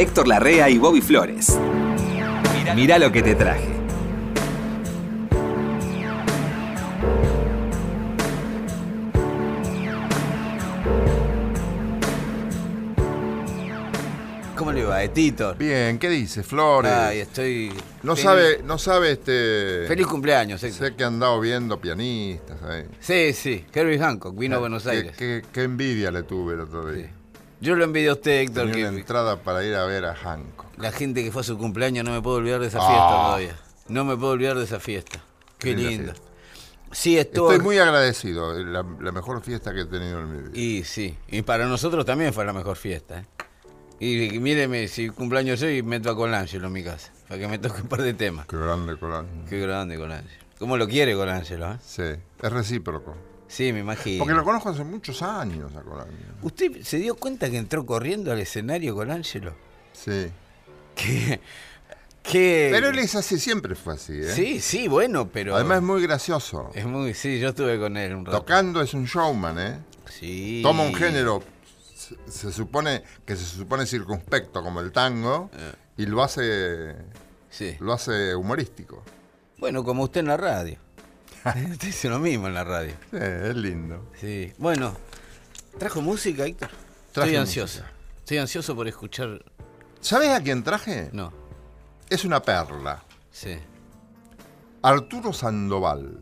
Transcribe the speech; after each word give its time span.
Héctor 0.00 0.26
Larrea 0.28 0.70
y 0.70 0.78
Bobby 0.78 1.02
Flores. 1.02 1.58
Mirá 2.74 2.98
lo 2.98 3.12
que 3.12 3.22
te 3.22 3.34
traje. 3.34 3.68
¿Cómo 14.56 14.72
le 14.72 14.84
va, 14.84 15.06
Tito? 15.08 15.54
Bien, 15.54 15.98
¿qué 15.98 16.10
dice, 16.10 16.42
Flores? 16.42 16.92
Ay, 16.92 17.20
estoy. 17.20 17.72
no 18.02 18.14
feliz- 18.14 18.22
sabe, 18.22 18.62
no 18.62 18.76
sabe 18.76 19.12
este. 19.12 19.86
Feliz 19.88 20.06
cumpleaños, 20.06 20.62
Héctor. 20.62 20.88
Sé 20.88 20.94
que 20.96 21.04
han 21.04 21.14
andado 21.14 21.40
viendo 21.40 21.80
pianistas. 21.80 22.62
ahí. 22.64 22.84
Sí, 23.00 23.32
sí. 23.32 23.64
Herbie 23.72 23.98
Hancock 23.98 24.38
vino 24.38 24.56
a 24.56 24.58
Buenos 24.58 24.82
Qué- 24.84 24.90
Aires. 24.90 25.16
Qué, 25.16 25.42
qué 25.50 25.62
envidia 25.62 26.10
le 26.10 26.24
tuve 26.24 26.54
el 26.54 26.60
otro 26.60 26.90
día. 26.92 27.06
Sí. 27.06 27.10
Yo 27.60 27.74
lo 27.76 27.84
envidio 27.84 28.12
a 28.12 28.14
usted, 28.14 28.40
Héctor, 28.40 28.66
Tenía 28.70 28.84
que 28.84 28.88
una 28.90 28.98
entrada 28.98 29.36
para 29.36 29.64
ir 29.64 29.74
a 29.74 29.84
ver 29.84 30.04
a 30.06 30.14
Hancock. 30.14 30.66
la 30.78 30.92
gente 30.92 31.22
que 31.22 31.30
fue 31.30 31.42
a 31.42 31.44
su 31.44 31.58
cumpleaños 31.58 32.04
no 32.04 32.12
me 32.12 32.22
puedo 32.22 32.36
olvidar 32.36 32.60
de 32.60 32.68
esa 32.68 32.78
Ah. 32.80 32.86
fiesta 32.88 33.08
todavía. 33.08 33.56
No 33.88 34.04
me 34.04 34.16
puedo 34.16 34.32
olvidar 34.32 34.56
de 34.56 34.64
esa 34.64 34.80
fiesta. 34.80 35.20
Qué 35.58 35.74
Linda 35.74 36.12
fiesta. 36.14 36.22
Sí, 36.92 37.18
estuvo. 37.18 37.50
Estoy 37.52 37.62
muy 37.64 37.78
agradecido. 37.78 38.54
La, 38.64 38.84
la 39.00 39.12
mejor 39.12 39.42
fiesta 39.42 39.72
que 39.74 39.82
he 39.82 39.84
tenido 39.84 40.20
en 40.20 40.32
mi 40.32 40.42
vida. 40.48 40.58
Y 40.58 40.84
sí, 40.84 41.16
y 41.28 41.42
para 41.42 41.66
nosotros 41.66 42.04
también 42.06 42.32
fue 42.32 42.44
la 42.44 42.52
mejor 42.52 42.76
fiesta. 42.76 43.20
¿eh? 43.20 43.26
Y, 44.00 44.34
y 44.34 44.40
míreme, 44.40 44.88
si 44.88 45.08
cumpleaños 45.10 45.60
hoy, 45.62 45.82
meto 45.82 46.10
a 46.10 46.16
Colangelo 46.16 46.68
en 46.68 46.72
mi 46.72 46.82
casa, 46.82 47.12
para 47.28 47.38
que 47.40 47.46
me 47.46 47.58
toque 47.58 47.82
un 47.82 47.88
par 47.88 48.00
de 48.02 48.14
temas. 48.14 48.46
Qué 48.46 48.56
grande 48.56 48.96
Colán. 48.98 49.26
Qué 49.48 49.60
grande 49.60 49.98
Colangelo. 49.98 50.44
¿Cómo 50.58 50.76
lo 50.78 50.88
quiere 50.88 51.14
Colangelo? 51.14 51.72
¿eh? 51.72 51.76
Sí, 51.84 52.02
es 52.02 52.52
recíproco. 52.52 53.14
Sí, 53.50 53.72
me 53.72 53.80
imagino. 53.80 54.22
Porque 54.22 54.34
lo 54.34 54.44
conozco 54.44 54.68
hace 54.68 54.84
muchos 54.84 55.20
años 55.22 55.74
a 55.74 55.80
Colán. 55.82 56.06
¿Usted 56.42 56.82
se 56.84 56.98
dio 56.98 57.16
cuenta 57.16 57.50
que 57.50 57.56
entró 57.58 57.84
corriendo 57.84 58.30
al 58.30 58.38
escenario 58.38 58.94
Colangelo? 58.94 59.54
Sí. 59.92 60.28
Que. 60.94 61.40
que 62.22 62.68
Pero 62.72 62.90
él 62.90 62.98
es 63.00 63.14
así, 63.16 63.38
siempre 63.40 63.74
fue 63.74 63.94
así, 63.94 64.12
¿eh? 64.12 64.32
Sí, 64.32 64.60
sí, 64.60 64.86
bueno, 64.86 65.28
pero. 65.28 65.56
Además 65.56 65.78
es 65.78 65.82
muy 65.82 66.00
gracioso. 66.02 66.70
Es 66.74 66.86
muy. 66.86 67.12
Sí, 67.14 67.40
yo 67.40 67.48
estuve 67.48 67.78
con 67.80 67.96
él 67.96 68.14
un 68.14 68.24
rato. 68.24 68.38
Tocando 68.38 68.80
es 68.82 68.94
un 68.94 69.04
showman, 69.06 69.58
¿eh? 69.58 69.78
Sí. 70.08 70.60
Toma 70.62 70.84
un 70.84 70.94
género, 70.94 71.42
se, 71.96 72.16
se 72.30 72.52
supone 72.52 73.02
que 73.24 73.34
se 73.36 73.44
supone 73.44 73.84
circunspecto 73.86 74.62
como 74.62 74.80
el 74.80 74.92
tango 74.92 75.50
Eh. 75.56 75.72
y 75.98 76.06
lo 76.06 76.22
hace 76.22 76.94
Sí. 77.50 77.76
lo 77.80 77.92
hace 77.94 78.34
humorístico. 78.36 79.02
Bueno, 79.58 79.82
como 79.84 80.04
usted 80.04 80.20
en 80.20 80.26
la 80.28 80.36
radio. 80.36 80.78
Usted 81.44 81.78
dice 81.80 82.08
lo 82.08 82.18
mismo 82.18 82.46
en 82.48 82.54
la 82.54 82.64
radio. 82.64 82.92
Sí, 83.10 83.16
es 83.20 83.56
lindo. 83.56 84.06
Sí. 84.20 84.52
Bueno, 84.58 84.94
¿trajo 85.78 86.00
música, 86.02 86.44
Héctor? 86.44 86.68
Traje 87.12 87.30
Estoy 87.30 87.36
ansioso. 87.40 87.78
música. 87.80 87.96
Estoy 88.18 88.38
ansioso 88.38 88.74
por 88.76 88.86
escuchar. 88.88 89.42
¿Sabes 90.00 90.30
a 90.30 90.40
quién 90.42 90.62
traje? 90.62 91.10
No, 91.12 91.32
Es 92.08 92.24
una 92.24 92.40
perla. 92.42 93.02
sí. 93.30 93.58
Arturo 94.82 95.32
Sandoval. 95.32 96.18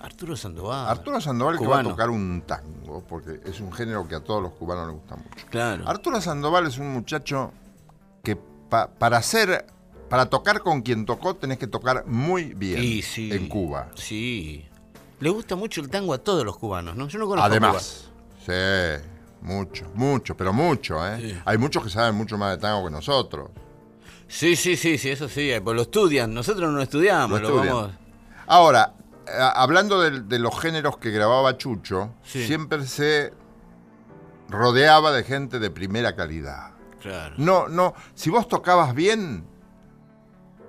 Arturo 0.00 0.36
Sandoval. 0.36 0.88
Arturo 0.88 1.20
Sandoval 1.20 1.58
que 1.58 1.66
va 1.66 1.80
a 1.80 1.82
tocar 1.82 2.10
un 2.10 2.42
tango, 2.46 3.02
porque 3.08 3.40
es 3.46 3.58
un 3.60 3.72
género 3.72 4.06
que 4.06 4.16
a 4.16 4.20
todos 4.20 4.42
los 4.42 4.52
cubanos 4.52 4.88
les 4.88 4.96
gusta 4.96 5.16
mucho. 5.16 5.46
Claro. 5.48 5.88
Arturo 5.88 6.20
Sandoval 6.20 6.66
es 6.66 6.76
un 6.76 6.92
muchacho 6.92 7.52
que 8.22 8.36
pa- 8.36 8.88
para 8.88 9.16
hacer, 9.18 9.64
para 10.12 10.26
tocar 10.26 10.60
con 10.60 10.82
quien 10.82 11.06
tocó 11.06 11.36
tenés 11.36 11.56
que 11.56 11.66
tocar 11.66 12.04
muy 12.06 12.52
bien 12.52 13.02
sí. 13.02 13.32
en 13.32 13.48
Cuba. 13.48 13.88
Sí. 13.94 14.62
Le 15.20 15.30
gusta 15.30 15.56
mucho 15.56 15.80
el 15.80 15.88
tango 15.88 16.12
a 16.12 16.18
todos 16.18 16.44
los 16.44 16.58
cubanos, 16.58 16.94
¿no? 16.96 17.08
Yo 17.08 17.18
no 17.18 17.26
conozco 17.26 17.46
Además, 17.46 18.10
sí, 18.44 18.52
mucho, 19.40 19.86
mucho, 19.94 20.36
pero 20.36 20.52
mucho, 20.52 21.02
¿eh? 21.08 21.16
Sí. 21.18 21.40
Hay 21.46 21.56
muchos 21.56 21.82
que 21.82 21.88
saben 21.88 22.14
mucho 22.14 22.36
más 22.36 22.50
de 22.50 22.58
tango 22.60 22.84
que 22.84 22.90
nosotros. 22.90 23.52
Sí, 24.28 24.54
sí, 24.54 24.76
sí, 24.76 24.98
sí, 24.98 25.08
eso 25.08 25.30
sí. 25.30 25.50
Pues 25.64 25.74
lo 25.74 25.80
estudian. 25.80 26.34
Nosotros 26.34 26.68
no 26.70 26.76
lo 26.76 26.82
estudiamos. 26.82 27.40
Lo 27.40 27.48
Lo, 27.48 27.54
estudian. 27.54 27.74
vamos. 27.74 27.92
Ahora, 28.48 28.92
eh, 29.26 29.30
hablando 29.54 29.98
de, 29.98 30.20
de 30.20 30.38
los 30.38 30.60
géneros 30.60 30.98
que 30.98 31.10
grababa 31.10 31.56
Chucho, 31.56 32.10
Sí. 32.22 32.46
siempre 32.46 32.86
se 32.86 33.32
rodeaba 34.50 35.10
de 35.12 35.24
gente 35.24 35.58
de 35.58 35.70
primera 35.70 36.14
calidad. 36.14 36.72
Claro. 37.00 37.34
No, 37.38 37.66
no, 37.66 37.94
si 38.14 38.28
vos 38.28 38.46
tocabas 38.46 38.94
bien, 38.94 39.46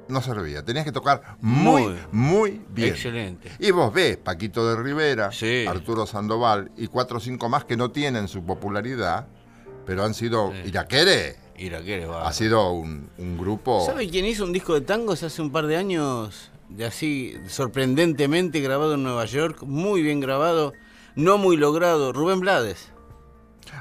no 0.09 0.21
servía. 0.21 0.63
Tenías 0.63 0.85
que 0.85 0.91
tocar 0.91 1.37
muy, 1.41 1.83
Muy. 1.83 1.97
muy 2.11 2.61
bien. 2.69 2.89
Excelente. 2.89 3.51
Y 3.59 3.71
vos 3.71 3.93
ves 3.93 4.17
Paquito 4.17 4.67
de 4.67 4.81
Rivera, 4.81 5.31
Sí. 5.31 5.65
Arturo 5.67 6.05
Sandoval 6.05 6.71
y 6.77 6.87
cuatro 6.87 7.17
o 7.17 7.19
cinco 7.19 7.49
más 7.49 7.65
que 7.65 7.77
no 7.77 7.91
tienen 7.91 8.27
su 8.27 8.43
popularidad, 8.45 9.27
pero 9.85 10.03
han 10.03 10.13
sido. 10.13 10.51
Sí. 10.51 10.69
Iraquere 10.69 11.37
Iraquere, 11.57 12.05
va. 12.05 12.27
ha 12.27 12.33
sido 12.33 12.71
un, 12.71 13.09
un 13.17 13.37
grupo. 13.37 13.85
¿Sabe 13.85 14.09
quién 14.09 14.25
hizo 14.25 14.43
un 14.43 14.51
disco 14.53 14.73
de 14.73 14.81
tangos 14.81 15.23
hace 15.23 15.41
un 15.41 15.51
par 15.51 15.67
de 15.67 15.77
años? 15.77 16.49
De 16.69 16.85
así, 16.85 17.35
sorprendentemente 17.47 18.59
grabado 18.61 18.95
en 18.95 19.03
Nueva 19.03 19.25
York, 19.25 19.61
muy 19.63 20.01
bien 20.01 20.19
grabado, 20.19 20.73
no 21.15 21.37
muy 21.37 21.55
logrado. 21.57 22.11
Rubén 22.13 22.39
Blades. 22.39 22.89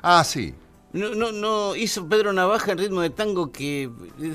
Ah, 0.02 0.22
sí. 0.24 0.54
No, 0.92 1.14
no, 1.14 1.32
no, 1.32 1.74
hizo 1.74 2.06
Pedro 2.06 2.32
Navaja 2.32 2.72
en 2.72 2.78
ritmo 2.78 3.00
de 3.00 3.10
tango 3.10 3.50
que 3.50 3.90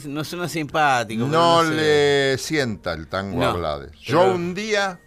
no 0.06 0.24
suena 0.24 0.50
simpático. 0.50 1.26
No 1.28 1.64
sé. 1.64 1.70
le 1.70 2.38
sienta 2.40 2.94
el 2.94 3.08
tango 3.08 3.44
a 3.44 3.54
Blades. 3.54 3.92
Yo 4.02 4.20
pero- 4.22 4.34
un 4.34 4.54
día 4.56 5.00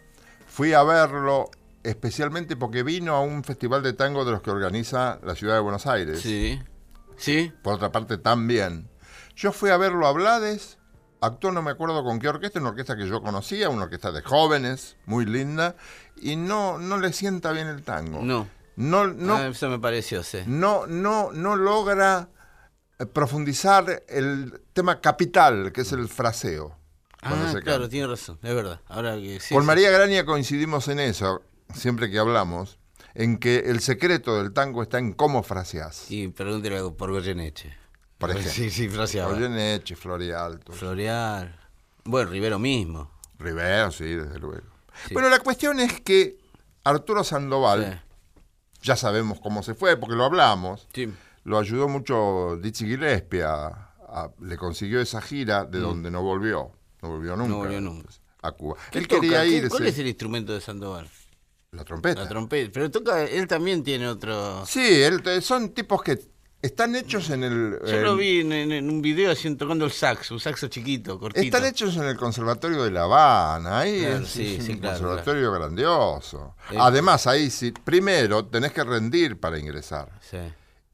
fui 0.46 0.72
a 0.74 0.82
verlo 0.84 1.50
especialmente 1.82 2.56
porque 2.56 2.82
vino 2.82 3.14
a 3.14 3.20
un 3.22 3.42
festival 3.42 3.82
de 3.82 3.94
tango 3.94 4.24
de 4.24 4.32
los 4.32 4.42
que 4.42 4.50
organiza 4.50 5.18
la 5.24 5.34
ciudad 5.34 5.54
de 5.54 5.60
Buenos 5.60 5.86
Aires. 5.86 6.20
Sí. 6.20 6.60
¿Sí? 7.16 7.52
Por 7.62 7.74
otra 7.74 7.90
parte, 7.90 8.16
también. 8.18 8.88
Yo 9.34 9.52
fui 9.52 9.70
a 9.70 9.76
verlo 9.76 10.06
a 10.06 10.12
Blades, 10.12 10.78
actuó 11.20 11.50
no 11.50 11.62
me 11.62 11.70
acuerdo 11.70 12.04
con 12.04 12.18
qué 12.18 12.28
orquesta, 12.28 12.60
una 12.60 12.70
orquesta 12.70 12.96
que 12.96 13.08
yo 13.08 13.22
conocía, 13.22 13.68
una 13.70 13.84
orquesta 13.84 14.12
de 14.12 14.22
jóvenes, 14.22 14.96
muy 15.06 15.24
linda, 15.26 15.76
y 16.20 16.36
no, 16.36 16.78
no 16.78 16.98
le 16.98 17.12
sienta 17.12 17.52
bien 17.52 17.66
el 17.66 17.82
tango. 17.82 18.22
No. 18.22 18.46
No, 18.80 19.06
no, 19.06 19.36
Ah, 19.36 19.48
eso 19.48 19.68
me 19.68 19.78
pareció, 19.78 20.22
sí. 20.22 20.38
no, 20.46 20.86
no, 20.86 21.32
no 21.32 21.54
logra 21.54 22.28
eh, 22.98 23.04
profundizar 23.06 24.04
el 24.08 24.62
tema 24.72 25.00
capital, 25.02 25.70
que 25.72 25.82
es 25.82 25.92
el 25.92 26.08
fraseo. 26.08 26.76
Ah, 27.22 27.52
claro, 27.62 27.88
tiene 27.90 28.06
razón, 28.06 28.38
es 28.42 28.54
verdad. 28.54 28.80
Ahora 28.88 29.16
que 29.16 29.38
sí. 29.40 29.52
Con 29.54 29.64
sí. 29.64 29.66
María 29.66 29.90
Graña 29.90 30.24
coincidimos 30.24 30.88
en 30.88 31.00
eso, 31.00 31.42
siempre 31.74 32.10
que 32.10 32.18
hablamos, 32.18 32.78
en 33.12 33.36
que 33.38 33.58
el 33.66 33.80
secreto 33.80 34.42
del 34.42 34.54
tango 34.54 34.82
está 34.82 34.98
en 34.98 35.12
cómo 35.12 35.42
fraseás. 35.42 36.10
Y 36.10 36.28
pregúntele 36.28 36.80
por 36.92 37.10
Goyeneche. 37.10 37.76
Por 38.16 38.30
ejemplo. 38.30 38.50
Sí, 38.50 38.70
sí, 38.70 38.88
fraseaba. 38.88 39.34
Goyeneche, 39.34 39.94
Florialto. 39.96 40.72
Floreal. 40.72 41.54
Bueno, 42.04 42.30
Rivero 42.30 42.58
mismo. 42.58 43.10
Rivero, 43.38 43.90
sí, 43.92 44.04
desde 44.14 44.38
luego. 44.38 44.66
Sí. 45.06 45.12
Bueno, 45.12 45.28
la 45.28 45.40
cuestión 45.40 45.78
es 45.80 46.00
que 46.00 46.38
Arturo 46.84 47.22
Sandoval. 47.24 48.02
Ya 48.82 48.96
sabemos 48.96 49.40
cómo 49.40 49.62
se 49.62 49.74
fue, 49.74 49.96
porque 49.96 50.16
lo 50.16 50.24
hablamos, 50.24 50.86
Sí. 50.94 51.12
lo 51.44 51.58
ayudó 51.58 51.88
mucho 51.88 52.56
Dizzy 52.60 52.86
Gillespie, 52.86 53.42
a- 53.42 53.92
a- 54.08 54.30
le 54.40 54.56
consiguió 54.56 55.00
esa 55.00 55.20
gira 55.20 55.64
de 55.64 55.78
donde 55.78 56.10
no 56.10 56.22
volvió, 56.22 56.72
no 57.02 57.08
volvió 57.10 57.36
nunca. 57.36 57.54
Mm. 57.54 57.56
volvió 57.58 57.80
nunca. 57.80 58.08
A 58.42 58.52
Cuba. 58.52 58.76
¿Qué 58.90 58.98
Él 59.00 59.06
toca? 59.08 59.20
quería 59.20 59.42
¿Qué- 59.42 59.48
irse. 59.50 59.68
¿Cuál 59.68 59.86
es 59.86 59.98
el 59.98 60.06
instrumento 60.06 60.52
de 60.54 60.60
Sandoval? 60.62 61.08
La 61.72 61.84
trompeta. 61.84 62.22
La 62.22 62.28
trompeta. 62.28 62.70
Pero 62.72 62.90
toca, 62.90 63.22
él 63.22 63.46
también 63.46 63.84
tiene 63.84 64.08
otro. 64.08 64.64
Sí, 64.66 65.02
él- 65.02 65.22
son 65.42 65.68
tipos 65.70 66.02
que 66.02 66.18
están 66.62 66.94
hechos 66.96 67.30
en 67.30 67.42
el... 67.44 67.78
Yo 67.86 68.00
lo 68.02 68.16
vi 68.16 68.40
en, 68.40 68.52
en- 68.52 68.72
en 68.72 68.90
un 68.90 69.00
video 69.00 69.30
haciendo 69.32 69.64
tocando 69.64 69.84
el 69.84 69.92
saxo, 69.92 70.34
un 70.34 70.40
saxo 70.40 70.68
chiquito, 70.68 71.18
cortito. 71.18 71.44
Están 71.44 71.64
hechos 71.64 71.96
en 71.96 72.04
el 72.04 72.16
Conservatorio 72.16 72.82
de 72.84 72.90
La 72.90 73.04
Habana, 73.04 73.78
ahí 73.80 74.00
Claro, 74.00 74.18
es, 74.24 74.28
sí, 74.28 74.56
es 74.58 74.64
sí, 74.66 74.72
un 74.72 74.78
claro, 74.78 74.98
conservatorio 74.98 75.52
grandioso. 75.52 76.54
Sí. 76.68 76.76
Además, 76.78 77.26
ahí 77.26 77.50
sí, 77.50 77.72
primero 77.72 78.44
tenés 78.46 78.72
que 78.72 78.84
rendir 78.84 79.38
para 79.40 79.58
ingresar. 79.58 80.08
Sí. 80.30 80.38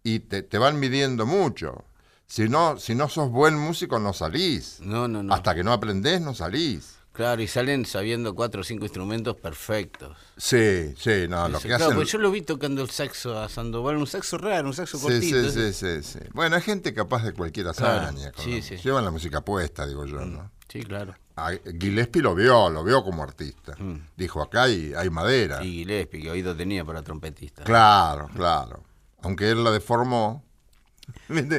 y 0.04 0.20
te, 0.20 0.42
te 0.42 0.58
van 0.58 0.78
midiendo 0.78 1.26
mucho. 1.26 1.84
Si 2.28 2.48
no, 2.48 2.76
si 2.78 2.94
no 2.94 3.08
sos 3.08 3.30
buen 3.30 3.56
músico, 3.56 3.98
no 4.00 4.12
salís. 4.12 4.80
No, 4.80 5.06
no, 5.08 5.22
no. 5.22 5.32
Hasta 5.34 5.54
que 5.54 5.62
no 5.64 5.72
aprendés, 5.72 6.20
no 6.20 6.34
salís. 6.34 6.95
Claro, 7.16 7.40
y 7.40 7.46
salen 7.48 7.86
sabiendo 7.86 8.34
cuatro 8.34 8.60
o 8.60 8.64
cinco 8.64 8.84
instrumentos 8.84 9.36
perfectos. 9.36 10.16
Sí, 10.36 10.94
sí, 10.98 11.26
no, 11.28 11.48
lo 11.48 11.58
que 11.58 11.68
claro, 11.68 11.84
hacen... 11.86 11.96
pues 11.96 12.12
yo 12.12 12.18
lo 12.18 12.30
vi 12.30 12.42
tocando 12.42 12.82
el 12.82 12.90
saxo 12.90 13.38
a 13.40 13.48
Sandoval, 13.48 13.96
un 13.96 14.06
saxo 14.06 14.36
raro, 14.36 14.68
un 14.68 14.74
saxo 14.74 14.98
Sí, 14.98 15.02
cortito. 15.04 15.50
sí, 15.50 15.72
sí, 15.72 15.72
sí, 15.72 16.02
sí. 16.02 16.18
Bueno, 16.34 16.56
hay 16.56 16.62
gente 16.62 16.92
capaz 16.92 17.24
de 17.24 17.32
cualquier 17.32 17.66
Claro, 17.74 18.02
hazaña. 18.02 18.32
con 18.32 18.44
sí, 18.44 18.56
la- 18.56 18.62
sí. 18.62 18.76
Llevan 18.76 19.04
la 19.04 19.10
música 19.10 19.40
puesta, 19.40 19.86
digo 19.86 20.04
yo, 20.04 20.20
¿no? 20.26 20.50
Sí, 20.68 20.82
claro. 20.82 21.14
A- 21.36 21.52
Gillespie 21.80 22.20
lo 22.22 22.34
vio, 22.34 22.68
lo 22.70 22.84
vio 22.84 23.02
como 23.02 23.22
artista. 23.22 23.74
Mm. 23.78 24.06
Dijo, 24.16 24.42
acá 24.42 24.64
hay, 24.64 24.92
hay 24.94 25.08
madera. 25.10 25.62
Y 25.64 25.72
Gillespie, 25.78 26.20
que 26.22 26.30
oído 26.30 26.54
tenía 26.54 26.84
para 26.84 27.02
trompetista. 27.02 27.64
Claro, 27.64 28.28
claro. 28.34 28.82
Aunque 29.22 29.50
él 29.50 29.64
la 29.64 29.70
deformó. 29.70 30.44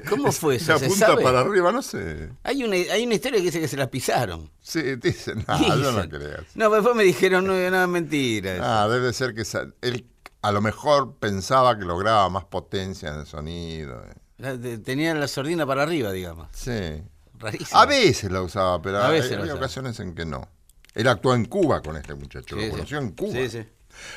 ¿Cómo 0.10 0.32
fue 0.32 0.56
eso? 0.56 0.74
La 0.74 0.80
¿Se 0.80 0.88
punta 0.88 1.08
sabe? 1.08 1.24
para 1.24 1.42
arriba, 1.42 1.72
no 1.72 1.82
sé. 1.82 2.30
Hay 2.44 2.64
una, 2.64 2.76
hay 2.76 3.06
una 3.06 3.16
historia 3.16 3.40
que 3.40 3.46
dice 3.46 3.60
que 3.60 3.68
se 3.68 3.78
las 3.78 3.90
pisaron. 3.90 4.50
Sí, 4.62 4.96
dicen, 4.96 5.44
no, 5.48 5.60
yo 5.68 5.92
no 5.92 6.04
Dicen. 6.04 6.10
creo. 6.10 6.38
No, 6.56 6.66
pero 6.70 6.72
después 6.76 6.96
me 6.96 7.04
dijeron, 7.04 7.46
no, 7.46 7.54
no, 7.54 7.82
es 7.84 7.88
mentira. 7.90 8.56
eso. 8.56 8.64
Ah, 8.66 8.88
debe 8.88 9.12
ser 9.14 9.34
que 9.34 9.44
él 9.82 10.06
a 10.42 10.52
lo 10.52 10.62
mejor 10.62 11.16
pensaba 11.16 11.78
que 11.78 11.84
lograba 11.86 12.30
más 12.30 12.46
potencia 12.46 13.10
en 13.10 13.20
el 13.22 13.26
sonido. 13.26 14.04
eh. 14.40 14.80
Tenía 14.86 15.14
la 15.16 15.28
sordina 15.28 15.66
para 15.66 15.84
arriba, 15.84 16.12
digamos. 16.12 16.48
Sí. 16.54 17.02
Rarísimo. 17.40 17.80
A 17.80 17.86
veces 17.86 18.32
la 18.32 18.42
usaba, 18.42 18.82
pero 18.82 19.00
A 19.00 19.08
hay- 19.10 19.20
veces 19.22 19.52
ocasiones 19.52 20.00
en 20.00 20.14
que 20.16 20.26
no. 20.26 20.48
Él 20.94 21.08
actuó 21.08 21.36
en 21.36 21.46
Cuba 21.46 21.82
con 21.82 21.96
este 21.98 22.16
muchacho, 22.16 22.56
Sí, 22.56 22.56
lo 22.56 22.62
sí. 22.62 22.70
conoció 22.72 22.98
en 23.00 23.12
Cuba. 23.12 23.34
Sí, 23.34 23.50
sí. 23.50 23.66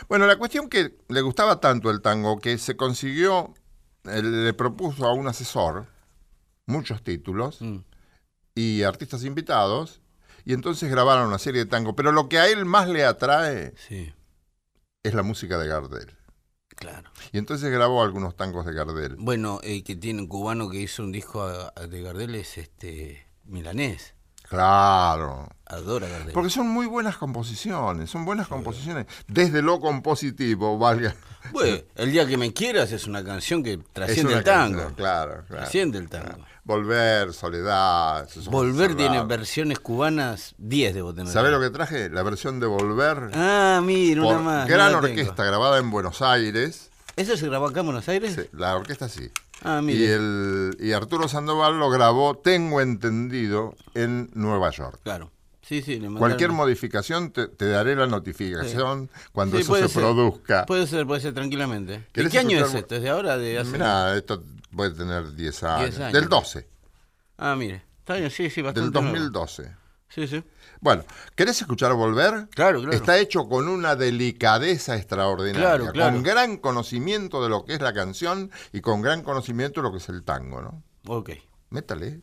Bueno, 0.08 0.26
la 0.26 0.36
cuestión 0.36 0.68
que 0.68 0.94
le 1.08 1.20
gustaba 1.22 1.58
tanto 1.60 1.90
el 1.90 2.00
tango 2.02 2.38
que 2.38 2.56
se 2.58 2.76
consiguió, 2.76 3.52
él 4.04 4.44
le 4.44 4.52
propuso 4.54 5.06
a 5.06 5.12
un 5.12 5.26
asesor 5.28 5.86
muchos 6.66 7.02
títulos 7.02 7.60
Mm. 7.60 7.78
y 8.54 8.82
artistas 8.82 9.24
invitados, 9.24 10.00
y 10.44 10.52
entonces 10.54 10.90
grabaron 10.90 11.28
una 11.28 11.38
serie 11.38 11.64
de 11.64 11.70
tango. 11.70 11.94
Pero 11.96 12.12
lo 12.12 12.28
que 12.28 12.38
a 12.38 12.48
él 12.48 12.64
más 12.64 12.88
le 12.88 13.04
atrae 13.04 13.74
Sí, 13.88 14.12
es 15.02 15.14
la 15.14 15.22
música 15.22 15.58
de 15.58 15.66
Gardel. 15.68 16.16
claro. 16.76 17.10
Y 17.32 17.38
entonces 17.38 17.70
grabó 17.70 18.02
algunos 18.02 18.36
tangos 18.36 18.64
de 18.66 18.72
Gardel. 18.72 19.16
Bueno, 19.18 19.60
el 19.62 19.84
que 19.84 19.96
tiene 19.96 20.22
un 20.22 20.28
cubano 20.28 20.70
que 20.70 20.78
hizo 20.80 21.02
un 21.02 21.12
disco 21.12 21.46
de 21.48 22.02
Gardel 22.02 22.34
es 22.36 22.56
este 22.58 23.26
milanés. 23.44 24.14
Claro. 24.50 25.48
Adora 25.64 26.08
Gardel. 26.08 26.32
Porque 26.32 26.50
son 26.50 26.68
muy 26.68 26.86
buenas 26.86 27.16
composiciones, 27.16 28.10
son 28.10 28.24
buenas 28.24 28.48
composiciones. 28.48 29.06
Desde 29.28 29.62
lo 29.62 29.78
compositivo, 29.78 30.76
valga. 30.76 31.14
Bueno, 31.52 31.78
el 31.94 32.10
día 32.10 32.26
que 32.26 32.36
me 32.36 32.52
quieras 32.52 32.90
es 32.90 33.06
una 33.06 33.22
canción 33.24 33.62
que 33.62 33.78
trasciende 33.92 34.34
el 34.34 34.42
tango. 34.44 34.78
canción, 34.78 34.94
Claro, 34.96 35.30
claro. 35.46 35.62
Trasciende 35.62 35.98
el 35.98 36.08
tango. 36.08 36.44
Volver, 36.64 37.32
Soledad. 37.32 38.28
Volver 38.50 38.96
tiene 38.96 39.22
versiones 39.24 39.78
cubanas 39.78 40.54
10 40.58 40.94
debo 40.94 41.14
tener. 41.14 41.32
¿Sabés 41.32 41.52
lo 41.52 41.60
que 41.60 41.70
traje? 41.70 42.10
La 42.10 42.24
versión 42.24 42.58
de 42.58 42.66
Volver. 42.66 43.30
Ah, 43.32 43.80
mira, 43.84 44.22
una 44.22 44.38
más. 44.40 44.68
gran 44.68 44.96
orquesta 44.96 45.44
grabada 45.44 45.78
en 45.78 45.92
Buenos 45.92 46.22
Aires. 46.22 46.90
¿Eso 47.14 47.36
se 47.36 47.46
grabó 47.46 47.66
acá 47.68 47.80
en 47.80 47.86
Buenos 47.86 48.08
Aires? 48.08 48.34
Sí, 48.34 48.42
la 48.52 48.74
orquesta 48.74 49.08
sí. 49.08 49.30
Ah, 49.62 49.80
Y, 49.86 50.04
el, 50.04 50.76
y 50.80 50.92
Arturo 50.92 51.28
Sandoval 51.28 51.78
lo 51.78 51.90
grabó, 51.90 52.36
tengo 52.38 52.80
entendido, 52.80 53.74
en 53.94 54.30
Nueva 54.34 54.70
York. 54.70 55.00
Claro. 55.02 55.30
Sí, 55.62 55.82
sí, 55.82 56.00
le 56.00 56.08
Cualquier 56.10 56.50
modificación 56.50 57.30
te, 57.30 57.46
te 57.46 57.66
daré 57.68 57.94
la 57.94 58.06
notificación 58.06 59.08
cuando 59.32 59.56
Sí, 59.56 59.62
eso 59.62 59.68
puede 59.72 59.82
se 59.84 59.88
ser. 59.94 60.02
produzca. 60.02 60.66
Puede 60.66 60.86
ser, 60.86 61.06
puede 61.06 61.20
ser 61.20 61.32
tranquilamente. 61.34 61.92
¿De 61.92 62.04
¿Querés 62.12 62.32
qué 62.32 62.38
año 62.40 62.58
es 62.58 62.74
esto? 62.74 62.96
¿Es 62.96 63.02
de 63.02 63.10
ahora? 63.10 63.38
De 63.38 63.58
hace... 63.58 63.70
Mirá, 63.70 64.16
esto 64.16 64.42
puede 64.74 64.90
tener 64.92 65.32
10 65.34 65.62
años. 65.62 65.90
10 65.90 66.00
años. 66.00 66.12
Del 66.14 66.28
12, 66.28 66.66
Ah, 67.38 67.54
mire. 67.56 67.82
Está 68.00 68.14
bien, 68.16 68.30
sí, 68.30 68.50
sí, 68.50 68.62
bastante 68.62 68.90
del 68.98 69.04
nuevo. 69.04 69.16
2012. 69.18 69.76
Sí, 70.08 70.26
sí. 70.26 70.42
Bueno, 70.80 71.04
¿querés 71.34 71.60
escuchar 71.60 71.92
Volver? 71.92 72.48
Claro, 72.50 72.80
claro. 72.80 72.92
Está 72.96 73.18
hecho 73.18 73.48
con 73.48 73.68
una 73.68 73.96
delicadeza 73.96 74.96
extraordinaria, 74.96 75.76
Claro, 75.76 75.92
claro. 75.92 76.12
con 76.14 76.22
gran 76.22 76.56
conocimiento 76.56 77.42
de 77.42 77.50
lo 77.50 77.64
que 77.64 77.74
es 77.74 77.80
la 77.82 77.92
canción 77.92 78.50
y 78.72 78.80
con 78.80 79.02
gran 79.02 79.22
conocimiento 79.22 79.80
de 79.80 79.88
lo 79.88 79.92
que 79.92 79.98
es 79.98 80.08
el 80.08 80.22
tango, 80.24 80.62
¿no? 80.62 80.82
Ok. 81.06 81.30
Métale. 81.68 82.20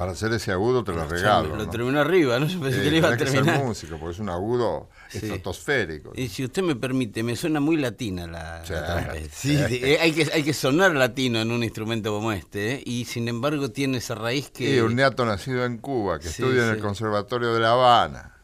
Para 0.00 0.12
hacer 0.12 0.32
ese 0.32 0.50
agudo 0.50 0.82
te 0.82 0.92
lo 0.92 1.06
regalo. 1.06 1.50
Lo 1.56 1.64
¿no? 1.66 1.68
terminó 1.70 2.00
arriba, 2.00 2.38
¿no? 2.40 2.46
Yo 2.46 2.58
pensé 2.62 2.78
Sí, 2.78 2.84
que 2.84 2.90
le 2.90 2.96
iba 2.96 3.08
a 3.08 3.10
tenés 3.18 3.24
que 3.26 3.30
ser 3.36 3.44
terminar. 3.44 3.66
músico, 3.66 3.98
porque 3.98 4.14
es 4.14 4.18
un 4.18 4.30
agudo 4.30 4.88
Sí. 5.10 5.18
estratosférico. 5.18 6.12
Y 6.16 6.28
si 6.28 6.42
usted 6.42 6.62
me 6.62 6.74
permite, 6.74 7.22
me 7.22 7.36
suena 7.36 7.60
muy 7.60 7.76
latina 7.76 8.26
la, 8.26 8.64
Sí. 8.64 8.72
la. 8.72 9.12
Sí, 9.30 9.58
sí, 9.68 9.80
eh, 9.82 9.98
hay, 10.00 10.12
que, 10.12 10.26
hay 10.32 10.42
que 10.42 10.54
sonar 10.54 10.94
latino 10.94 11.38
en 11.42 11.50
un 11.50 11.62
instrumento 11.62 12.12
como 12.14 12.32
este, 12.32 12.76
¿eh? 12.76 12.82
y 12.86 13.04
sin 13.04 13.28
embargo 13.28 13.70
tiene 13.72 13.98
esa 13.98 14.14
raíz 14.14 14.50
que... 14.50 14.74
Y 14.76 14.80
un 14.80 14.96
neato 14.96 15.26
nacido 15.26 15.66
en 15.66 15.76
Cuba, 15.76 16.18
que 16.18 16.28
Sí, 16.28 16.42
estudia 16.44 16.62
en 16.62 16.70
sí. 16.70 16.76
el 16.76 16.80
Conservatorio 16.80 17.52
de 17.52 17.60
La 17.60 17.72
Habana. 17.72 18.36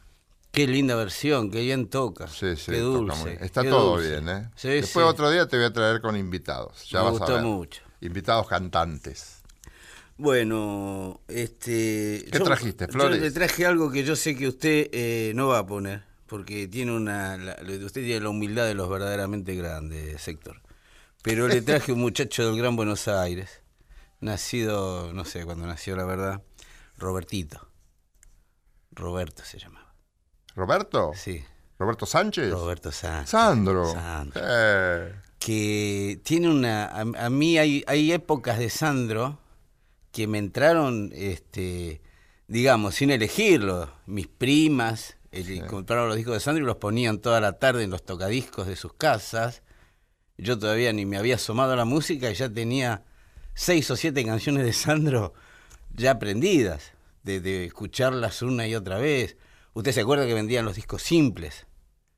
Qué 0.52 0.66
linda 0.66 0.94
versión, 0.94 1.50
qué 1.50 1.62
bien 1.62 1.88
toca. 1.88 2.26
Sí, 2.28 2.54
sí, 2.56 2.70
qué 2.72 2.80
dulce. 2.80 3.38
Está 3.40 3.62
qué 3.62 3.70
todo 3.70 3.92
dulce. 3.96 4.10
bien, 4.10 4.28
¿eh? 4.28 4.50
Sí, 4.56 4.68
Después 4.68 5.06
sí. 5.06 5.10
otro 5.10 5.30
día 5.30 5.46
te 5.48 5.56
voy 5.56 5.64
a 5.64 5.72
traer 5.72 6.02
con 6.02 6.16
invitados. 6.18 6.86
Ya 6.90 6.98
Me 6.98 7.04
vas 7.06 7.14
a 7.14 7.18
gustó 7.18 7.32
ver. 7.36 7.42
mucho. 7.44 7.82
Invitados 8.02 8.46
cantantes. 8.46 9.35
Bueno, 10.18 11.20
este... 11.28 12.24
¿Qué 12.32 12.40
trajiste, 12.40 12.88
Flores? 12.88 13.18
Yo 13.18 13.24
le 13.24 13.30
traje 13.30 13.66
algo 13.66 13.90
que 13.90 14.02
yo 14.02 14.16
sé 14.16 14.34
que 14.34 14.48
usted 14.48 14.88
eh, 14.92 15.32
no 15.34 15.48
va 15.48 15.58
a 15.58 15.66
poner, 15.66 16.04
porque 16.26 16.68
tiene 16.68 16.92
una... 16.92 17.36
la- 17.36 17.56
usted 17.84 18.02
tiene 18.02 18.20
la 18.20 18.30
humildad 18.30 18.64
de 18.66 18.74
los 18.74 18.88
verdaderamente 18.88 19.54
grandes, 19.54 20.20
sector. 20.22 20.62
Pero 21.22 21.48
le 21.48 21.60
traje 21.62 21.92
un 21.92 22.00
muchacho 22.00 22.46
del 22.46 22.56
Gran 22.56 22.76
Buenos 22.76 23.08
Aires, 23.08 23.60
nacido, 24.20 25.12
no 25.12 25.24
sé 25.26 25.44
cuándo 25.44 25.66
nació 25.66 25.96
la 25.96 26.04
verdad, 26.06 26.42
Robertito. 26.96 27.68
Roberto 28.92 29.42
se 29.44 29.58
llamaba. 29.58 29.94
¿Roberto? 30.54 31.12
Sí, 31.14 31.44
¿Roberto 31.78 32.06
Sánchez? 32.06 32.50
Roberto 32.50 32.90
Sánchez. 32.90 33.28
Sandro. 33.30 33.92
Sandro. 33.92 34.40
Eh, 34.42 35.14
que 35.38 36.18
tiene 36.24 36.48
una 36.48 36.86
a, 36.86 37.00
a 37.00 37.28
mí 37.30 37.58
hay, 37.58 37.84
hay 37.86 38.12
épocas 38.12 38.58
de 38.58 38.70
Sandro 38.70 39.38
que 40.16 40.26
me 40.26 40.38
entraron 40.38 41.12
este 41.14 42.00
digamos 42.48 42.94
sin 42.94 43.10
elegirlo. 43.10 43.90
Mis 44.06 44.26
primas 44.28 45.18
el- 45.30 45.66
compraron 45.66 46.08
los 46.08 46.16
discos 46.16 46.32
de 46.34 46.40
Sandro 46.40 46.64
y 46.64 46.66
los 46.66 46.76
ponían 46.76 47.18
toda 47.18 47.38
la 47.40 47.58
tarde 47.58 47.84
en 47.84 47.90
los 47.90 48.02
tocadiscos 48.02 48.66
de 48.66 48.76
sus 48.76 48.94
casas. 48.94 49.62
Yo 50.38 50.58
todavía 50.58 50.90
ni 50.94 51.04
me 51.04 51.18
había 51.18 51.34
asomado 51.34 51.72
a 51.72 51.76
la 51.76 51.84
música 51.84 52.30
y 52.30 52.34
ya 52.34 52.48
tenía 52.48 53.04
seis 53.52 53.90
o 53.90 53.96
siete 53.96 54.24
canciones 54.24 54.64
de 54.64 54.72
Sandro 54.72 55.34
ya 55.94 56.12
aprendidas 56.12 56.92
de, 57.22 57.40
de 57.40 57.66
escucharlas 57.66 58.40
una 58.40 58.66
y 58.66 58.74
otra 58.74 58.98
vez. 58.98 59.36
Usted 59.74 59.92
se 59.92 60.00
acuerda 60.00 60.26
que 60.26 60.32
vendían 60.32 60.64
los 60.64 60.76
discos 60.76 61.02
simples 61.02 61.66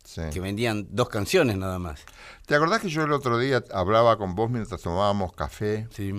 sí. 0.05 0.23
que 0.33 0.38
vendían 0.38 0.87
dos 0.90 1.09
canciones 1.09 1.57
nada 1.57 1.81
más. 1.81 2.02
¿Te 2.47 2.55
acordás 2.55 2.81
que 2.81 2.90
yo 2.90 3.02
el 3.02 3.12
otro 3.12 3.38
día 3.38 3.64
hablaba 3.73 4.19
con 4.19 4.37
vos 4.37 4.50
mientras 4.50 4.83
tomábamos 4.83 5.33
café 5.33 5.88
sí. 5.90 6.12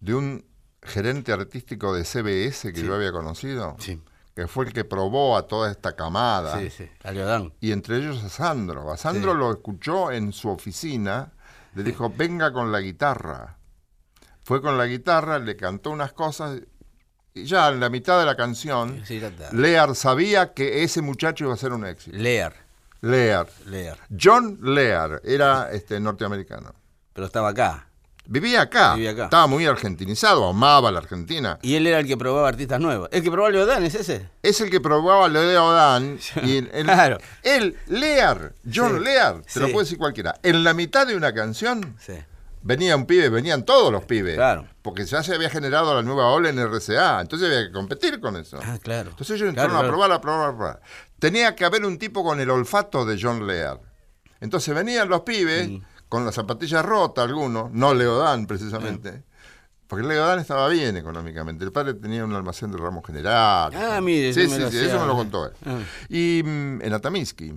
De 0.00 0.14
un 0.14 0.44
gerente 0.86 1.32
artístico 1.32 1.94
de 1.94 2.04
CBS 2.04 2.72
que 2.72 2.80
Sí. 2.80 2.86
yo 2.86 2.94
había 2.94 3.12
conocido? 3.12 3.76
sí 3.78 4.00
Que 4.34 4.46
fue 4.48 4.66
el 4.66 4.72
que 4.74 4.84
probó 4.84 5.36
a 5.38 5.46
toda 5.46 5.70
esta 5.70 5.96
camada. 5.96 6.58
Sí, 6.58 6.68
sí, 6.70 6.88
a 7.04 7.10
Leodán. 7.12 7.54
Y 7.60 7.72
entre 7.72 7.96
ellos 7.96 8.22
a 8.22 8.28
Sandro. 8.28 8.92
A 8.92 8.96
Sandro 8.98 9.32
Sí. 9.32 9.38
lo 9.38 9.50
escuchó 9.50 10.12
en 10.12 10.32
su 10.32 10.50
oficina, 10.50 11.32
le 11.74 11.82
dijo, 11.82 12.12
venga 12.14 12.52
con 12.52 12.70
la 12.70 12.80
guitarra. 12.80 13.56
Fue 14.44 14.60
con 14.60 14.76
la 14.76 14.84
guitarra, 14.86 15.38
le 15.38 15.56
cantó 15.56 15.90
unas 15.90 16.12
cosas 16.12 16.60
y 17.32 17.44
ya 17.44 17.68
en 17.70 17.80
la 17.80 17.88
mitad 17.88 18.18
de 18.18 18.26
la 18.26 18.36
canción. 18.36 19.02
Lear 19.52 19.94
sabía 19.94 20.52
que 20.52 20.84
ese 20.84 21.00
muchacho 21.02 21.44
iba 21.44 21.54
a 21.54 21.56
ser 21.56 21.72
un 21.72 21.86
éxito. 21.86 22.16
Lear, 22.16 22.54
Lear. 23.00 23.48
Lear. 23.66 23.98
John 24.20 24.58
Lear 24.62 25.20
era 25.24 25.70
este, 25.72 25.98
norteamericano. 25.98 26.74
Pero 27.14 27.26
estaba 27.26 27.48
acá. 27.50 27.88
Vivía 28.28 28.62
acá, 28.62 28.94
Vivía 28.94 29.12
acá. 29.12 29.24
estaba 29.24 29.46
muy 29.46 29.66
argentinizado, 29.66 30.48
amaba 30.48 30.90
la 30.90 30.98
Argentina. 30.98 31.58
Y 31.62 31.74
él 31.76 31.86
era 31.86 32.00
el 32.00 32.06
que 32.06 32.16
probaba 32.16 32.48
artistas 32.48 32.80
nuevos. 32.80 33.08
¿El 33.12 33.22
que 33.22 33.30
probaba 33.30 33.50
Leodán 33.52 33.84
es 33.84 33.94
ese? 33.94 34.28
Es 34.42 34.60
el 34.60 34.68
que 34.70 34.80
probaba 34.80 35.28
lo 35.28 35.40
de 35.40 35.56
Odán 35.58 36.18
y 36.42 36.56
el, 36.56 36.68
Claro. 36.84 37.18
él, 37.42 37.76
Lear, 37.86 38.52
John 38.72 38.98
Sí. 38.98 39.04
Lear, 39.04 39.42
se 39.46 39.60
lo 39.60 39.66
puede 39.72 39.84
decir 39.84 39.98
cualquiera. 39.98 40.34
En 40.42 40.64
la 40.64 40.74
mitad 40.74 41.06
de 41.06 41.14
una 41.16 41.32
canción 41.32 41.94
Sí. 42.00 42.14
venía 42.62 42.96
un 42.96 43.06
pibe, 43.06 43.28
venían 43.28 43.64
todos 43.64 43.92
los 43.92 44.04
pibes. 44.04 44.34
Claro. 44.34 44.66
Porque 44.82 45.04
ya 45.04 45.22
se 45.22 45.34
había 45.34 45.48
generado 45.50 45.94
la 45.94 46.02
nueva 46.02 46.26
ola 46.30 46.48
en 46.48 46.58
RCA, 46.58 47.20
entonces 47.20 47.46
había 47.48 47.66
que 47.66 47.72
competir 47.72 48.18
con 48.20 48.36
eso. 48.36 48.58
Ah, 48.62 48.78
claro. 48.82 49.10
Entonces 49.10 49.40
ellos 49.40 49.52
Claro, 49.54 49.68
entraron 49.70 49.86
a 49.86 49.88
probar, 49.88 50.12
a 50.12 50.20
probar, 50.20 50.48
a 50.50 50.56
probar. 50.56 50.80
Tenía 51.20 51.54
que 51.54 51.64
haber 51.64 51.84
un 51.84 51.98
tipo 51.98 52.24
con 52.24 52.40
el 52.40 52.50
olfato 52.50 53.04
de 53.04 53.18
John 53.20 53.46
Lear. 53.46 53.80
Entonces 54.40 54.74
venían 54.74 55.08
los 55.08 55.22
pibes 55.22 55.68
Mm. 55.68 55.78
Con 56.08 56.24
las 56.24 56.34
zapatillas 56.34 56.84
rotas, 56.84 57.26
algunos, 57.26 57.72
no 57.72 57.94
Leodán 57.94 58.46
precisamente. 58.46 59.22
Porque 59.86 60.06
Leodán 60.06 60.40
estaba 60.40 60.68
bien 60.68 60.96
económicamente. 60.96 61.64
El 61.64 61.72
padre 61.72 61.94
tenía 61.94 62.24
un 62.24 62.34
almacén 62.34 62.72
de 62.72 62.78
ramos 62.78 63.04
general. 63.06 63.72
Ah, 63.74 64.00
mire, 64.02 64.32
sí, 64.32 64.48
sí, 64.48 64.62
sí, 64.70 64.78
eso 64.78 65.00
me 65.00 65.06
lo 65.06 65.14
contó 65.14 65.46
él. 65.46 65.52
Ah. 65.64 65.78
Y 66.08 66.42
mm, 66.44 66.82
en 66.82 66.92
Atamisky. 66.92 67.54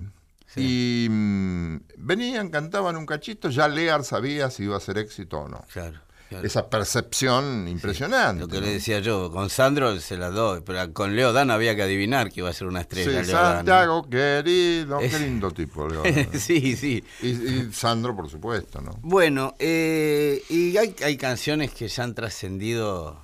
Y 0.56 1.06
mm, 1.10 1.76
venían, 1.98 2.50
cantaban 2.50 2.96
un 2.96 3.06
cachito, 3.06 3.50
ya 3.50 3.68
Lear 3.68 4.04
sabía 4.04 4.50
si 4.50 4.64
iba 4.64 4.76
a 4.76 4.80
ser 4.80 4.98
éxito 4.98 5.40
o 5.40 5.48
no. 5.48 5.64
Claro. 5.72 6.00
Claro. 6.30 6.46
Esa 6.46 6.70
percepción 6.70 7.68
impresionante. 7.68 8.40
Lo 8.40 8.48
que 8.48 8.60
¿no? 8.60 8.66
le 8.66 8.72
decía 8.72 9.00
yo, 9.00 9.30
con 9.30 9.50
Sandro 9.50 10.00
se 10.00 10.16
las 10.16 10.32
doy, 10.32 10.62
pero 10.64 10.90
con 10.94 11.14
Leodán 11.14 11.50
había 11.50 11.76
que 11.76 11.82
adivinar 11.82 12.30
que 12.32 12.40
iba 12.40 12.48
a 12.48 12.52
ser 12.54 12.66
una 12.68 12.80
estrella. 12.80 13.22
Sí, 13.22 13.30
Leodán. 13.30 13.56
Santiago, 13.56 14.08
querido, 14.08 14.98
qué 15.00 15.06
Es- 15.06 15.20
lindo 15.20 15.50
tipo. 15.50 15.86
Leodán. 15.88 16.28
sí, 16.40 16.74
sí. 16.76 17.04
y, 17.20 17.28
y 17.28 17.72
Sandro, 17.72 18.16
por 18.16 18.30
supuesto, 18.30 18.80
¿no? 18.80 18.98
Bueno, 19.02 19.54
eh, 19.58 20.42
y 20.48 20.76
hay, 20.78 20.96
hay 21.04 21.16
canciones 21.18 21.72
que 21.72 21.86
ya 21.88 22.04
han 22.04 22.14
trascendido, 22.14 23.22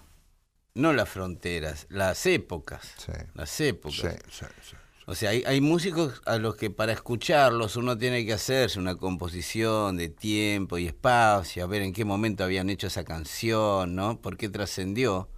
no 0.74 0.92
las 0.92 1.08
fronteras, 1.08 1.86
las 1.88 2.26
épocas. 2.26 2.82
Sí. 2.98 3.12
Las 3.34 3.58
épocas. 3.60 3.96
Sí, 3.98 4.30
sí, 4.30 4.44
sí. 4.70 4.75
O 5.08 5.14
sea, 5.14 5.30
hay, 5.30 5.44
hay 5.46 5.60
músicos 5.60 6.20
a 6.26 6.36
los 6.38 6.56
que 6.56 6.68
para 6.68 6.92
escucharlos 6.92 7.76
uno 7.76 7.96
tiene 7.96 8.26
que 8.26 8.32
hacerse 8.32 8.80
una 8.80 8.96
composición 8.96 9.96
de 9.96 10.08
tiempo 10.08 10.78
y 10.78 10.86
espacio, 10.88 11.62
a 11.62 11.68
ver 11.68 11.82
en 11.82 11.92
qué 11.92 12.04
momento 12.04 12.42
habían 12.42 12.68
hecho 12.70 12.88
esa 12.88 13.04
canción, 13.04 13.94
¿no? 13.94 14.20
¿Por 14.20 14.36
qué 14.36 14.48
trascendió? 14.48 15.28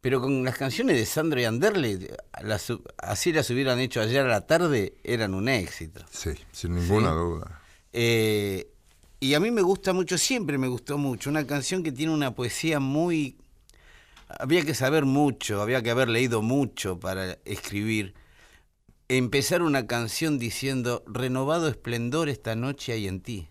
Pero 0.00 0.20
con 0.20 0.42
las 0.44 0.56
canciones 0.56 0.96
de 0.96 1.06
Sandro 1.06 1.40
y 1.40 1.44
Anderle, 1.44 2.16
las, 2.42 2.72
así 2.98 3.32
las 3.32 3.48
hubieran 3.50 3.78
hecho 3.78 4.00
ayer 4.00 4.24
a 4.24 4.28
la 4.28 4.46
tarde, 4.46 4.94
eran 5.04 5.34
un 5.34 5.48
éxito. 5.48 6.00
Sí, 6.10 6.30
sin 6.50 6.74
ninguna 6.74 7.10
Sí. 7.10 7.14
duda. 7.16 7.60
Eh, 7.92 8.70
y 9.20 9.34
a 9.34 9.40
mí 9.40 9.52
me 9.52 9.62
gusta 9.62 9.92
mucho, 9.92 10.18
siempre 10.18 10.58
me 10.58 10.66
gustó 10.66 10.98
mucho, 10.98 11.30
una 11.30 11.46
canción 11.46 11.84
que 11.84 11.92
tiene 11.92 12.12
una 12.12 12.34
poesía 12.34 12.80
muy... 12.80 13.36
Había 14.26 14.64
que 14.64 14.74
saber 14.74 15.04
mucho, 15.04 15.60
había 15.62 15.80
que 15.82 15.90
haber 15.90 16.08
leído 16.08 16.42
mucho 16.42 16.98
para 16.98 17.38
escribir. 17.44 18.14
Empezar 19.12 19.62
una 19.62 19.88
canción 19.88 20.38
diciendo, 20.38 21.02
renovado 21.04 21.66
esplendor 21.66 22.28
esta 22.28 22.54
noche 22.54 22.92
hay 22.92 23.08
en 23.08 23.20
ti. 23.20 23.48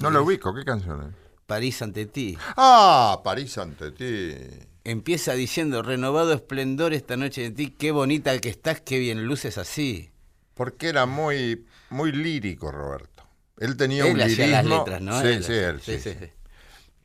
No 0.00 0.10
lo 0.10 0.24
ubico, 0.24 0.52
¿qué 0.52 0.64
canción 0.64 1.00
es? 1.10 1.14
París 1.46 1.80
ante 1.80 2.04
ti. 2.06 2.36
Ah, 2.56 3.20
París 3.22 3.56
ante 3.56 3.92
ti. 3.92 4.34
Empieza 4.82 5.34
diciendo, 5.34 5.80
renovado 5.82 6.32
esplendor 6.32 6.92
esta 6.92 7.16
noche 7.16 7.44
en 7.46 7.54
ti, 7.54 7.70
qué 7.70 7.92
bonita 7.92 8.36
que 8.40 8.48
estás, 8.48 8.80
qué 8.80 8.98
bien 8.98 9.26
luces 9.28 9.58
así. 9.58 10.10
Porque 10.54 10.88
era 10.88 11.06
muy, 11.06 11.64
muy 11.90 12.10
lírico, 12.10 12.72
Roberto. 12.72 13.22
Él 13.58 13.76
tenía 13.76 14.06
Él 14.06 14.14
un 14.16 14.20
hacía 14.20 14.46
lirismo. 14.48 14.50
las 14.50 14.64
letras, 14.66 15.00
¿no? 15.02 15.20
Sí, 15.20 15.28
Él 15.28 15.44
sí, 15.44 15.52
él, 15.52 15.80
sí, 15.80 15.98
sí. 16.00 16.14
sí. 16.18 16.26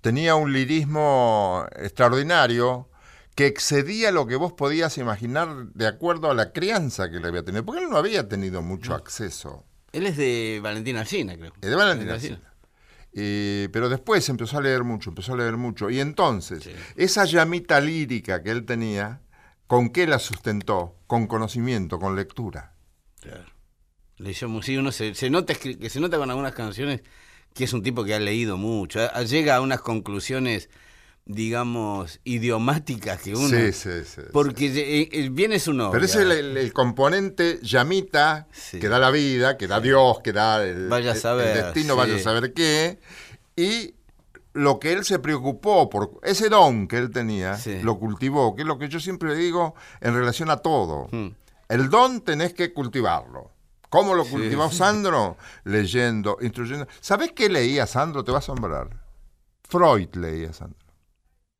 Tenía 0.02 0.34
un 0.34 0.52
lirismo 0.54 1.68
extraordinario 1.76 2.89
que 3.40 3.46
excedía 3.48 4.12
lo 4.12 4.28
que 4.28 4.36
vos 4.36 4.52
podías 4.52 4.98
imaginar 4.98 5.68
de 5.74 5.88
acuerdo 5.88 6.30
a 6.30 6.34
la 6.34 6.52
crianza 6.52 7.10
que 7.10 7.22
le 7.22 7.28
había 7.30 7.42
tenido. 7.46 7.64
Porque 7.64 7.82
él 7.82 7.90
no 7.90 7.96
había 7.96 8.28
tenido 8.28 8.62
mucho 8.62 8.94
acceso. 8.94 9.64
Él 9.94 10.06
es 10.08 10.18
de 10.18 10.60
Valentín 10.62 10.98
Alsina, 10.98 11.38
creo. 11.38 11.54
Es 11.62 11.70
de. 11.70 12.12
Alsina. 12.12 12.42
Eh, 13.14 13.70
pero 13.72 13.88
después 13.88 14.28
empezó 14.28 14.58
a 14.58 14.62
leer 14.62 14.84
mucho, 14.84 15.12
empezó 15.12 15.36
a 15.36 15.38
leer 15.38 15.56
mucho. 15.56 15.90
Y 15.90 16.02
entonces, 16.02 16.64
Sí. 16.66 16.72
esa 16.98 17.24
llamita 17.24 17.80
lírica 17.80 18.44
que 18.44 18.52
él 18.52 18.66
tenía, 18.66 19.22
¿con 19.68 19.90
qué 19.92 20.06
la 20.06 20.20
sustentó? 20.20 20.98
Con 21.08 21.26
conocimiento, 21.28 21.98
con 21.98 22.18
lectura. 22.18 22.74
Claro. 23.22 23.46
Mu- 24.50 24.62
sí, 24.62 24.76
uno 24.76 24.92
se, 24.92 25.16
se 25.16 25.30
nota 25.30 25.54
que 25.56 25.90
se 25.90 26.02
nota 26.02 26.18
con 26.18 26.30
algunas 26.30 26.52
canciones 26.54 27.04
que 27.54 27.64
es 27.64 27.72
un 27.72 27.84
tipo 27.84 28.04
que 28.04 28.16
ha 28.16 28.20
leído 28.20 28.58
mucho. 28.58 29.00
a- 29.00 29.24
Llega 29.24 29.56
a 29.56 29.62
unas 29.62 29.80
conclusiones, 29.80 30.70
digamos, 31.30 32.20
idiomáticas 32.24 33.22
que 33.22 33.36
uno. 33.36 33.50
sí, 33.50 33.72
sí, 33.72 34.04
sí. 34.04 34.22
Porque 34.34 34.66
eh, 34.66 35.10
eh, 35.12 35.30
viene 35.32 35.60
su 35.60 35.74
novia. 35.74 35.92
Pero 35.92 36.06
ese 36.06 36.24
es 36.24 36.28
el, 36.40 36.74
componente 36.74 37.60
llamita 37.62 38.48
Sí. 38.52 38.80
que 38.80 38.90
da 38.90 38.98
la 38.98 39.12
vida, 39.12 39.56
que 39.56 39.68
da 39.68 39.80
Dios, 39.80 40.22
que 40.24 40.34
da 40.34 40.66
el, 40.66 40.88
Vaya 40.90 41.12
a 41.12 41.14
el- 41.14 41.20
saber, 41.20 41.56
el 41.56 41.64
destino, 41.66 41.96
vaya 41.96 42.16
a 42.16 42.20
saber 42.20 42.52
qué. 42.54 43.00
Y 43.56 43.94
lo 44.54 44.80
que 44.80 44.92
él 44.92 45.06
se 45.06 45.20
preocupó 45.20 45.88
por 45.88 46.20
ese 46.24 46.50
don 46.50 46.88
que 46.88 46.98
él 46.98 47.12
tenía, 47.12 47.60
lo 47.84 48.00
cultivó, 48.00 48.56
que 48.56 48.64
es 48.64 48.68
lo 48.68 48.80
que 48.80 48.90
yo 48.90 49.00
siempre 49.00 49.36
digo 49.36 49.76
en 50.02 50.16
relación 50.16 50.50
a 50.50 50.58
todo. 50.58 51.10
Hmm. 51.12 51.28
El 51.68 51.92
don 51.92 52.22
tenés 52.22 52.56
que 52.56 52.74
cultivarlo. 52.74 53.52
¿Cómo 53.92 54.16
lo 54.16 54.26
cultivó. 54.26 54.72
Sandro? 54.72 55.38
Leyendo, 55.64 56.40
instruyendo. 56.42 56.88
¿Sabés 57.02 57.34
qué 57.34 57.50
leía 57.50 57.86
Sandro? 57.86 58.24
Te 58.24 58.32
va 58.32 58.38
a 58.38 58.40
asombrar. 58.40 58.90
Freud 59.68 60.10
leía 60.16 60.54
Sandro. 60.54 60.79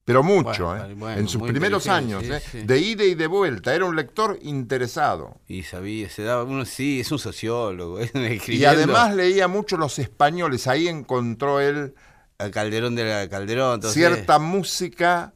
Pero 0.10 0.24
mucho, 0.24 0.66
Bueno, 0.66 0.86
¿eh? 0.86 0.96
bueno, 0.96 1.20
en 1.20 1.28
sus 1.28 1.44
primeros 1.44 1.88
años, 1.88 2.24
sí, 2.26 2.32
¿eh? 2.34 2.42
sí. 2.52 2.62
de 2.64 2.80
ida 2.80 3.04
y 3.04 3.14
de 3.14 3.28
vuelta. 3.28 3.76
Era 3.76 3.86
un 3.86 3.96
lector 3.96 4.40
interesado. 4.42 5.38
Y 5.48 5.62
sabía, 5.62 6.10
se 6.10 6.24
daba, 6.24 6.46
uno 6.46 6.66
sí, 6.66 7.02
es 7.02 7.12
un 7.12 7.20
sociólogo. 7.20 8.00
es 8.16 8.50
Y 8.50 8.66
además 8.66 9.14
leía 9.14 9.48
mucho 9.48 9.78
los 9.78 10.00
españoles. 10.00 10.66
Ahí 10.66 10.88
encontró 10.88 11.60
él 11.60 11.94
al 12.40 12.50
Calderón 12.50 12.96
de 12.96 13.04
la 13.04 13.30
Calderón. 13.30 13.76
entonces- 13.76 13.94
cierta 13.94 14.40
música 14.40 15.36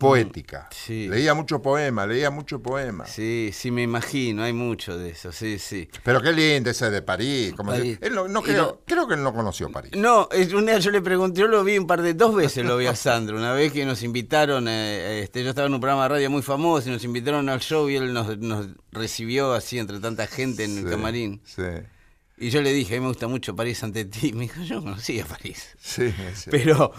poética. 0.00 0.68
Mm, 0.70 0.74
sí. 0.74 1.08
Leía 1.08 1.34
mucho 1.34 1.62
poema, 1.62 2.06
leía 2.06 2.30
mucho 2.30 2.60
poema. 2.60 3.06
Sí, 3.06 3.50
sí, 3.52 3.70
me 3.70 3.82
imagino, 3.82 4.42
hay 4.42 4.52
mucho 4.52 4.98
de 4.98 5.10
eso, 5.10 5.30
sí, 5.30 5.58
sí. 5.58 5.88
Pero 6.02 6.20
qué 6.20 6.32
lindo 6.32 6.70
ese 6.70 6.90
de 6.90 7.02
París. 7.02 7.52
como 7.56 7.70
París. 7.72 7.98
se- 8.00 8.06
él 8.08 8.14
no, 8.14 8.42
creo, 8.42 8.62
no- 8.62 8.80
creo 8.86 9.06
que 9.06 9.14
él 9.14 9.22
no 9.22 9.32
conoció 9.32 9.70
París. 9.70 9.92
No, 9.94 10.28
es- 10.32 10.52
un 10.52 10.66
día 10.66 10.78
yo 10.78 10.90
le 10.90 11.00
pregunté, 11.02 11.40
yo 11.42 11.46
lo 11.46 11.62
vi 11.62 11.78
un 11.78 11.86
par 11.86 12.02
de, 12.02 12.14
dos 12.14 12.34
veces 12.34 12.64
lo 12.64 12.76
vi 12.76 12.86
a 12.86 12.96
Sandro, 12.96 13.36
una 13.36 13.52
vez 13.52 13.72
que 13.72 13.84
nos 13.84 14.02
invitaron, 14.02 14.66
eh, 14.68 15.20
este, 15.22 15.44
yo 15.44 15.50
estaba 15.50 15.66
en 15.68 15.74
un 15.74 15.80
programa 15.80 16.04
de 16.04 16.08
radio 16.08 16.30
muy 16.30 16.42
famoso 16.42 16.88
y 16.88 16.92
nos 16.92 17.04
invitaron 17.04 17.48
al 17.48 17.60
show 17.60 17.88
y 17.88 17.96
él 17.96 18.12
nos, 18.12 18.38
nos 18.38 18.66
recibió 18.90 19.52
así 19.52 19.78
entre 19.78 20.00
tanta 20.00 20.26
gente 20.26 20.64
en 20.64 20.78
el 20.78 20.90
camarín. 20.90 21.40
Sí, 21.44 21.62
Y 22.42 22.48
yo 22.48 22.62
le 22.62 22.72
dije, 22.72 22.94
a 22.94 22.98
mí 22.98 23.02
me 23.02 23.08
gusta 23.08 23.28
mucho 23.28 23.54
París 23.54 23.82
ante 23.84 24.06
ti. 24.06 24.32
Me 24.32 24.44
dijo, 24.44 24.62
yo 24.62 24.76
no 24.76 24.82
conocía 24.84 25.26
París. 25.26 25.76
sí. 25.78 26.10
sí. 26.34 26.48
Pero 26.50 26.90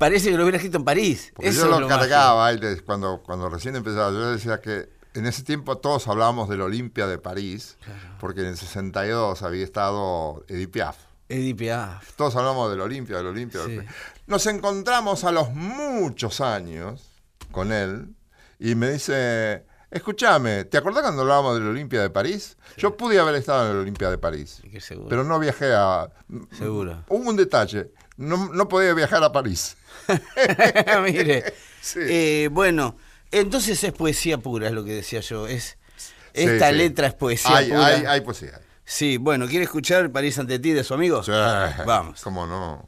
parece 0.00 0.30
que 0.30 0.36
lo 0.38 0.44
hubiera 0.44 0.56
escrito 0.56 0.78
en 0.78 0.84
París. 0.84 1.30
Porque 1.34 1.50
Eso 1.50 1.68
yo 1.68 1.78
lo 1.78 1.86
cargaba 1.86 2.50
él 2.50 2.82
cuando, 2.84 3.22
cuando 3.22 3.50
recién 3.50 3.76
empezaba. 3.76 4.10
Yo 4.10 4.32
decía 4.32 4.58
que 4.58 4.88
en 5.12 5.26
ese 5.26 5.42
tiempo 5.42 5.76
todos 5.76 6.08
hablábamos 6.08 6.48
del 6.48 6.62
Olimpia 6.62 7.06
de 7.06 7.18
París, 7.18 7.76
porque 8.18 8.40
en 8.40 8.46
el 8.46 8.56
62 8.56 9.42
había 9.42 9.62
estado 9.62 10.42
Edith 10.48 10.70
Piaf. 10.70 10.96
Edith 11.28 11.58
Piaf. 11.58 12.16
Todos 12.16 12.34
hablamos 12.34 12.70
del 12.70 12.80
Olimpia, 12.80 13.18
del 13.18 13.26
Olimpia. 13.26 13.60
Sí. 13.66 13.78
Nos 14.26 14.46
encontramos 14.46 15.24
a 15.24 15.32
los 15.32 15.50
muchos 15.52 16.40
años 16.40 17.10
con 17.52 17.70
él 17.70 18.14
y 18.58 18.74
me 18.76 18.92
dice, 18.92 19.66
escúchame, 19.90 20.64
¿te 20.64 20.78
acordás 20.78 21.02
cuando 21.02 21.22
hablábamos 21.22 21.56
del 21.56 21.68
Olimpia 21.68 22.00
de 22.00 22.08
París? 22.08 22.56
Yo 22.78 22.96
pude 22.96 23.18
haber 23.18 23.34
estado 23.34 23.66
en 23.66 23.72
el 23.72 23.82
Olimpia 23.82 24.08
de 24.08 24.16
París, 24.16 24.62
pero 25.10 25.24
no 25.24 25.38
viajé 25.38 25.74
a... 25.74 26.08
Seguro. 26.56 27.04
Hubo 27.08 27.28
un 27.28 27.36
detalle, 27.36 27.92
no, 28.16 28.48
no 28.54 28.66
podía 28.66 28.94
viajar 28.94 29.22
a 29.22 29.30
París. 29.30 29.76
Mire. 31.02 31.52
Sí. 31.80 32.00
Eh, 32.02 32.48
bueno, 32.50 32.96
entonces 33.30 33.82
es 33.84 33.92
poesía 33.92 34.38
pura, 34.38 34.66
es 34.68 34.72
lo 34.72 34.84
que 34.84 34.92
decía 34.94 35.20
yo. 35.20 35.46
Es, 35.46 35.76
Sí, 36.32 36.42
esta 36.44 36.70
sí. 36.70 36.76
letra 36.76 37.08
es 37.08 37.14
poesía 37.14 37.56
Hay, 37.56 37.68
pura. 37.70 37.86
hay, 37.86 38.04
hay 38.06 38.20
poesía. 38.20 38.60
Sí, 38.84 39.16
bueno, 39.16 39.46
¿quiere 39.48 39.64
escuchar 39.64 40.10
París 40.10 40.38
ante 40.38 40.58
ti 40.60 40.72
de 40.72 40.84
su 40.84 40.94
amigo? 40.94 41.22
Sí. 41.22 41.30
Vamos. 41.32 42.20
¿Cómo 42.22 42.46
no? 42.46 42.86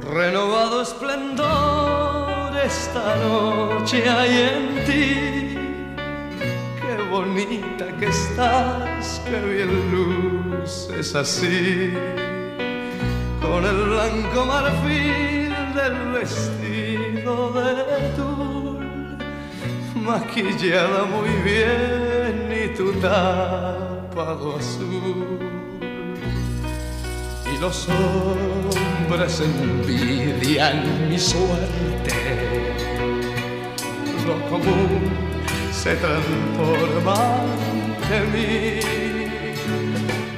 Renovado 0.00 0.82
esplendor 0.82 2.56
esta 2.64 3.16
noche 3.16 4.08
hay 4.08 4.38
en 4.38 4.84
ti. 4.84 5.51
Bonita 7.12 7.94
que 7.98 8.06
estás, 8.06 9.20
qué 9.26 9.38
bien 9.38 9.68
luces 9.92 11.14
así. 11.14 11.92
Con 13.38 13.66
el 13.66 13.82
blanco 13.90 14.46
marfil 14.46 15.54
del 15.74 16.12
vestido 16.14 17.52
de 17.52 18.08
tul, 18.16 19.18
maquillada 19.94 21.04
muy 21.04 21.28
bien 21.44 22.48
y 22.50 22.74
tu 22.74 22.94
tapado 22.94 24.56
azul 24.56 25.38
y 27.54 27.60
los 27.60 27.88
hombres 27.90 29.38
envidian 29.38 31.10
mi 31.10 31.18
suerte. 31.18 32.14
Lo 34.26 34.48
común 34.48 35.31
se 35.72 35.96
transforma 35.96 37.14
ante 37.42 38.20
mí. 38.32 38.80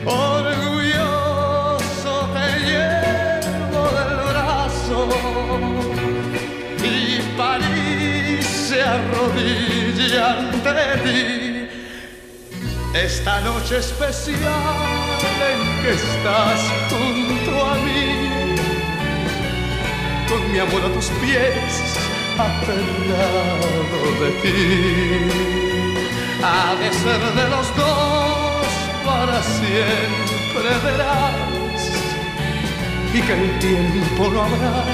Orgulloso 0.06 1.32
te 2.34 2.48
llevo 2.68 3.82
del 3.96 4.14
brazo 4.30 5.00
y 6.84 6.86
París 7.36 8.46
se 8.46 8.78
arrodilla 8.82 10.38
ante 10.38 10.72
ti. 11.02 11.68
Esta 12.94 13.40
noche 13.40 13.78
especial 13.78 14.38
en 15.50 15.60
que 15.82 15.90
estás 15.94 16.60
junto 16.88 17.50
a 17.66 17.74
mí, 17.74 18.54
con 20.28 20.40
mi 20.52 20.58
amor 20.60 20.82
a 20.84 20.92
tus 20.94 21.06
pies, 21.20 21.93
aferrado 22.38 24.00
de 24.20 24.30
ti. 24.42 24.60
Ha 26.42 26.74
de 26.76 26.92
ser 26.92 27.22
de 27.38 27.48
los 27.48 27.66
dos 27.76 28.66
para 29.04 29.42
siempre 29.42 30.68
verás, 30.84 31.82
y 33.12 33.20
que 33.22 33.32
el 33.32 33.58
tiempo 33.58 34.28
no 34.30 34.42
habrá 34.42 34.84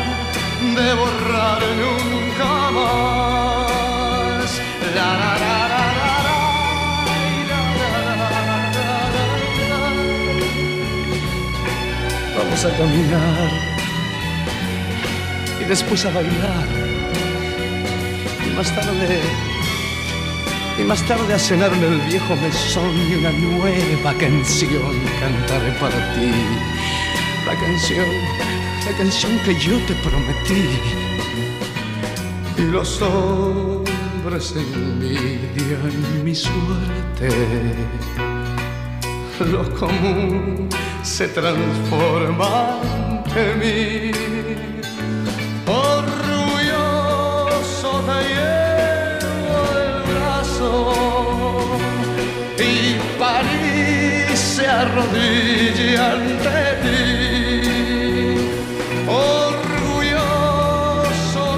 de 0.61 0.95
borrar 0.95 1.63
nunca 1.83 2.71
más. 2.71 4.51
La, 4.95 5.11
la, 5.21 5.39
la. 5.39 5.61
Vamos 12.37 12.65
a 12.65 12.71
caminar 12.77 13.51
y 15.61 15.65
después 15.65 16.05
a 16.07 16.11
bailar 16.11 16.90
más 18.61 18.75
tarde 18.75 19.21
y 20.79 20.83
más 20.83 21.03
tarde 21.09 21.33
a 21.33 21.39
cenar 21.39 21.73
en 21.73 21.83
el 21.83 22.01
viejo 22.01 22.37
mesón 22.37 22.95
y 23.11 23.15
una 23.15 23.31
nueva 23.31 24.13
canción 24.19 24.93
cantaré 25.19 25.73
para 25.81 26.15
ti. 26.15 26.31
La 27.47 27.55
canción 27.55 28.07
la 28.85 28.93
canción 28.99 29.39
que 29.47 29.55
yo 29.55 29.79
te 29.87 29.95
prometí. 30.05 30.69
Y 32.59 32.63
los 32.71 33.01
hombres 33.01 34.55
envidian 34.55 36.23
mi 36.23 36.35
suerte. 36.35 37.29
Lo 39.51 39.63
común 39.75 40.69
se 41.03 41.29
transforma 41.29 42.79
ante 42.83 43.55
mí. 43.55 44.20
Y 52.83 52.99
París 53.19 54.39
se 54.39 54.67
arrodilla 54.67 56.13
ante 56.13 56.61
ti. 56.83 57.01
Orgulloso 59.07 60.23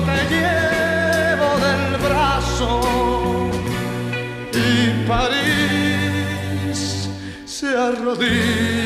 te 0.09 0.19
llevo 0.35 1.49
del 1.67 1.85
brazo 2.07 2.71
y 4.53 4.67
París 5.07 6.79
se 7.45 7.69
arrodilla 7.69 8.82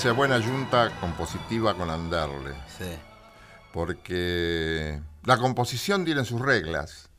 Esa 0.00 0.12
buena 0.12 0.40
junta 0.42 0.98
compositiva 0.98 1.76
con 1.76 1.90
Anderle. 1.90 2.54
Sí, 2.78 2.86
Porque 3.70 4.98
la 5.26 5.36
composición 5.36 6.06
tiene 6.06 6.24
sus 6.24 6.40
reglas. 6.40 7.10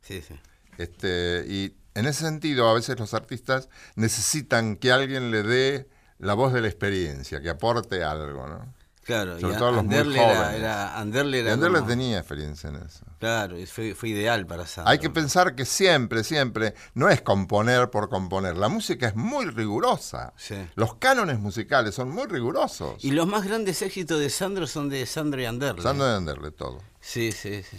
sí, 0.00 0.22
sí. 0.22 0.38
Este, 0.78 1.44
y 1.48 1.74
en 1.96 2.06
ese 2.06 2.20
sentido, 2.22 2.68
a 2.68 2.74
veces 2.74 3.00
los 3.00 3.14
artistas 3.14 3.68
necesitan 3.96 4.76
que 4.76 4.92
alguien 4.92 5.32
le 5.32 5.42
dé 5.42 5.88
la 6.18 6.34
voz 6.34 6.52
de 6.52 6.60
la 6.60 6.68
experiencia, 6.68 7.40
que 7.40 7.50
aporte 7.50 8.04
algo, 8.04 8.46
¿no? 8.46 8.74
Claro, 9.04 9.40
Sobre 9.40 9.54
y 9.54 9.58
todo 9.58 9.72
los 9.72 9.84
muy 9.84 9.94
Anderle 9.94 10.18
era, 10.22 10.36
jóvenes. 10.36 10.60
era, 10.60 10.98
Anderle 10.98 11.36
Y 11.38 11.40
era 11.40 11.52
Anderle 11.54 11.78
como- 11.78 11.88
tenía 11.90 12.18
experiencia 12.18 12.68
en 12.68 12.76
eso. 12.76 13.04
Claro, 13.18 13.58
y 13.58 13.66
fue, 13.66 13.94
fue 13.94 14.10
ideal 14.10 14.46
para 14.46 14.66
Sandro. 14.66 14.90
Hay 14.90 14.98
que 14.98 15.10
pensar 15.10 15.54
que 15.56 15.64
siempre, 15.64 16.22
siempre, 16.22 16.74
no 16.94 17.08
es 17.08 17.20
componer 17.22 17.90
por 17.90 18.08
componer. 18.08 18.56
La 18.56 18.68
música 18.68 19.08
es 19.08 19.16
muy 19.16 19.46
rigurosa. 19.46 20.32
Sí. 20.36 20.54
Los 20.76 20.94
cánones 20.96 21.38
musicales 21.40 21.94
son 21.94 22.10
muy 22.10 22.26
rigurosos. 22.26 23.02
Y 23.02 23.10
los 23.12 23.26
más 23.26 23.44
grandes 23.44 23.82
éxitos 23.82 24.20
de 24.20 24.30
Sandro 24.30 24.66
son 24.66 24.88
de 24.88 25.04
Sandro 25.06 25.40
y 25.40 25.46
Anderle. 25.46 25.82
Sandro 25.82 26.06
de 26.06 26.16
Anderle, 26.16 26.50
todo. 26.52 26.78
Sí, 27.00 27.32
sí, 27.32 27.62
sí. 27.62 27.78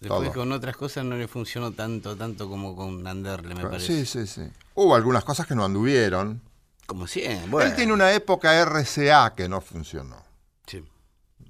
Después 0.00 0.30
Todo. 0.30 0.32
con 0.32 0.52
otras 0.52 0.76
cosas 0.78 1.04
no 1.04 1.14
le 1.16 1.28
funcionó 1.28 1.72
tanto, 1.72 2.16
tanto 2.16 2.48
como 2.48 2.74
con 2.74 3.06
Anderle, 3.06 3.54
me 3.54 3.66
parece. 3.66 3.86
Sí, 3.86 4.06
sí, 4.06 4.26
sí. 4.26 4.48
Hubo 4.74 4.94
algunas 4.94 5.24
cosas 5.24 5.46
que 5.46 5.54
no 5.54 5.62
anduvieron. 5.64 6.40
Como 6.86 7.06
siempre. 7.06 7.50
Bueno, 7.50 7.68
Él 7.70 7.76
tiene 7.76 7.92
una 7.92 8.10
época 8.12 8.58
RCA 8.64 9.34
que 9.36 9.46
no 9.46 9.60
funcionó. 9.60 10.16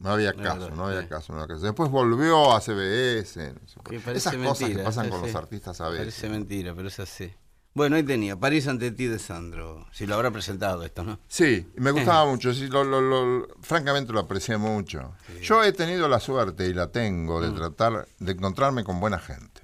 No 0.00 0.10
había 0.10 0.32
caso, 0.32 0.60
verdad, 0.60 0.76
no 0.76 0.86
había 0.86 1.08
caso, 1.08 1.32
no 1.32 1.40
había 1.42 1.54
caso. 1.54 1.66
Después 1.66 1.90
volvió 1.90 2.52
a 2.54 2.60
CBS. 2.60 3.52
no 3.54 3.60
sé 3.68 4.12
Esas 4.14 4.32
mentira. 4.34 4.48
cosas 4.48 4.68
que 4.70 4.78
pasan 4.78 5.08
con 5.10 5.20
los 5.22 5.34
artistas 5.34 5.80
a 5.80 5.88
veces. 5.88 5.98
Parece 6.06 6.28
mentira, 6.30 6.74
pero 6.74 6.88
es 6.88 6.98
así. 7.00 7.32
Bueno, 7.72 7.94
ahí 7.96 8.02
tenía, 8.02 8.34
París 8.34 8.66
ante 8.66 8.90
ti 8.90 9.06
de 9.06 9.18
Sandro. 9.20 9.86
Si 9.92 10.04
lo 10.06 10.16
habrá 10.16 10.30
presentado 10.32 10.82
esto, 10.84 11.04
¿no? 11.04 11.20
Sí, 11.28 11.70
me 11.76 11.92
gustaba 11.92 12.24
mucho, 12.30 12.52
sí, 12.52 12.66
lo- 12.68 12.82
lo- 12.82 13.00
lo- 13.00 13.46
francamente 13.60 14.12
lo 14.12 14.20
aprecié 14.20 14.56
mucho. 14.56 15.12
Yo 15.40 15.62
he 15.62 15.72
tenido 15.72 16.08
la 16.08 16.18
suerte 16.18 16.66
y 16.66 16.72
la 16.74 16.88
tengo 16.88 17.38
Mm. 17.38 17.42
de 17.42 17.50
tratar 17.52 18.08
de 18.18 18.32
encontrarme 18.32 18.82
con 18.82 18.98
buena 18.98 19.18
gente. 19.20 19.60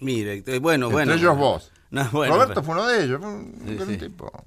Mire, 0.00 0.42
eh, 0.46 0.58
bueno, 0.58 0.86
Entre 0.86 0.94
bueno. 0.94 1.12
ellos 1.14 1.36
vos. 1.36 1.72
No, 1.90 2.08
bueno, 2.12 2.34
Roberto 2.34 2.54
pero- 2.54 2.64
fue 2.66 2.74
uno 2.76 2.86
de 2.86 3.04
ellos, 3.04 3.20
fue 3.20 3.28
un, 3.28 3.62
Sí, 3.66 3.74
gran 3.74 3.88
sí. 3.88 3.96
tipo. 3.98 4.44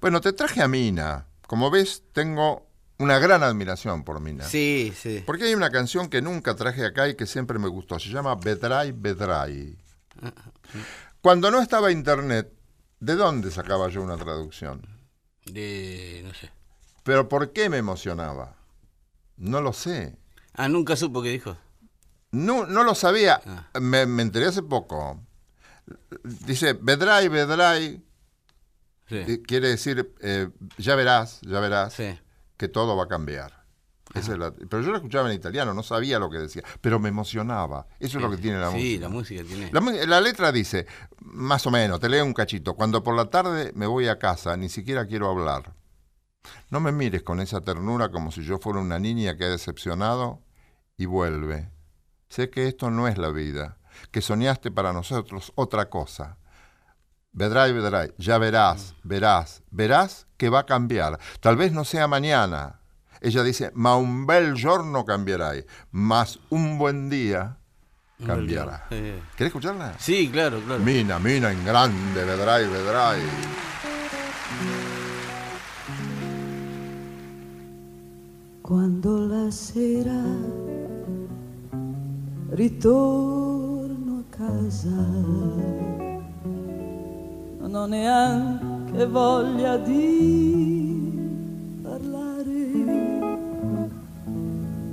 Bueno, 0.00 0.20
te 0.20 0.32
traje 0.32 0.60
a 0.62 0.68
Mina. 0.68 1.26
Como 1.46 1.70
ves, 1.70 2.02
tengo 2.12 2.66
una 2.98 3.18
gran 3.18 3.42
admiración 3.42 4.04
por 4.04 4.20
Mina. 4.20 4.44
Sí, 4.44 4.92
sí. 4.96 5.22
Porque 5.26 5.44
hay 5.44 5.54
una 5.54 5.70
canción 5.70 6.08
que 6.08 6.22
nunca 6.22 6.54
traje 6.54 6.84
acá 6.84 7.08
y 7.08 7.14
que 7.16 7.26
siempre 7.26 7.58
me 7.58 7.68
gustó. 7.68 7.98
Se 7.98 8.08
llama 8.10 8.34
Bedray 8.36 8.92
Bedray. 8.92 9.76
Cuando 11.20 11.50
no 11.50 11.60
estaba 11.60 11.90
internet, 11.92 12.52
¿de 13.00 13.14
dónde 13.16 13.50
sacaba 13.50 13.88
yo 13.88 14.02
una 14.02 14.16
traducción? 14.16 14.82
De, 15.46 16.22
no 16.24 16.34
sé. 16.34 16.50
Pero 17.02 17.28
¿por 17.28 17.52
qué 17.52 17.68
me 17.68 17.78
emocionaba? 17.78 18.56
No 19.36 19.60
lo 19.60 19.72
sé. 19.72 20.16
Ah, 20.54 20.68
nunca 20.68 20.94
supo 20.96 21.22
qué 21.22 21.30
dijo. 21.30 21.56
No, 22.30 22.66
no 22.66 22.84
lo 22.84 22.94
sabía. 22.94 23.40
Ah. 23.44 23.68
Me, 23.80 24.06
me 24.06 24.22
enteré 24.22 24.46
hace 24.46 24.62
poco. 24.62 25.20
Dice, 26.22 26.74
Bedray, 26.74 27.28
Bedray, 27.28 28.02
Sí. 29.08 29.16
eh, 29.16 29.42
quiere 29.46 29.68
decir, 29.68 30.14
eh, 30.20 30.48
ya 30.78 30.94
verás, 30.94 31.40
ya 31.42 31.58
verás, 31.60 31.92
Sí. 31.94 32.18
Que 32.56 32.68
todo 32.68 32.96
va 32.96 33.04
a 33.04 33.08
cambiar. 33.08 33.62
Esa 34.14 34.32
es 34.32 34.38
la- 34.38 34.52
pero 34.52 34.82
yo 34.82 34.90
lo 34.90 34.96
escuchaba 34.96 35.30
en 35.30 35.36
italiano, 35.36 35.72
no 35.72 35.82
sabía 35.82 36.18
lo 36.18 36.28
que 36.28 36.36
decía, 36.38 36.62
pero 36.82 36.98
me 36.98 37.08
emocionaba. 37.08 37.86
Eso 37.98 38.18
es 38.18 38.22
lo 38.24 38.30
que 38.30 38.36
tiene 38.36 38.58
la 38.58 38.68
sí, 38.70 38.76
música. 38.76 39.00
la 39.00 39.08
música 39.08 39.42
tiene. 39.44 39.70
La, 39.72 39.80
la 40.06 40.20
letra 40.20 40.52
dice, 40.52 40.86
más 41.20 41.66
o 41.66 41.70
menos, 41.70 41.98
te 41.98 42.08
leo 42.10 42.24
un 42.24 42.34
cachito, 42.34 42.74
cuando 42.74 43.02
por 43.02 43.16
la 43.16 43.30
tarde 43.30 43.72
me 43.74 43.86
voy 43.86 44.08
a 44.08 44.18
casa, 44.18 44.56
ni 44.56 44.68
siquiera 44.68 45.06
quiero 45.06 45.30
hablar. 45.30 45.74
No 46.68 46.80
me 46.80 46.92
mires 46.92 47.22
con 47.22 47.40
esa 47.40 47.60
ternura 47.62 48.10
como 48.10 48.32
si 48.32 48.42
yo 48.44 48.58
fuera 48.58 48.80
una 48.80 48.98
niña 48.98 49.36
que 49.38 49.44
ha 49.44 49.48
decepcionado 49.50 50.42
y 50.98 51.06
vuelve. 51.06 51.70
Sé 52.28 52.50
que 52.50 52.66
esto 52.68 52.90
no 52.90 53.08
es 53.08 53.16
la 53.16 53.28
vida, 53.30 53.78
que 54.10 54.20
soñaste 54.20 54.70
para 54.70 54.92
nosotros 54.92 55.52
otra 55.54 55.88
cosa. 55.88 56.36
Vedrai, 57.34 57.72
vedrai, 57.72 58.12
ya 58.18 58.36
verás, 58.36 58.94
verás, 59.02 59.62
verás 59.70 60.26
que 60.36 60.50
va 60.50 60.60
a 60.60 60.66
cambiar. 60.66 61.18
Tal 61.40 61.56
vez 61.56 61.72
no 61.72 61.84
sea 61.84 62.06
mañana. 62.06 62.80
Ella 63.22 63.42
dice, 63.42 63.70
ma 63.74 63.96
un 63.96 64.26
bel 64.26 64.54
giorno 64.54 65.06
cambierai, 65.06 65.64
mas 65.92 66.38
un 66.50 66.76
buen 66.76 67.08
día 67.08 67.56
cambiará. 68.26 68.84
Sí. 68.90 69.14
¿Querés 69.36 69.48
escucharla? 69.48 69.94
Sí, 69.98 70.28
claro, 70.30 70.60
claro. 70.60 70.82
Mina, 70.82 71.18
mina 71.18 71.50
en 71.52 71.64
grande, 71.64 72.22
vedrai, 72.22 72.68
vedrai. 72.68 73.22
Quando 78.60 79.26
la 79.26 79.50
sera 79.50 80.22
ritorno 82.50 84.20
a 84.20 84.36
casa, 84.36 85.91
non 87.72 87.84
ho 87.84 87.86
neanche 87.86 89.06
voglia 89.06 89.78
di 89.78 91.10
parlare. 91.82 92.70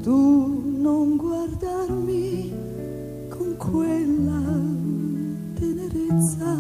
Tu 0.02 0.78
non 0.78 1.18
guardarmi 1.18 2.54
con 3.28 3.58
quella 3.58 4.42
tenerezza, 5.60 6.58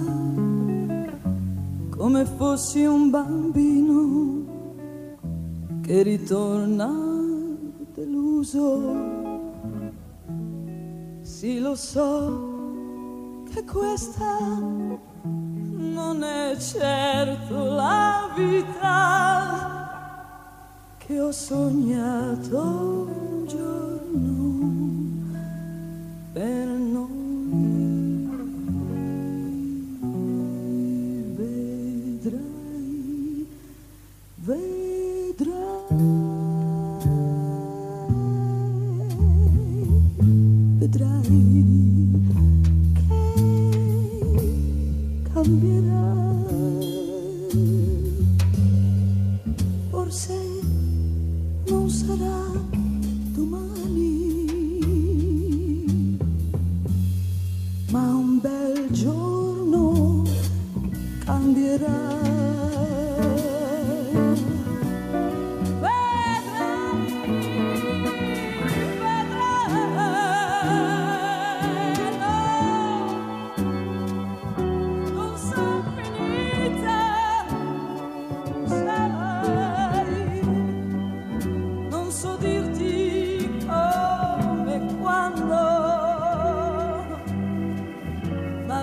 come 1.89 2.25
fossi 2.25 2.83
un 2.83 3.09
bambino 3.09 4.43
che 5.79 6.03
ritorna 6.03 6.91
deluso. 7.93 9.07
Sì, 11.21 11.59
lo 11.59 11.75
so 11.75 12.57
che 13.53 13.63
questa 13.63 14.88
non 16.11 16.23
è 16.23 16.57
certo 16.57 17.65
la 17.65 18.31
vita 18.35 19.87
che 20.97 21.19
ho 21.19 21.31
sognato 21.31 22.57
un 22.57 23.45
giorno. 23.45 25.27
Per 26.33 26.68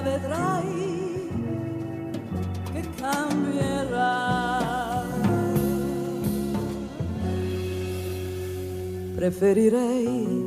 vedrai 0.06 1.28
che 2.72 2.82
cambierà. 3.00 4.14
Preferirei 9.16 10.46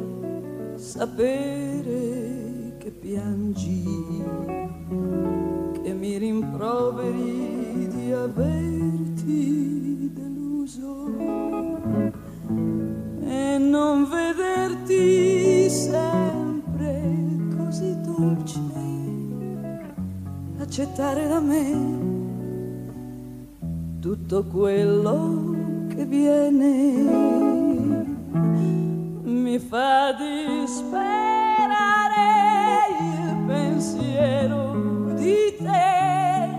sapere 0.75 2.75
che 2.77 2.91
piangi, 2.91 3.83
che 5.81 5.93
mi 5.93 6.17
rimproveri 6.17 7.89
di 7.93 8.13
averti 8.13 10.09
deluso 10.13 11.07
e 13.25 13.57
non 13.57 14.07
vederti 14.07 15.69
sempre 15.69 16.08
accettare 20.69 21.27
da 21.27 21.39
me 21.39 21.97
tutto 23.99 24.43
quello 24.43 25.87
che 25.87 26.05
viene 26.05 26.93
mi 29.23 29.57
fa 29.57 30.13
disperare 30.13 31.07
il 33.01 33.45
pensiero 33.47 35.11
di 35.15 35.55
te 35.57 36.49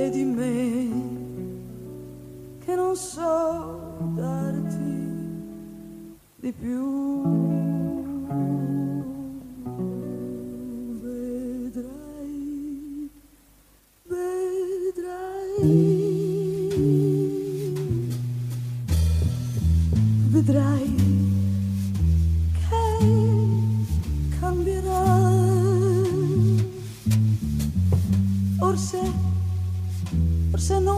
e 0.00 0.10
di 0.10 0.22
me 0.22 0.90
che 2.64 2.74
non 2.76 2.94
so 2.94 3.96
darti 4.14 5.10
di 6.36 6.52
più. 6.52 7.41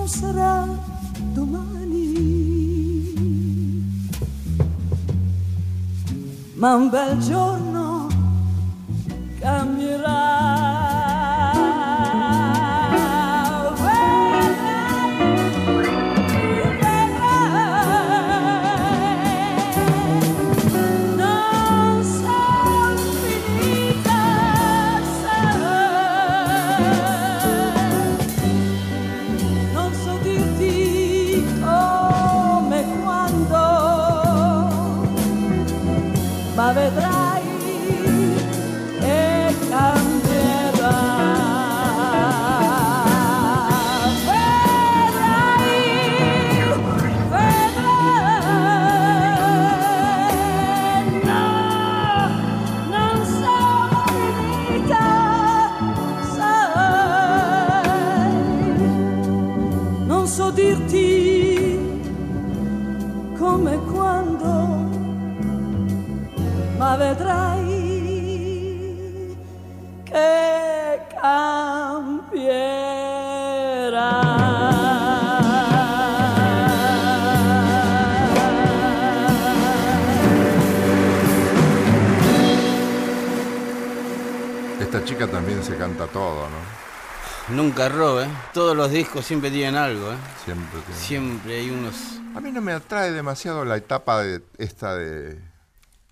Non 0.05 0.13
sarà 0.13 0.67
domani, 1.33 2.13
ma 6.57 6.75
un 6.75 6.91
bel 6.91 7.19
giorno 7.21 7.74
Nunca 87.77 88.23
¿eh? 88.23 88.29
Todos 88.53 88.77
los 88.77 88.89
discos 88.93 89.25
siempre 89.27 89.51
tienen 89.51 89.75
algo, 89.75 90.13
¿eh? 90.13 90.17
Siempre 90.45 90.81
tiene. 90.87 91.01
Siempre 91.01 91.59
hay 91.59 91.71
unos... 91.71 91.95
A 92.37 92.41
mí 92.41 92.53
no 92.53 92.61
me 92.61 92.73
atrae 92.73 93.11
demasiado 93.11 93.65
la 93.65 93.77
etapa 93.77 94.23
de 94.23 94.43
esta 94.59 94.95
de... 94.95 95.41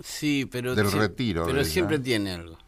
Sí, 0.02 0.44
pero... 0.50 0.74
Del 0.74 0.90
retiro 0.90 1.44
Pero 1.44 1.58
de 1.58 1.62
ella. 1.62 1.70
siempre 1.72 2.00
tiene 2.00 2.32
algo. 2.34 2.58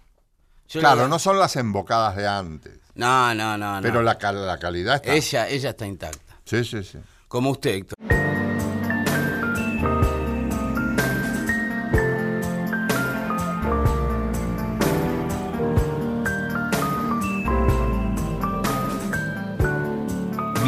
Yo 0.68 0.78
claro, 0.78 1.02
la- 1.02 1.09
no 1.09 1.18
son 1.18 1.40
las 1.40 1.57
embocadas 1.57 2.14
de 2.14 2.28
antes, 2.28 2.78
No, 2.94 3.35
no, 3.35 3.59
no. 3.59 3.76
no. 3.76 3.83
pero 3.83 4.00
la, 4.00 4.16
cal- 4.16 4.46
la 4.46 4.59
calidad 4.61 4.94
está. 4.96 5.12
Ella, 5.12 5.48
ella 5.48 5.70
está 5.70 5.87
intacta. 5.88 6.37
Sí, 6.44 6.64
sí, 6.64 6.85
sí. 6.85 6.98
Como 7.26 7.50
usted, 7.50 7.70
Héctor. 7.74 8.23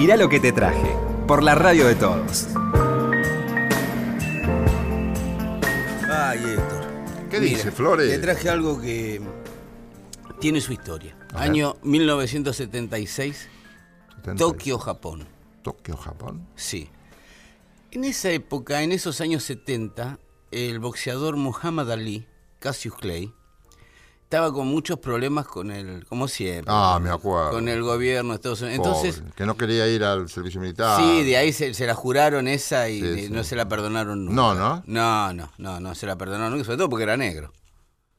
Mirá 0.06 0.16
lo 0.16 0.28
que 0.28 0.38
te 0.38 0.52
traje, 0.52 0.96
por 1.26 1.42
la 1.42 1.56
radio 1.56 1.88
de 1.88 1.96
todos. 1.96 2.46
Ay, 6.08 6.38
Héctor. 6.46 6.84
¿Qué 7.28 7.40
Mira, 7.40 7.56
dice, 7.56 7.72
Flores? 7.72 8.08
Le 8.08 8.18
traje 8.20 8.48
algo 8.48 8.80
que 8.80 9.20
tiene 10.38 10.60
su 10.60 10.72
historia. 10.72 11.16
A 11.32 11.40
ver. 11.40 11.50
Año 11.50 11.76
1976, 11.82 13.48
76. 14.14 14.38
Tokio, 14.38 14.78
Japón. 14.78 15.26
Tokio, 15.62 15.96
Japón. 15.96 16.46
Sí. 16.54 16.88
En 17.90 18.04
esa 18.04 18.30
época, 18.30 18.84
en 18.84 18.92
esos 18.92 19.20
años 19.20 19.42
70, 19.42 20.20
el 20.52 20.78
boxeador 20.78 21.34
Muhammad 21.34 21.90
Ali, 21.90 22.28
Cassius 22.60 22.94
Clay, 22.94 23.34
estaba 24.26 24.52
con 24.52 24.66
muchos 24.66 24.98
problemas 24.98 25.46
con 25.46 25.70
el, 25.70 26.04
como 26.06 26.26
siempre, 26.26 26.64
Ah, 26.66 26.98
me 27.00 27.10
acuerdo. 27.10 27.52
con 27.52 27.68
el 27.68 27.80
gobierno 27.82 28.30
de 28.30 28.34
Estados 28.36 28.60
Unidos. 28.62 28.84
Entonces, 28.84 29.18
Pobre, 29.20 29.32
que 29.36 29.46
no 29.46 29.56
quería 29.56 29.86
ir 29.86 30.02
al 30.02 30.28
servicio 30.28 30.60
militar. 30.60 31.00
sí, 31.00 31.22
de 31.22 31.36
ahí 31.36 31.52
se, 31.52 31.72
se 31.74 31.86
la 31.86 31.94
juraron 31.94 32.48
esa 32.48 32.88
y 32.88 33.00
Sí, 33.00 33.06
de- 33.06 33.22
sí. 33.28 33.30
no 33.32 33.44
se 33.44 33.54
la 33.54 33.68
perdonaron 33.68 34.24
nunca. 34.24 34.34
No, 34.34 34.54
¿no? 34.56 34.82
No, 34.86 35.32
no, 35.32 35.52
no, 35.58 35.78
no 35.78 35.94
se 35.94 36.06
la 36.06 36.16
perdonaron 36.16 36.50
nunca, 36.54 36.64
sobre 36.64 36.78
todo 36.78 36.88
porque 36.88 37.04
era 37.04 37.16
negro. 37.16 37.52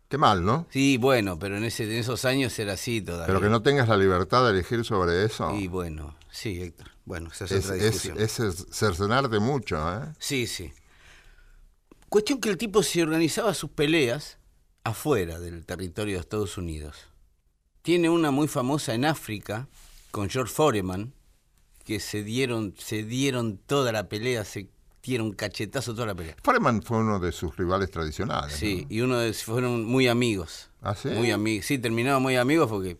Qué 0.08 0.18
mal, 0.18 0.46
¿no? 0.46 0.66
Sí, 0.70 0.96
bueno, 0.96 1.38
pero 1.38 1.58
en, 1.58 1.66
ese, 1.66 1.84
en 1.84 1.92
esos 2.00 2.24
años 2.24 2.58
era 2.58 2.74
así 2.74 3.02
todavía. 3.02 3.26
Pero 3.28 3.42
que 3.42 3.50
no 3.50 3.62
tengas 3.62 3.90
la 3.90 3.98
libertad 3.98 4.46
de 4.46 4.52
elegir 4.52 4.86
sobre 4.86 5.26
eso. 5.26 5.54
Y 5.56 5.68
bueno, 5.68 6.16
sí, 6.32 6.62
Héctor. 6.62 6.88
Bueno, 7.04 7.30
esa 7.34 7.44
es, 7.44 7.52
es, 7.52 7.66
otra 7.66 7.76
es, 7.76 7.84
discusión. 7.84 8.18
es 8.18 8.40
cer- 8.40 8.68
cercenarte 8.74 9.40
mucho, 9.40 9.76
¿eh? 9.94 10.06
Sí, 10.20 10.48
sí. 10.48 10.72
Cuestión 12.08 12.40
que 12.40 12.48
el 12.50 12.58
tipo 12.58 12.82
se 12.84 13.04
organizaba 13.04 13.54
sus 13.54 13.72
peleas 13.72 14.37
afuera 14.88 15.40
del 15.40 15.66
territorio 15.66 16.16
de 16.16 16.22
Estados 16.22 16.58
Unidos. 16.58 16.96
Tiene 17.82 18.10
una 18.10 18.32
muy 18.32 18.48
famosa 18.48 18.94
en 18.94 19.06
África 19.06 19.68
con 20.12 20.30
George 20.30 20.54
Foreman, 20.54 21.14
que 21.84 22.00
se 22.00 22.24
dieron, 22.24 22.74
se 22.78 23.04
dieron 23.04 23.58
toda 23.58 23.92
la 23.92 24.10
pelea, 24.10 24.44
se 24.44 24.70
dieron 25.04 25.32
cachetazo 25.32 25.94
toda 25.94 26.08
la 26.08 26.16
pelea. 26.16 26.36
Foreman 26.44 26.82
fue 26.82 26.98
uno 26.98 27.20
de 27.20 27.32
sus 27.32 27.56
rivales 27.56 27.92
tradicionales. 27.92 28.54
Sí, 28.54 28.82
¿no? 28.90 28.96
y 28.96 29.02
uno 29.02 29.18
de 29.20 29.34
fueron 29.34 29.86
muy 29.86 30.08
amigos. 30.08 30.70
¿Ah, 30.82 30.96
sí? 30.96 31.10
Muy 31.10 31.32
amigos. 31.32 31.66
Sí, 31.66 31.78
terminaban 31.78 32.22
muy 32.22 32.36
amigos 32.36 32.70
porque. 32.70 32.98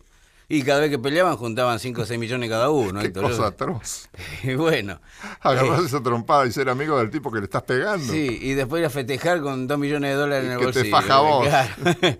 Y 0.50 0.62
cada 0.62 0.80
vez 0.80 0.90
que 0.90 0.98
peleaban 0.98 1.36
juntaban 1.36 1.78
5 1.78 2.02
o 2.02 2.06
6 2.06 2.18
millones 2.18 2.48
cada 2.48 2.70
uno. 2.70 3.00
Qué 3.00 3.06
Héctor. 3.08 3.24
cosa 3.30 3.46
atroz. 3.48 4.08
Y 4.42 4.54
bueno. 4.54 5.00
Agarrar 5.40 5.80
eh, 5.80 5.84
esa 5.86 6.02
trompada 6.02 6.46
y 6.46 6.52
ser 6.52 6.68
amigo 6.70 6.98
del 6.98 7.10
tipo 7.10 7.30
que 7.30 7.38
le 7.40 7.44
estás 7.44 7.62
pegando. 7.64 8.10
Sí, 8.12 8.38
y 8.40 8.54
después 8.54 8.80
ir 8.80 8.86
a 8.86 8.90
festejar 8.90 9.40
con 9.42 9.66
2 9.66 9.78
millones 9.78 10.10
de 10.10 10.16
dólares 10.16 10.44
Y 10.44 10.52
en 10.52 10.58
el 10.60 10.66
que 10.72 10.72
te 10.84 10.90
faja 10.90 11.18
vos. 11.20 11.46
Claro. 11.46 11.74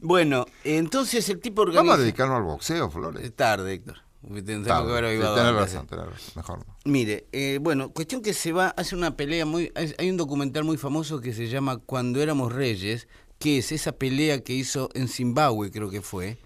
bueno, 0.00 0.46
entonces 0.64 1.28
el 1.28 1.40
tipo 1.40 1.62
organiza. 1.62 1.82
Vamos 1.82 1.98
a 1.98 2.02
dedicarnos 2.02 2.36
al 2.38 2.42
boxeo, 2.44 2.90
Flores. 2.90 3.22
Es 3.24 3.34
tarde, 3.34 3.74
Héctor. 3.74 3.96
Tenemos 4.44 4.66
Tarde. 4.66 4.86
que 4.86 4.98
haber 4.98 5.16
Sí, 5.16 5.34
tenés 5.34 5.54
razón, 5.54 5.86
tenés 5.86 6.06
razón. 6.06 6.32
Mejor 6.34 6.58
no. 6.66 6.76
Mire, 6.84 7.26
eh, 7.30 7.58
bueno, 7.60 7.90
cuestión 7.90 8.22
que 8.22 8.34
se 8.34 8.50
va, 8.52 8.68
hace 8.76 8.96
una 8.96 9.16
pelea 9.16 9.46
muy... 9.46 9.70
hay- 9.76 9.94
Hay 9.98 10.10
un 10.10 10.16
documental 10.16 10.64
muy 10.64 10.76
famoso 10.78 11.20
que 11.20 11.32
se 11.32 11.46
llama 11.46 11.76
Cuando 11.76 12.20
éramos 12.20 12.52
reyes, 12.52 13.06
que 13.38 13.58
es 13.58 13.70
esa 13.70 13.92
pelea 13.92 14.42
que 14.42 14.52
hizo 14.52 14.88
en 14.94 15.06
Zimbabue, 15.06 15.70
creo 15.70 15.90
que 15.90 16.00
fue, 16.02 16.38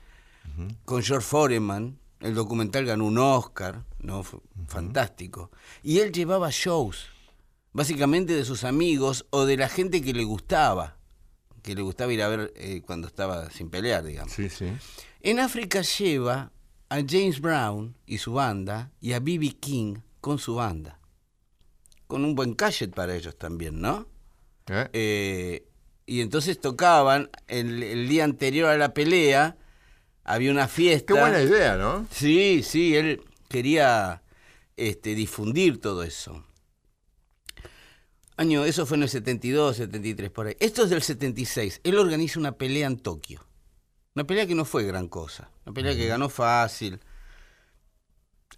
con 0.84 1.02
George 1.02 1.26
Foreman. 1.26 1.98
El 2.20 2.34
documental 2.34 2.84
ganó 2.84 3.06
un 3.06 3.18
Oscar, 3.18 3.84
¿no? 3.98 4.22
Fantástico. 4.66 5.50
Y 5.82 6.00
él 6.00 6.12
llevaba 6.12 6.50
shows, 6.50 7.06
básicamente 7.72 8.34
de 8.34 8.44
sus 8.44 8.64
amigos 8.64 9.26
o 9.30 9.46
de 9.46 9.56
la 9.56 9.68
gente 9.68 10.02
que 10.02 10.12
le 10.12 10.24
gustaba, 10.24 10.98
que 11.62 11.74
le 11.74 11.82
gustaba 11.82 12.12
ir 12.12 12.22
a 12.22 12.28
ver 12.28 12.52
eh, 12.56 12.82
cuando 12.84 13.06
estaba 13.06 13.50
sin 13.50 13.70
pelear, 13.70 14.04
digamos. 14.04 14.32
Sí, 14.32 14.50
sí. 14.50 14.70
En 15.20 15.38
África 15.40 15.82
lleva 15.82 16.52
a 16.90 16.96
James 17.06 17.40
Brown 17.40 17.96
y 18.04 18.18
su 18.18 18.32
banda 18.32 18.90
y 19.00 19.12
a 19.12 19.20
B.B. 19.20 19.56
King 19.60 19.96
con 20.20 20.38
su 20.38 20.56
banda. 20.56 20.98
Con 22.06 22.24
un 22.24 22.34
buen 22.34 22.54
cachet 22.54 22.92
para 22.92 23.14
ellos 23.14 23.36
también, 23.38 23.80
¿no? 23.80 24.06
¿Eh? 24.66 24.88
Eh, 24.92 25.66
y 26.06 26.20
entonces 26.20 26.60
tocaban 26.60 27.30
el, 27.46 27.82
el 27.82 28.08
día 28.08 28.24
anterior 28.24 28.68
a 28.68 28.76
la 28.76 28.92
pelea, 28.92 29.56
había 30.30 30.50
una 30.50 30.68
fiesta. 30.68 31.12
Qué 31.12 31.20
buena 31.20 31.42
idea, 31.42 31.76
¿no? 31.76 32.06
Sí, 32.10 32.62
sí, 32.62 32.96
él 32.96 33.22
quería 33.48 34.22
este, 34.76 35.14
difundir 35.14 35.80
todo 35.80 36.02
eso. 36.04 36.44
Año, 38.36 38.64
eso 38.64 38.86
fue 38.86 38.96
en 38.96 39.02
el 39.02 39.08
72, 39.08 39.76
73, 39.76 40.30
por 40.30 40.46
ahí. 40.46 40.56
Esto 40.60 40.84
es 40.84 40.90
del 40.90 41.02
76. 41.02 41.80
Él 41.84 41.98
organiza 41.98 42.38
una 42.38 42.52
pelea 42.52 42.86
en 42.86 42.98
Tokio. 42.98 43.44
Una 44.14 44.24
pelea 44.24 44.46
que 44.46 44.54
no 44.54 44.64
fue 44.64 44.84
gran 44.84 45.08
cosa. 45.08 45.50
Una 45.66 45.74
pelea 45.74 45.94
que 45.94 46.06
ganó 46.06 46.28
fácil. 46.28 47.00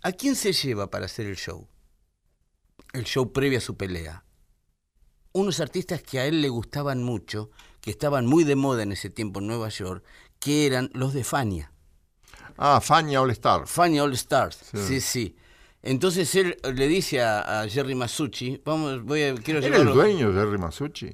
¿A 0.03 0.13
quién 0.13 0.37
se 0.37 0.53
lleva 0.53 0.91
para 0.91 1.07
hacer 1.07 1.27
el 1.27 1.37
show? 1.37 1.67
El 2.93 3.05
show 3.05 3.33
previo 3.33 3.59
a 3.59 3.63
su 3.63 3.77
pelea. 3.77 4.25
unos 5.35 5.61
artistas 5.61 6.03
que 6.03 6.21
a 6.21 6.27
él 6.27 6.43
le 6.43 6.51
gustaban 6.51 7.03
mucho, 7.03 7.51
que 7.81 7.91
estaban 7.91 8.27
muy 8.27 8.45
de 8.45 8.55
moda 8.55 8.83
en 8.83 8.93
ese 8.93 9.09
tiempo 9.09 9.41
en 9.41 9.47
Nueva 9.47 9.71
York, 9.71 10.05
que 10.43 10.67
eran 10.67 10.91
los 10.93 11.13
de 11.15 11.23
Fania. 11.25 11.71
Ah, 12.59 12.81
Fania 12.81 13.23
All 13.23 13.31
Star. 13.31 13.67
Fania 13.67 14.03
All 14.05 14.13
Stars, 14.15 14.59
Sí. 14.73 14.79
sí, 14.87 15.01
sí. 15.01 15.37
Entonces 15.83 16.35
él 16.35 16.57
le 16.75 16.87
dice 16.89 17.21
a, 17.23 17.61
a 17.63 17.69
Jerry 17.69 17.95
Masucci, 17.95 18.61
vamos, 18.65 19.03
voy 19.05 19.23
a, 19.23 19.35
quiero 19.35 19.61
¿Era 19.61 19.77
el 19.79 19.87
dueño 19.93 20.33
de 20.33 20.41
Jerry 20.41 20.59
Masucci? 20.59 21.11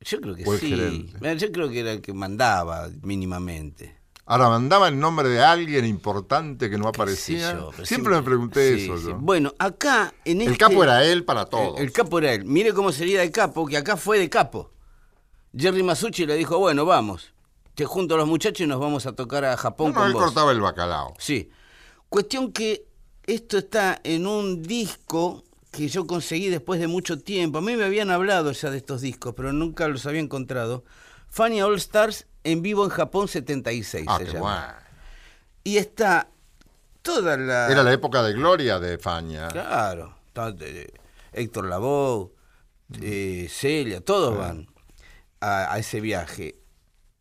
Yo 0.00 0.20
creo 0.20 0.34
que 0.34 0.44
sí. 0.58 1.10
Yo 1.36 1.52
creo 1.52 1.68
que 1.70 1.80
era 1.80 1.92
el 1.92 2.00
que 2.00 2.12
mandaba 2.14 2.88
mínimamente. 3.02 3.98
Ahora, 4.24 4.48
mandaba 4.48 4.88
el 4.88 4.98
nombre 4.98 5.28
de 5.28 5.42
alguien 5.42 5.84
importante 5.84 6.70
que 6.70 6.78
no 6.78 6.86
aparecía. 6.88 7.52
yo, 7.54 7.72
siempre 7.84 8.14
me 8.14 8.22
pregunté 8.22 8.76
sí, 8.78 8.84
eso. 8.84 8.96
sí. 8.98 9.06
yo. 9.08 9.18
Bueno, 9.18 9.52
acá 9.58 10.14
en 10.24 10.40
El 10.40 10.48
este- 10.52 10.58
capo 10.58 10.84
era 10.84 11.04
él 11.04 11.24
para 11.24 11.46
todos. 11.46 11.78
El, 11.78 11.86
el 11.86 11.92
capo 11.92 12.18
era 12.18 12.32
él. 12.34 12.44
Mire 12.44 12.72
cómo 12.72 12.92
sería 12.92 13.20
de 13.20 13.30
capo, 13.30 13.66
que 13.66 13.76
acá 13.76 13.96
fue 13.96 14.18
de 14.18 14.30
capo. 14.30 14.70
Jerry 15.56 15.82
Masucci 15.82 16.26
le 16.26 16.36
dijo, 16.36 16.58
bueno, 16.58 16.84
vamos. 16.86 17.32
Te 17.74 17.84
junto 17.84 18.14
a 18.14 18.18
los 18.18 18.26
muchachos 18.28 18.60
y 18.60 18.66
nos 18.66 18.80
vamos 18.80 19.06
a 19.06 19.12
tocar 19.12 19.44
a 19.44 19.56
Japón 19.56 19.88
No, 19.92 19.94
con 20.00 20.06
él 20.08 20.12
vos. 20.12 20.24
cortaba 20.24 20.52
el 20.52 20.60
bacalao. 20.60 21.14
Sí. 21.18 21.50
Cuestión 22.08 22.52
que 22.52 22.86
esto 23.26 23.58
está 23.58 24.00
en 24.04 24.26
un 24.26 24.62
disco 24.62 25.44
que 25.70 25.88
yo 25.88 26.06
conseguí 26.06 26.48
después 26.48 26.80
de 26.80 26.88
mucho 26.88 27.20
tiempo. 27.20 27.58
A 27.58 27.60
mí 27.60 27.76
me 27.76 27.84
habían 27.84 28.10
hablado 28.10 28.50
ya 28.52 28.70
de 28.70 28.78
estos 28.78 29.00
discos, 29.02 29.34
pero 29.36 29.52
nunca 29.52 29.86
los 29.88 30.04
había 30.06 30.20
encontrado. 30.20 30.84
Fania 31.28 31.66
All 31.66 31.76
Stars 31.76 32.26
en 32.42 32.60
vivo 32.62 32.84
en 32.84 32.90
Japón 32.90 33.28
76 33.28 34.04
Ah, 34.08 34.18
se 34.18 34.24
qué 34.24 34.32
llama. 34.32 34.40
bueno. 34.40 34.72
Y 35.62 35.76
está 35.76 36.28
toda 37.02 37.36
la... 37.36 37.70
Era 37.70 37.82
la 37.84 37.92
época 37.92 38.22
de 38.24 38.32
gloria 38.32 38.80
de 38.80 38.98
Fania. 38.98 39.46
Claro. 39.48 40.16
eh, 40.60 40.92
Héctor 41.32 41.66
Lavoe, 41.66 42.32
eh, 43.00 43.46
Celia, 43.48 44.00
todos 44.00 44.36
van 44.36 44.66
a, 45.40 45.72
a 45.72 45.78
ese 45.78 46.00
viaje. 46.00 46.56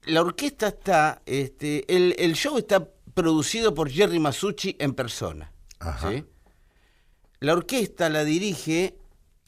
La 0.10 0.22
orquesta 0.22 0.70
está, 0.70 1.22
este, 1.26 1.86
el, 1.96 2.16
el 2.18 2.34
show 2.34 2.58
está 2.58 2.88
producido 3.14 3.74
por 3.74 3.90
Jerry 3.90 4.20
Masucci 4.20 4.76
en 4.80 4.94
persona. 4.94 5.52
Ajá. 5.80 6.12
¿sí? 6.12 6.26
La 7.42 7.54
orquesta 7.54 8.10
la 8.10 8.24
dirige 8.24 8.98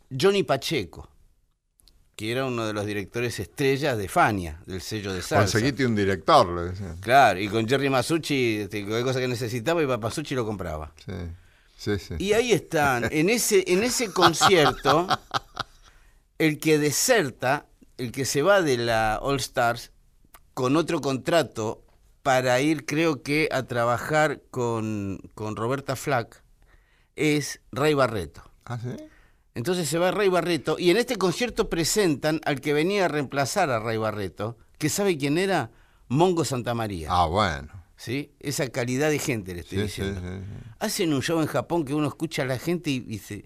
Johnny 0.09 0.43
Pacheco, 0.43 1.09
que 2.15 2.31
era 2.31 2.45
uno 2.45 2.65
de 2.65 2.73
los 2.73 2.85
directores 2.85 3.39
estrellas 3.39 3.97
de 3.97 4.07
Fania, 4.07 4.61
del 4.65 4.81
sello 4.81 5.13
de 5.13 5.21
salsa. 5.21 5.53
Conseguiste 5.53 5.85
un 5.85 5.95
director, 5.95 6.47
le 6.47 6.71
decían. 6.71 6.97
Claro, 6.99 7.39
y 7.39 7.47
con 7.49 7.67
Jerry 7.67 7.89
Masucci, 7.89 8.61
este, 8.61 8.81
cualquier 8.81 9.03
cosa 9.03 9.19
que 9.19 9.27
necesitaba, 9.27 9.81
a 9.81 9.97
Masucci 9.97 10.33
y 10.33 10.37
lo 10.37 10.45
compraba. 10.45 10.93
Sí, 11.05 11.13
sí, 11.77 11.99
sí. 11.99 12.15
Y 12.19 12.33
ahí 12.33 12.51
están, 12.51 13.09
en 13.11 13.29
ese, 13.29 13.63
en 13.67 13.83
ese 13.83 14.11
concierto, 14.11 15.07
el 16.37 16.59
que 16.59 16.77
deserta, 16.77 17.67
el 17.97 18.11
que 18.11 18.25
se 18.25 18.41
va 18.41 18.61
de 18.61 18.77
la 18.77 19.19
All 19.21 19.37
Stars 19.37 19.91
con 20.53 20.75
otro 20.75 21.01
contrato 21.01 21.83
para 22.23 22.59
ir, 22.61 22.85
creo 22.85 23.23
que, 23.23 23.49
a 23.51 23.63
trabajar 23.63 24.41
con, 24.51 25.19
con 25.33 25.55
Roberta 25.55 25.95
Flack, 25.95 26.43
es 27.15 27.61
Ray 27.71 27.93
Barreto. 27.93 28.43
¿Ah, 28.65 28.77
sí? 28.79 28.89
Entonces 29.53 29.89
se 29.89 29.97
va 29.97 30.11
Ray 30.11 30.29
Barreto 30.29 30.77
y 30.79 30.91
en 30.91 30.97
este 30.97 31.17
concierto 31.17 31.69
presentan 31.69 32.39
al 32.45 32.61
que 32.61 32.73
venía 32.73 33.05
a 33.05 33.07
reemplazar 33.09 33.69
a 33.69 33.79
Ray 33.79 33.97
Barreto, 33.97 34.57
que 34.77 34.87
sabe 34.87 35.17
quién 35.17 35.37
era, 35.37 35.71
Mongo 36.07 36.45
Santamaría. 36.45 37.07
Ah, 37.11 37.25
bueno. 37.25 37.69
¿sí? 37.97 38.31
Esa 38.39 38.69
calidad 38.69 39.09
de 39.09 39.19
gente 39.19 39.53
le 39.53 39.61
estoy 39.61 39.77
Sí, 39.79 39.83
diciendo. 39.83 40.21
sí. 40.21 40.45
Hacen 40.79 41.13
un 41.13 41.21
show 41.21 41.41
en 41.41 41.47
Japón 41.47 41.83
que 41.85 41.93
uno 41.93 42.07
escucha 42.07 42.43
a 42.43 42.45
la 42.45 42.57
gente 42.59 42.89
y, 42.91 43.05
y 43.07 43.17
se- 43.19 43.45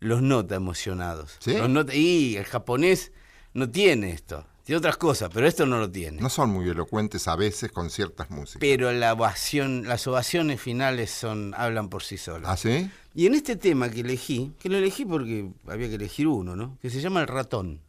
los 0.00 0.22
nota 0.22 0.56
emocionados. 0.56 1.36
¿Sí? 1.38 1.56
Los 1.56 1.70
nota- 1.70 1.94
y 1.94 2.36
el 2.36 2.44
japonés 2.44 3.12
no 3.54 3.70
tiene 3.70 4.10
esto. 4.10 4.44
Tiene 4.64 4.78
otras 4.78 4.96
cosas, 4.96 5.28
pero 5.32 5.46
esto 5.46 5.66
no 5.66 5.78
lo 5.78 5.90
tiene. 5.90 6.22
No 6.22 6.30
son 6.30 6.48
muy 6.48 6.66
elocuentes 6.66 7.28
a 7.28 7.36
veces 7.36 7.70
con 7.70 7.90
ciertas 7.90 8.30
músicas. 8.30 8.60
Pero 8.60 8.90
la 8.92 9.12
ovación, 9.12 9.86
las 9.86 10.06
ovaciones 10.06 10.58
finales 10.58 11.10
son, 11.10 11.52
hablan 11.54 11.90
por 11.90 12.02
sí 12.02 12.16
solas. 12.16 12.50
¿Ah, 12.50 12.56
sí? 12.56 12.90
Y 13.14 13.26
en 13.26 13.34
este 13.34 13.56
tema 13.56 13.90
que 13.90 14.00
elegí, 14.00 14.54
que 14.58 14.70
lo 14.70 14.78
elegí 14.78 15.04
porque 15.04 15.52
había 15.66 15.88
que 15.88 15.96
elegir 15.96 16.26
uno, 16.28 16.56
¿no? 16.56 16.78
Que 16.80 16.88
se 16.88 17.02
llama 17.02 17.20
El 17.20 17.28
ratón. 17.28 17.82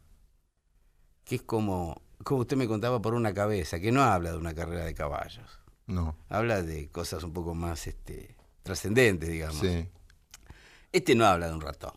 Que 1.24 1.36
es 1.36 1.42
como, 1.42 2.02
como 2.22 2.42
usted 2.42 2.58
me 2.58 2.68
contaba 2.68 3.00
por 3.00 3.14
una 3.14 3.32
cabeza, 3.32 3.80
que 3.80 3.90
no 3.90 4.02
habla 4.02 4.32
de 4.32 4.36
una 4.36 4.54
carrera 4.54 4.84
de 4.84 4.94
caballos. 4.94 5.48
No. 5.86 6.14
Habla 6.28 6.62
de 6.62 6.90
cosas 6.90 7.22
un 7.24 7.32
poco 7.32 7.54
más 7.54 7.86
este, 7.86 8.36
trascendentes, 8.62 9.30
digamos. 9.30 9.60
Sí. 9.60 9.88
Este 10.92 11.14
no 11.14 11.24
habla 11.24 11.48
de 11.48 11.54
un 11.54 11.62
ratón. 11.62 11.94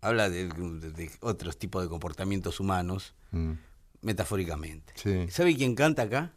Habla 0.00 0.30
de, 0.30 1.10
otros 1.20 1.58
tipos 1.58 1.82
de 1.82 1.90
comportamientos 1.90 2.60
humanos, 2.60 3.14
Mm. 3.32 3.52
Metafóricamente. 4.06 4.92
Sí. 4.96 5.26
¿Sabe 5.30 5.54
quién 5.56 5.74
canta 5.74 6.02
acá? 6.02 6.30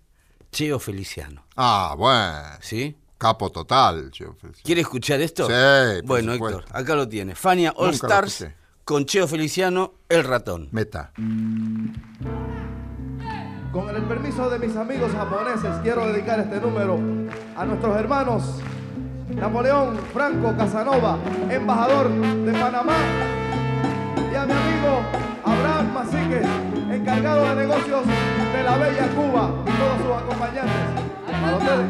Cheo 0.52 0.80
Feliciano. 0.80 1.46
Ah, 1.56 1.94
bueno. 1.98 2.58
¿Sí? 2.62 2.98
Capo 3.18 3.52
total. 3.52 4.10
yo- 4.12 4.36
¿Quiere 4.64 4.82
escuchar 4.82 5.22
esto? 5.22 5.46
Sí, 5.46 5.52
por 6.02 6.06
Bueno, 6.06 6.34
supuesto. 6.34 6.60
Héctor, 6.62 6.76
acá 6.78 6.96
lo 6.96 7.08
tiene. 7.08 7.36
Fania 7.36 7.72
All 7.78 7.92
Nunca 7.92 8.08
lo 8.08 8.14
Stars 8.14 8.42
escuché. 8.42 8.56
con 8.84 9.06
Cheo 9.06 9.28
Feliciano, 9.28 9.94
El 10.10 10.24
Ratón. 10.24 10.70
Meta. 10.72 11.12
Con 13.72 13.88
el 13.96 14.02
permiso 14.04 14.50
de 14.50 14.58
mis 14.60 14.76
amigos 14.76 15.12
japoneses, 15.12 15.70
quiero 15.84 16.08
dedicar 16.08 16.40
este 16.40 16.60
número 16.60 16.98
a 17.56 17.66
nuestros 17.66 17.96
hermanos 17.96 18.44
Napoleón 19.30 19.96
Franco 20.12 20.58
Casanova, 20.58 21.20
embajador 21.52 22.10
de 22.10 22.52
Panamá, 22.54 22.98
y 24.32 24.36
a 24.36 24.46
mi 24.48 24.54
amigo 24.54 25.02
Masique, 26.00 26.42
encargado 26.90 27.50
de 27.50 27.56
negocios 27.56 28.04
de 28.54 28.64
la 28.64 28.78
Bella 28.78 29.10
Cuba, 29.10 29.52
y 29.68 29.72
todos 29.72 29.98
sus 30.02 30.12
acompañantes. 30.16 30.74
Para 31.42 31.58
ustedes. 31.58 31.88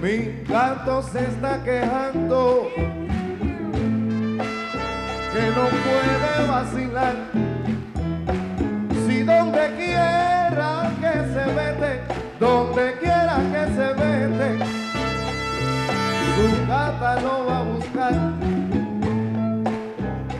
Mi 0.00 0.16
gato 0.48 1.02
se 1.02 1.18
está 1.18 1.62
quejando 1.64 2.70
que 5.34 5.42
no 5.54 5.64
puede 5.84 6.48
vacilar. 6.48 7.14
Donde 9.44 9.76
quiera 9.76 10.90
que 11.02 11.12
se 11.34 11.44
mete, 11.52 12.00
donde 12.40 12.96
quiera 12.98 13.36
que 13.52 13.64
se 13.76 13.88
mete, 13.94 14.64
su 16.34 16.66
gata 16.66 17.20
lo 17.20 17.44
va 17.44 17.58
a 17.58 17.62
buscar. 17.62 18.14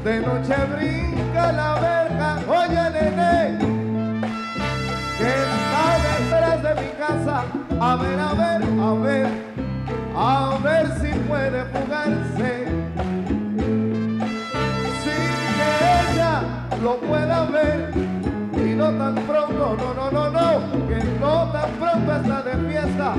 De 0.05 0.21
noche 0.21 0.55
brinca 0.75 1.53
la 1.53 1.75
verga, 1.75 2.39
oye 2.49 2.85
nene, 2.95 3.59
que 5.19 5.31
está 5.45 5.87
detrás 6.09 6.63
de 6.63 6.83
mi 6.83 6.91
casa. 6.99 7.45
A 7.79 7.97
ver, 7.97 8.19
a 8.19 8.33
ver, 8.33 8.63
a 8.81 8.95
ver, 8.95 9.29
a 10.17 10.59
ver 10.65 10.87
si 11.01 11.11
puede 11.29 11.65
fugarse. 11.67 12.53
Sin 15.05 15.35
que 15.57 15.71
ella 16.01 16.43
lo 16.83 16.97
pueda 17.01 17.45
ver. 17.45 18.04
No 18.77 18.91
tan 18.91 19.15
pronto, 19.15 19.77
no, 19.79 19.95
no, 19.95 20.11
no, 20.11 20.31
no, 20.31 20.89
que 20.89 21.05
no 21.21 21.53
tan 21.53 21.71
pronto 21.73 22.17
está 22.17 22.43
de 22.43 22.57
fiesta. 22.69 23.15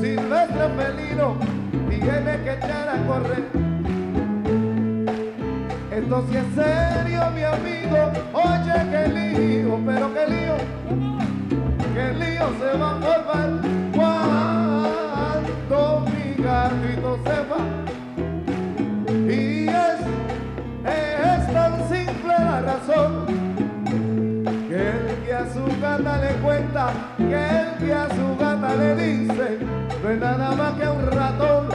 Silvestre 0.00 0.68
felino 0.76 1.36
tiene 1.88 2.42
que 2.44 2.52
echar 2.52 2.88
a 2.88 3.06
correr. 3.06 3.44
Esto 5.90 6.24
sí 6.28 6.36
es 6.36 6.46
serio, 6.54 7.20
mi 7.34 7.42
amigo. 7.42 8.12
Oye, 8.32 8.76
qué 8.90 9.08
lío, 9.08 9.80
pero 9.84 10.14
qué 10.14 10.26
lío 10.28 10.56
el 11.98 12.18
lío 12.18 12.50
se 12.58 12.76
va 12.78 12.90
a 12.90 13.00
formar 13.00 13.50
cuando 15.64 15.80
mi 16.10 16.42
gatito 16.42 17.18
se 17.24 17.38
va. 17.48 17.60
Y 19.32 19.68
es, 19.68 20.00
es 20.84 21.52
tan 21.52 21.72
simple 21.88 22.34
la 22.38 22.60
razón 22.60 23.45
a 25.36 25.52
su 25.52 25.64
gata 25.80 26.18
le 26.18 26.32
cuenta, 26.36 26.90
que 27.18 27.24
el 27.24 27.76
que 27.78 27.92
a 27.92 28.08
su 28.08 28.36
gata 28.38 28.74
le 28.74 28.96
dice, 28.96 29.58
no 30.02 30.10
es 30.10 30.18
nada 30.18 30.52
más 30.52 30.72
que 30.78 30.88
un 30.88 31.06
ratón, 31.10 31.68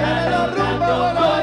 que 0.00 0.30
los 0.30 1.39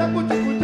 taku 0.00 0.20
taku 0.24 0.59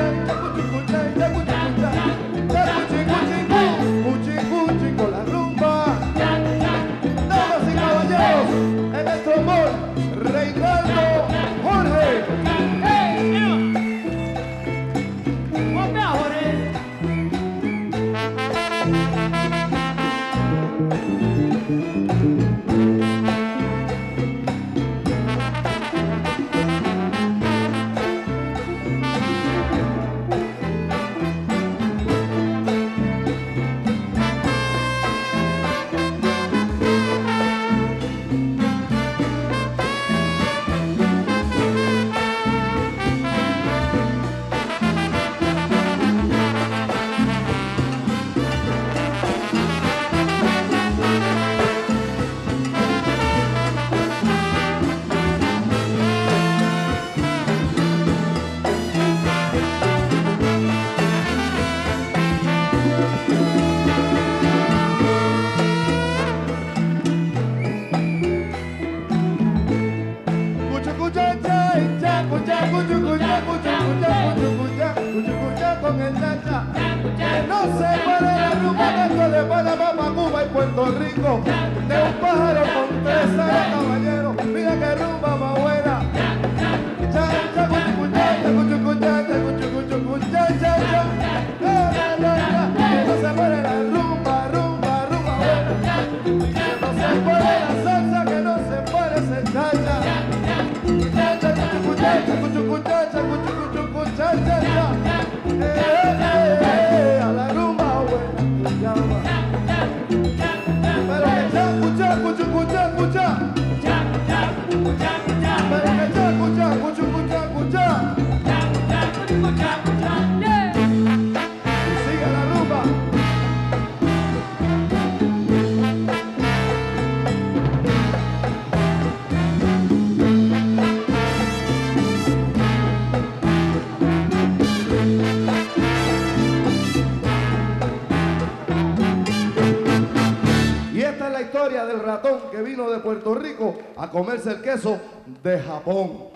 que 142.51 142.63
vino 142.63 142.91
de 142.91 142.99
Puerto 143.01 143.35
Rico 143.35 143.77
a 143.97 144.11
comerse 144.11 144.51
el 144.51 144.63
queso 144.63 145.01
de 145.43 145.61
Japón. 145.61 146.29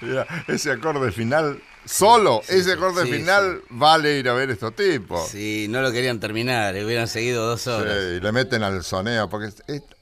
Mira, 0.00 0.26
ese 0.46 0.72
acorde 0.72 1.10
final 1.12 1.60
Solo 1.90 2.40
ese 2.48 2.76
corte 2.76 3.04
final 3.04 3.62
vale 3.68 4.18
ir 4.18 4.28
a 4.28 4.32
ver 4.32 4.50
estos 4.50 4.74
tipos. 4.76 5.28
Sí, 5.28 5.66
no 5.68 5.82
lo 5.82 5.90
querían 5.90 6.20
terminar, 6.20 6.76
eh, 6.76 6.84
hubieran 6.84 7.08
seguido 7.08 7.44
dos 7.44 7.66
horas. 7.66 7.96
y 8.16 8.20
le 8.20 8.32
meten 8.32 8.62
al 8.62 8.84
soneo, 8.84 9.28
porque 9.28 9.52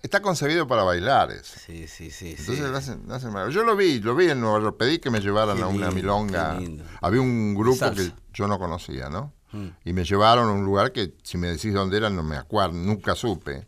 está 0.03 0.21
concebido 0.21 0.69
para 0.69 0.83
bailar 0.83 1.31
eso. 1.31 1.59
Sí, 1.65 1.89
sí, 1.89 2.11
sí. 2.11 2.37
Entonces 2.39 2.61
lo 2.61 2.77
hacen, 2.77 3.03
lo 3.07 3.15
hacen 3.15 3.33
Yo 3.51 3.65
lo 3.65 3.75
vi, 3.75 4.01
lo 4.01 4.15
vi 4.15 4.29
en 4.31 4.41
Nueva 4.41 4.61
York, 4.61 4.77
pedí 4.79 4.99
que 4.99 5.11
me 5.11 5.21
llevaran 5.21 5.63
a 5.63 5.67
una 5.67 5.91
milonga. 5.91 6.59
Había 7.01 7.21
un 7.23 7.55
grupo 7.55 7.91
que 7.93 8.13
yo 8.35 8.47
no 8.47 8.59
conocía, 8.59 9.09
¿no? 9.09 9.33
Mm. 9.53 9.69
Y 9.87 9.93
me 9.95 10.05
llevaron 10.05 10.51
a 10.51 10.53
un 10.53 10.65
lugar 10.65 10.93
que 10.93 11.15
si 11.23 11.39
me 11.39 11.49
decís 11.49 11.73
dónde 11.73 11.97
era 11.97 12.11
no 12.11 12.23
me 12.23 12.37
acuerdo, 12.37 12.75
nunca 12.75 13.15
supe. 13.15 13.67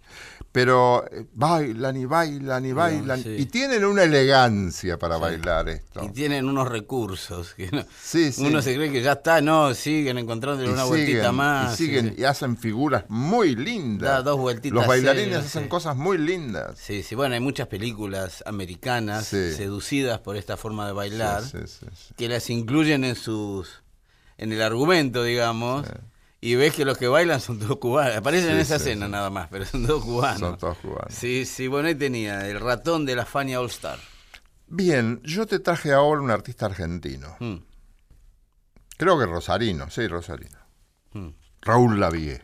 Pero 0.53 1.05
eh, 1.13 1.27
bailan 1.33 1.97
y 1.97 2.07
bailan 2.07 2.67
y 2.67 2.73
bailan. 2.73 3.23
sí. 3.23 3.37
Y 3.39 3.47
tienen 3.47 3.85
una 3.85 4.03
elegancia 4.03 4.99
para 4.99 5.17
bailar 5.17 5.69
esto. 5.69 6.03
Y 6.03 6.09
tienen 6.09 6.47
unos 6.49 6.69
recursos. 6.69 7.55
Que 7.55 7.71
no- 7.71 7.85
Sí, 8.03 8.33
sí. 8.33 8.43
Uno 8.45 8.61
se 8.61 8.75
cree 8.75 8.91
que 8.91 9.01
ya 9.01 9.13
está, 9.13 9.41
no, 9.41 9.73
siguen 9.75 10.19
encontrándole 10.19 10.69
Y 10.69 10.73
una 10.73 10.83
siguen, 10.83 10.99
vueltita 11.05 11.31
más. 11.33 11.75
y 11.75 11.85
siguen 11.87 12.15
y 12.19 12.25
hacen 12.25 12.57
figuras 12.57 13.05
muy 13.09 13.55
lindas. 13.55 14.09
Da 14.09 14.23
dos 14.23 14.39
vueltitas 14.41 14.75
Los 14.75 14.87
bailarines 14.89 15.37
hacen 15.39 15.69
cosas 15.69 15.95
muy 15.97 16.19
lindas. 16.19 16.77
Sí, 16.79 17.05
sí, 17.05 17.15
bueno, 17.15 17.35
hay 17.35 17.41
muchas 17.41 17.69
películas 17.69 18.43
americanas 18.45 19.27
seducidas 19.29 20.19
por 20.19 20.37
esta 20.37 20.57
forma 20.57 20.85
de 20.87 20.93
bailar 20.93 21.45
que 22.17 22.29
las 22.29 22.51
incluyen 22.51 23.05
en 23.05 23.15
sus 23.15 23.83
en 24.37 24.53
el 24.53 24.63
argumento, 24.63 25.23
digamos, 25.23 25.87
y 26.41 26.55
ves 26.55 26.75
que 26.75 26.85
los 26.85 26.97
que 26.99 27.07
bailan 27.09 27.41
son 27.41 27.59
todos 27.59 27.77
cubanos. 27.79 28.17
Aparecen 28.17 28.49
Sí, 28.49 28.55
en 28.55 28.61
esa 28.61 28.79
sí, 28.79 28.91
escena 28.91 29.07
sí. 29.07 29.13
nada 29.13 29.31
más, 29.31 29.49
pero 29.51 29.65
son 29.67 29.87
todos 29.87 30.05
cubanos. 30.05 30.41
Son 30.41 30.59
todos 30.59 30.79
cubanos. 30.79 31.13
Sí, 31.15 31.45
sí, 31.47 31.67
bueno, 31.69 31.89
ahí 31.89 31.95
tenía 31.95 32.49
el 32.49 32.59
ratón 32.61 33.05
de 33.07 33.17
la 33.17 33.27
Fania 33.27 33.61
All 33.61 33.67
Star. 33.67 33.99
Bien, 34.67 35.21
yo 35.25 35.47
te 35.47 35.59
traje 35.59 35.93
ahora 35.93 36.21
un 36.21 36.31
artista 36.31 36.67
argentino. 36.67 37.37
Mm, 37.41 37.57
Creo 38.97 39.19
que 39.19 39.27
Rosarino, 39.27 39.91
sí, 39.91 40.07
Rosarino. 40.07 40.59
mm. 41.13 41.29
Raúl 41.63 41.99
Lavie. 42.01 42.43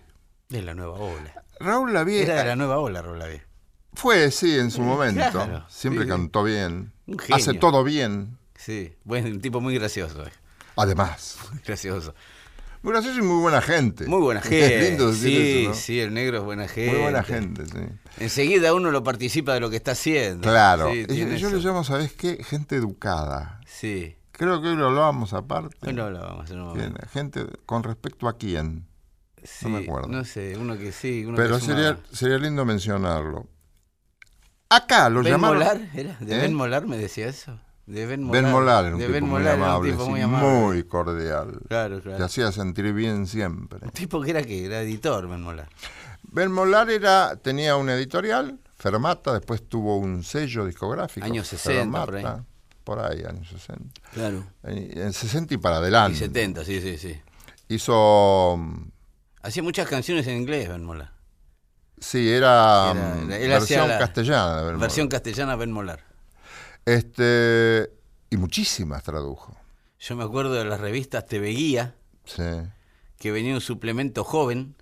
De 0.48 0.62
la 0.62 0.74
nueva 0.74 0.98
ola. 0.98 1.44
Raúl 1.60 1.92
Lavie 1.94 2.22
Era 2.22 2.36
de 2.36 2.44
la 2.44 2.56
nueva 2.56 2.78
ola, 2.78 3.00
Rolavie. 3.02 3.42
fue, 3.94 4.30
sí, 4.30 4.58
en 4.58 4.70
su 4.70 4.82
momento. 4.82 5.30
claro, 5.30 5.64
Siempre 5.68 6.06
cantó 6.06 6.44
bien. 6.44 6.92
Un 7.06 7.18
genio. 7.18 7.36
Hace 7.36 7.54
todo 7.54 7.82
bien. 7.84 8.38
Sí, 8.58 8.94
un 9.04 9.40
tipo 9.40 9.60
muy 9.60 9.74
gracioso, 9.74 10.26
eh, 10.26 10.32
Además, 10.76 11.38
muy 11.52 11.60
gracioso. 11.62 12.14
Muy 12.82 12.92
gracioso 12.92 13.18
y 13.18 13.22
muy 13.22 13.40
buena 13.40 13.60
gente. 13.60 14.06
Muy 14.06 14.20
buena 14.20 14.40
Es 14.44 14.46
gente. 14.48 14.90
lindo 14.90 15.08
decir 15.10 15.30
sí, 15.30 15.58
eso, 15.60 15.68
¿no? 15.70 15.74
sí, 15.74 16.00
el 16.00 16.14
negro 16.14 16.38
es 16.38 16.44
buena 16.44 16.68
gente. 16.68 16.92
Muy 16.92 17.00
buena 17.02 17.22
gente, 17.22 17.66
sí. 17.66 17.78
Enseguida 18.18 18.74
uno 18.74 18.90
lo 18.90 19.02
participa 19.02 19.54
de 19.54 19.60
lo 19.60 19.70
que 19.70 19.76
está 19.76 19.92
haciendo. 19.92 20.42
Claro. 20.42 20.90
Sí, 20.92 21.06
yo 21.08 21.26
eso. 21.28 21.50
le 21.50 21.58
llamo, 21.62 21.84
¿sabes 21.84 22.12
qué? 22.12 22.42
Gente 22.44 22.76
educada. 22.76 23.60
Sí. 23.66 24.16
Creo 24.32 24.60
que 24.60 24.68
hoy 24.68 24.76
lo 24.76 24.86
hablábamos 24.88 25.32
aparte. 25.32 25.76
Hoy 25.86 25.92
lo 25.94 26.04
hablábamos 26.04 26.50
en 26.50 26.60
un 26.60 26.74
Bien, 26.74 26.88
momento. 26.92 27.08
Gente 27.12 27.46
con 27.64 27.82
respecto 27.82 28.28
a 28.28 28.36
quién. 28.36 28.86
Sí, 29.42 29.66
me 29.68 29.78
acuerdo. 29.84 30.08
No 30.08 30.24
sé, 30.24 30.56
uno 30.58 30.76
que 30.76 30.92
sí, 30.92 31.24
uno 31.24 31.36
Pero 31.36 31.58
que 31.58 31.64
sería, 31.64 31.98
sería 32.12 32.36
lindo 32.38 32.64
mencionarlo. 32.64 33.46
Acá 34.68 35.08
lo 35.08 35.22
¿Ben 35.22 35.32
llamaron. 35.32 35.58
Molar? 35.58 35.80
¿Era? 35.94 36.16
¿De 36.20 36.34
¿Eh? 36.36 36.38
Ben 36.40 36.52
Molar 36.54 36.86
me 36.86 36.96
decía 36.96 37.28
eso? 37.28 37.58
De 37.86 38.04
Ben 38.04 38.22
Molar. 38.24 38.42
Ben 38.42 38.52
Molar 38.52 38.84
era 38.86 38.94
un 38.94 39.00
de 39.00 39.06
tipo 39.06 39.14
Ben 39.14 39.22
muy 39.24 39.30
Molar 39.38 39.54
era 39.54 39.56
un 39.56 39.62
amable, 39.70 39.90
tipo 39.92 40.02
muy 40.08 40.12
muy, 40.12 40.22
amable. 40.22 40.86
cordial. 40.86 41.60
Claro, 41.68 41.96
Te 41.98 42.02
claro. 42.02 42.24
hacía 42.24 42.50
sentir 42.52 42.92
bien 42.92 43.26
siempre. 43.28 43.78
Un 43.82 43.90
tipo 43.90 44.20
que 44.20 44.30
era 44.30 44.42
que 44.42 44.64
era 44.66 44.80
editor, 44.82 45.28
Ben 45.28 45.40
Molar. 45.42 45.68
Ben 46.24 46.50
Molar 46.50 46.90
era, 46.90 47.36
tenía 47.36 47.76
una 47.76 47.94
editorial, 47.94 48.58
Fermata, 48.76 49.32
después 49.34 49.68
tuvo 49.68 49.96
un 49.98 50.22
sello 50.24 50.66
discográfico. 50.66 51.24
Años 51.24 51.46
60, 51.46 52.04
por 52.04 52.14
ahí. 52.16 52.22
Fermata, 52.22 52.44
por 52.84 52.98
ahí, 52.98 53.22
años 53.24 53.48
60. 53.48 54.00
Claro. 54.12 54.44
En, 54.64 54.98
en 54.98 55.12
60 55.12 55.54
y 55.54 55.56
para 55.58 55.76
Y 55.76 55.78
adelante. 55.78 56.18
70, 56.18 56.64
sí, 56.64 56.80
sí, 56.80 56.98
sí. 56.98 57.16
Hizo. 57.68 58.58
Hacía 59.42 59.62
muchas 59.62 59.88
canciones 59.88 60.26
en 60.26 60.36
inglés, 60.38 60.68
Ben 60.68 60.84
Molar. 60.84 61.12
Sí, 61.98 62.28
era, 62.28 62.90
Era- 62.90 62.94
mm, 62.94 63.30
él 63.30 63.52
hacía 63.52 63.58
versión 63.84 63.88
la 63.88 63.98
castellana. 63.98 64.56
de 64.62 64.66
Ben 64.72 64.80
Versión 64.80 65.06
Molar. 65.06 65.22
castellana, 65.22 65.56
Ben 65.56 65.70
Molar. 65.72 66.00
Este, 66.86 67.90
y 68.30 68.36
muchísimas 68.36 69.02
tradujo. 69.02 69.54
Yo 70.00 70.16
me 70.16 70.24
acuerdo 70.24 70.54
de 70.54 70.64
las 70.64 70.80
revistas 70.80 71.26
TV 71.26 71.48
Guía, 71.50 71.94
Sí. 72.24 72.42
que 73.18 73.32
venía 73.32 73.54
un 73.54 73.60
suplemento 73.60 74.24
joven. 74.24 74.74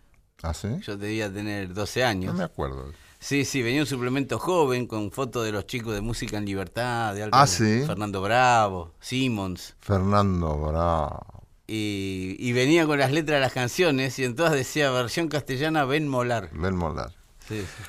¿Ah, 0.43 0.53
sí? 0.55 0.69
Yo 0.83 0.97
debía 0.99 1.33
tener 1.33 1.73
12 1.73 2.01
No 2.03 2.07
años. 2.07 2.35
me 2.35 2.45
acuerdo. 2.45 2.93
Sí, 3.19 3.47
sí, 3.47 3.63
venía 3.63 3.81
un 3.81 3.87
suplemento 3.87 4.39
joven 4.39 4.87
con 4.87 5.11
fotos 5.11 5.47
de 5.47 5.53
los 5.53 5.67
chicos 5.67 5.95
de 5.95 6.03
Música 6.03 6.37
en 6.37 6.45
Libertad, 6.45 7.15
de 7.15 7.23
Álvaro- 7.23 7.43
Ah, 7.43 7.47
¿sí? 7.47 7.83
Fernando 7.87 8.21
Bravo, 8.21 8.93
Simmons. 9.01 9.75
Fernando 9.81 10.59
Bravo. 10.59 11.47
Y, 11.67 12.37
y 12.39 12.53
venía 12.53 12.85
con 12.85 12.99
las 12.99 13.13
letras 13.13 13.37
de 13.39 13.41
las 13.41 13.55
canciones 13.55 14.19
y 14.19 14.25
en 14.25 14.37
todas 14.37 14.53
decía 14.53 14.91
versión 14.91 15.29
castellana 15.29 15.87
Ben 15.87 16.07
Molar. 16.07 16.51
Ben 16.53 16.77
Molar. 16.77 17.15
Sí, 17.49 17.61
sí. 17.63 17.83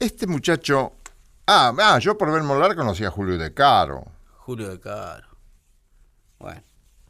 Este 0.00 0.26
muchacho. 0.26 0.92
Ah, 1.50 1.72
ah, 1.78 1.98
yo 1.98 2.18
por 2.18 2.30
Ben 2.30 2.44
Molar 2.44 2.76
conocí 2.76 3.04
a 3.04 3.10
Julio 3.10 3.38
De 3.38 3.54
Caro. 3.54 4.04
Julio 4.36 4.68
de 4.68 4.78
Caro. 4.78 5.26
Bueno, 6.38 6.62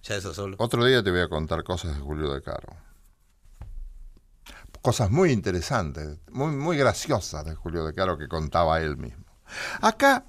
ya 0.03 0.15
eso 0.15 0.33
solo. 0.33 0.55
Otro 0.61 0.85
día 0.85 1.03
te 1.03 1.11
voy 1.11 1.21
a 1.21 1.29
contar 1.29 1.65
cosas 1.65 1.97
de 1.97 2.01
Julio 2.01 2.33
De 2.33 2.41
Caro. 2.41 2.69
Cosas 4.81 5.11
muy 5.11 5.33
interesantes, 5.33 6.19
muy, 6.31 6.53
muy 6.53 6.77
graciosas 6.77 7.45
de 7.45 7.55
Julio 7.57 7.85
De 7.85 7.93
Caro 7.95 8.17
que 8.17 8.29
contaba 8.29 8.81
él 8.81 8.97
mismo. 8.97 9.25
Acá, 9.81 10.25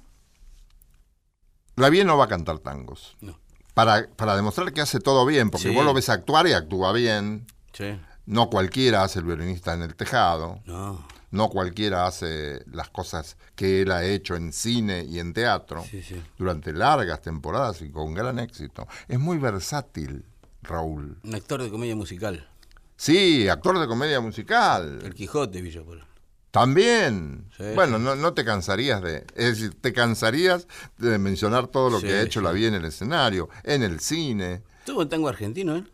la 1.76 1.88
bien 1.88 2.08
no 2.08 2.18
va 2.18 2.24
a 2.24 2.28
cantar 2.28 2.58
tangos. 2.58 3.16
No. 3.20 3.38
Para, 3.74 4.08
para 4.16 4.34
demostrar 4.34 4.72
que 4.72 4.80
hace 4.80 4.98
todo 4.98 5.24
bien, 5.24 5.50
porque 5.50 5.68
Sí. 5.68 5.74
vos 5.74 5.84
lo 5.84 5.94
ves 5.94 6.08
actuar 6.08 6.48
y 6.48 6.52
actúa 6.52 6.92
bien. 6.92 7.46
Sí. 7.72 7.98
No 8.26 8.50
cualquiera 8.50 9.04
hace 9.04 9.20
el 9.20 9.24
violinista 9.26 9.72
en 9.72 9.82
el 9.82 9.94
tejado. 9.94 10.60
No. 10.66 11.06
No 11.30 11.48
cualquiera 11.48 12.06
hace 12.06 12.62
las 12.72 12.90
cosas 12.90 13.36
que 13.54 13.82
él 13.82 13.92
ha 13.92 14.04
hecho 14.04 14.34
en 14.36 14.52
cine 14.52 15.04
y 15.04 15.18
en 15.20 15.32
teatro 15.32 15.84
Sí, 15.88 16.02
sí. 16.02 16.20
durante 16.38 16.72
largas 16.72 17.22
temporadas 17.22 17.82
y 17.82 17.90
con 17.90 18.14
gran 18.14 18.38
éxito. 18.38 18.88
Es 19.08 19.18
muy 19.20 19.38
versátil, 19.38 20.24
Raúl. 20.62 21.18
Un 21.22 21.34
actor 21.34 21.62
de 21.62 21.70
comedia 21.70 21.94
musical. 21.94 22.48
Sí, 22.96 23.48
actor 23.48 23.78
de 23.78 23.86
comedia 23.86 24.20
musical. 24.20 25.00
El 25.04 25.14
Quijote, 25.14 25.62
Villapolo. 25.62 26.04
También. 26.50 27.46
Sí, 27.56 27.62
bueno, 27.76 27.98
no, 28.00 28.16
no 28.16 28.34
te 28.34 28.44
cansarías 28.44 29.00
de... 29.00 29.18
Es 29.36 29.56
decir, 29.60 29.74
te 29.80 29.92
cansarías 29.92 30.66
de 30.98 31.16
mencionar 31.18 31.68
todo 31.68 31.90
lo 31.90 32.00
que 32.00 32.12
ha 32.12 32.22
hecho 32.22 32.40
la 32.40 32.50
vida 32.50 32.68
en 32.68 32.74
el 32.74 32.84
escenario, 32.84 33.48
en 33.62 33.84
el 33.84 34.00
cine. 34.00 34.62
Tuvo 34.84 35.00
un 35.02 35.08
tango 35.08 35.28
argentino, 35.28 35.76
¿eh? 35.76 35.84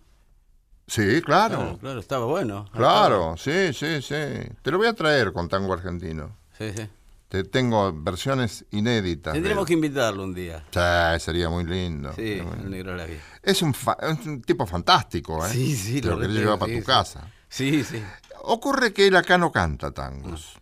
Sí, 0.87 1.21
claro. 1.23 1.57
Claro, 1.59 1.79
claro, 1.79 2.01
estaba 2.01 2.27
bueno. 2.27 2.67
Claro, 2.73 3.35
sí, 3.37 3.73
sí, 3.73 4.01
sí. 4.03 4.15
Te 4.63 4.71
lo 4.71 4.79
voy 4.79 4.87
a 4.87 4.93
traer 4.93 5.33
con 5.33 5.49
tango 5.49 5.73
argentino. 5.73 6.37
Sí, 6.57 6.73
sí. 6.77 6.89
Te 7.29 7.43
tengo 7.43 7.93
versiones 7.93 8.65
inéditas. 8.71 9.33
Tendremos 9.35 9.67
que 9.67 9.73
invitarlo 9.73 10.23
un 10.23 10.33
día. 10.33 10.65
Sí, 10.71 11.21
sería 11.25 11.49
muy 11.51 11.65
lindo. 11.65 12.13
Sí, 12.15 12.41
muy 12.41 12.61
el 12.65 12.71
negro 12.71 12.93
de 12.93 12.99
la. 12.99 13.07
Es 13.43 13.63
un, 13.63 13.75
fa- 13.75 13.97
es 14.01 14.25
un 14.27 14.41
tipo 14.43 14.65
fantástico, 14.65 15.45
¿eh? 15.45 15.51
Sí, 15.51 15.75
sí, 15.75 16.01
Te 16.01 16.07
lo 16.09 16.15
lo 16.15 16.21
querés 16.21 16.37
llevar 16.37 16.59
para 16.61 16.71
sí, 16.71 16.77
tu 16.79 16.83
sí. 16.83 16.87
casa. 16.87 17.31
Sí, 17.49 17.83
sí. 17.85 18.01
Ocurre 18.45 18.93
que 18.93 19.09
él 19.09 19.17
acá 19.17 19.39
no 19.39 19.51
canta 19.51 19.91
tangos. 19.91 20.55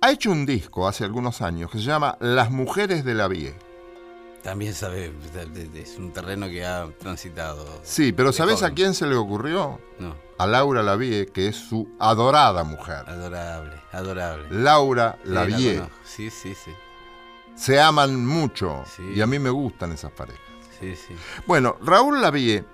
Ha 0.00 0.10
hecho 0.10 0.32
un 0.32 0.46
disco 0.46 0.88
hace 0.88 1.04
algunos 1.04 1.42
años 1.42 1.70
que 1.70 1.78
se 1.78 1.84
llama 1.84 2.16
Las 2.20 2.50
Mujeres 2.50 3.04
de 3.04 3.14
la 3.14 3.28
Vie. 3.28 3.54
También 4.42 4.72
sabe, 4.74 5.12
es 5.74 5.96
un 5.98 6.12
terreno 6.12 6.48
que 6.48 6.64
ha 6.64 6.88
transitado. 6.98 7.66
Sí, 7.82 8.12
pero 8.12 8.32
¿sabes 8.32 8.62
a 8.62 8.70
quién 8.70 8.94
se 8.94 9.06
le 9.06 9.14
ocurrió? 9.14 9.78
No, 9.98 10.16
A 10.38 10.46
Laura 10.46 10.82
Lavie, 10.82 11.26
que 11.26 11.48
es 11.48 11.56
su 11.56 11.86
adorada 11.98 12.64
mujer. 12.64 13.04
adorable, 13.06 13.74
adorable. 13.92 14.46
Laura 14.50 15.18
Sí, 15.22 15.28
la 15.30 15.40
Lavie. 15.44 15.82
Sí, 16.04 16.30
sí, 16.30 16.54
sí. 16.54 16.70
Se 17.54 17.78
aman 17.80 18.24
mucho 18.24 18.82
Sí. 18.96 19.02
y 19.16 19.20
a 19.20 19.26
mí 19.26 19.38
me 19.38 19.50
gustan 19.50 19.92
esas 19.92 20.10
parejas. 20.12 20.40
Sí, 20.80 20.96
sí. 20.96 21.14
Bueno, 21.46 21.76
Raúl 21.82 22.22
Lavie 22.22 22.64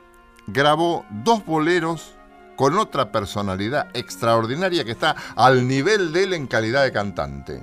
grabó 0.47 1.05
dos 1.11 1.45
boleros 1.45 2.13
con 2.55 2.79
otra 2.79 3.11
personalidad 3.11 3.89
extraordinaria 3.95 4.85
que 4.85 4.93
está 4.93 5.17
al 5.35 5.67
nivel 5.67 6.13
de 6.13 6.23
él 6.23 6.33
en 6.35 6.47
calidad 6.47 6.85
de 6.85 6.93
cantante. 6.93 7.61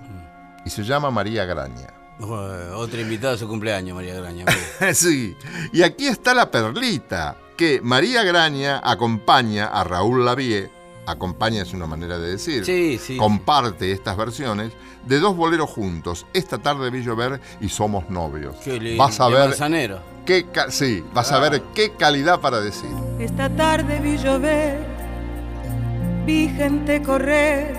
Y 0.65 0.69
se 0.69 0.83
llama 0.83 1.09
María 1.09 1.45
Graña. 1.45 1.87
Bueno, 2.27 2.77
otra 2.77 3.01
invitada 3.01 3.33
a 3.33 3.37
su 3.37 3.47
cumpleaños, 3.47 3.95
María 3.95 4.13
Graña. 4.15 4.45
sí, 4.93 5.35
y 5.71 5.81
aquí 5.83 6.07
está 6.07 6.33
la 6.33 6.49
perlita, 6.51 7.37
que 7.57 7.81
María 7.81 8.23
Graña 8.23 8.81
acompaña 8.83 9.65
a 9.67 9.83
Raúl 9.83 10.23
Lavie, 10.25 10.69
acompaña 11.05 11.61
es 11.63 11.73
una 11.73 11.85
manera 11.85 12.17
de 12.17 12.29
decir, 12.31 12.65
Sí, 12.65 12.97
sí. 12.97 13.17
comparte 13.17 13.91
estas 13.91 14.15
versiones 14.17 14.71
de 15.05 15.19
dos 15.19 15.35
boleros 15.35 15.69
juntos. 15.69 16.25
Esta 16.33 16.59
tarde 16.59 16.89
vi 16.89 17.03
llover 17.03 17.41
y 17.59 17.67
somos 17.69 18.09
novios. 18.09 18.55
Qué 18.63 18.79
lindo. 18.79 19.03
Vas 19.03 19.19
a 19.19 19.27
De 19.27 19.33
ver 19.33 19.49
Manzanero. 19.49 19.99
qué 20.25 20.45
sí, 20.69 21.03
vas 21.13 21.29
a 21.33 21.39
ver 21.39 21.61
qué 21.75 21.91
calidad 21.91 22.39
para 22.39 22.61
decir. 22.61 22.89
Esta 23.19 23.49
tarde 23.49 23.99
vi 23.99 24.17
llover, 24.17 24.79
vi 26.25 26.47
gente 26.47 27.01
correr 27.01 27.75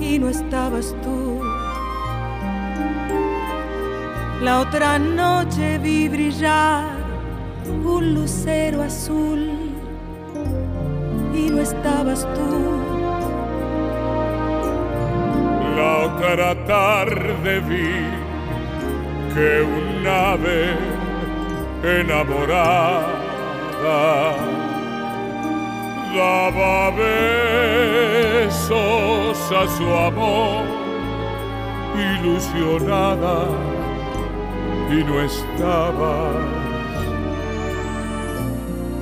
y 0.00 0.18
no 0.18 0.28
estabas 0.28 0.94
tú. 1.04 1.40
La 4.42 4.60
otra 4.60 4.98
noche 4.98 5.78
vi 5.78 6.08
brillar 6.08 6.84
un 7.64 8.14
lucero 8.14 8.82
azul 8.82 9.72
y 11.34 11.48
no 11.48 11.62
estabas 11.62 12.28
tú. 12.34 12.82
La 15.74 15.96
otra 16.06 16.54
tarde 16.66 17.60
vi 17.60 18.04
que 19.34 19.62
un 19.62 20.06
ave 20.06 20.76
enamorada 21.82 23.16
daba 26.14 26.90
besos 28.20 29.38
a 29.50 29.66
su 29.76 29.86
amor, 29.94 30.64
ilusionada 31.96 33.75
y 34.90 35.04
no 35.04 35.20
estabas. 35.20 36.36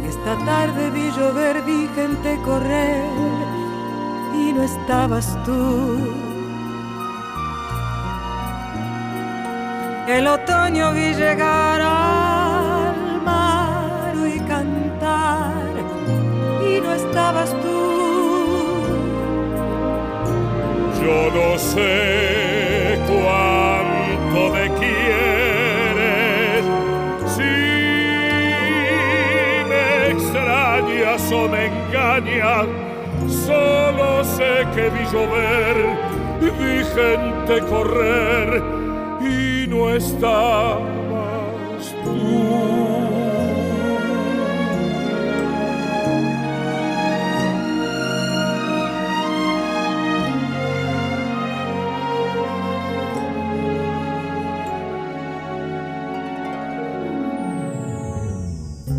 Esta 0.08 0.38
tarde 0.44 0.90
vi 0.90 1.10
llover, 1.10 1.62
vi 1.62 1.88
gente 1.94 2.38
correr 2.44 3.04
y 4.34 4.52
no 4.52 4.62
estabas 4.62 5.36
tú. 5.44 5.98
El 10.08 10.26
otoño 10.26 10.92
vi 10.92 11.14
llegar 11.14 11.80
al 11.80 13.22
mar 13.22 14.14
y 14.34 14.38
cantar 14.40 15.72
y 16.66 16.80
no 16.80 16.92
estabas 16.92 17.50
tú. 17.62 17.74
Yo 21.00 21.30
no 21.34 21.58
sé 21.58 22.43
solo 33.28 34.24
sé 34.24 34.66
que 34.74 34.90
vi 34.90 35.04
llover, 35.12 35.76
vi 36.40 36.84
gente 36.94 37.60
correr 37.68 38.62
y 39.20 39.66
no 39.68 39.90
estabas 39.90 40.82
tú. 42.04 42.74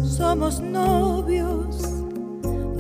Somos 0.04 0.60
novios, 0.62 1.95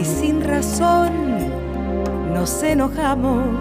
y 0.00 0.04
sin 0.04 0.42
razón 0.42 1.12
nos 2.32 2.62
enojamos. 2.62 3.58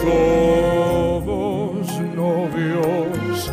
Somos 0.00 2.00
novios, 2.14 3.52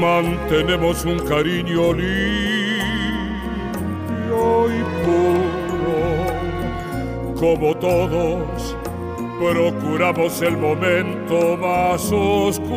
mantenemos 0.00 1.04
un 1.04 1.18
cariño 1.26 1.92
limpio 1.92 2.08
y 4.70 4.82
puro. 5.04 5.98
Como 7.38 7.76
todos, 7.76 8.74
procuramos 9.38 10.40
el 10.42 10.56
momento 10.56 11.56
más 11.58 12.10
oscuro. 12.12 12.68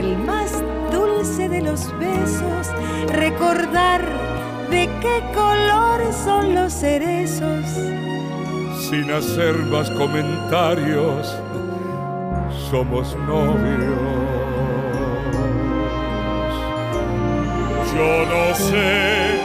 El 0.00 0.16
más 0.16 0.62
dulce 0.90 1.46
de 1.50 1.60
los 1.60 1.92
besos, 1.98 2.68
recordar 3.08 4.00
de 4.70 4.88
qué 5.02 5.22
color 5.34 6.00
son 6.24 6.54
los 6.54 6.72
cerezos. 6.72 7.66
Sin 8.88 9.10
hacer 9.10 9.54
más 9.70 9.90
comentarios, 9.90 11.36
somos 12.70 13.14
novios. 13.26 14.00
Yo 17.94 18.24
no 18.32 18.54
sé 18.54 19.38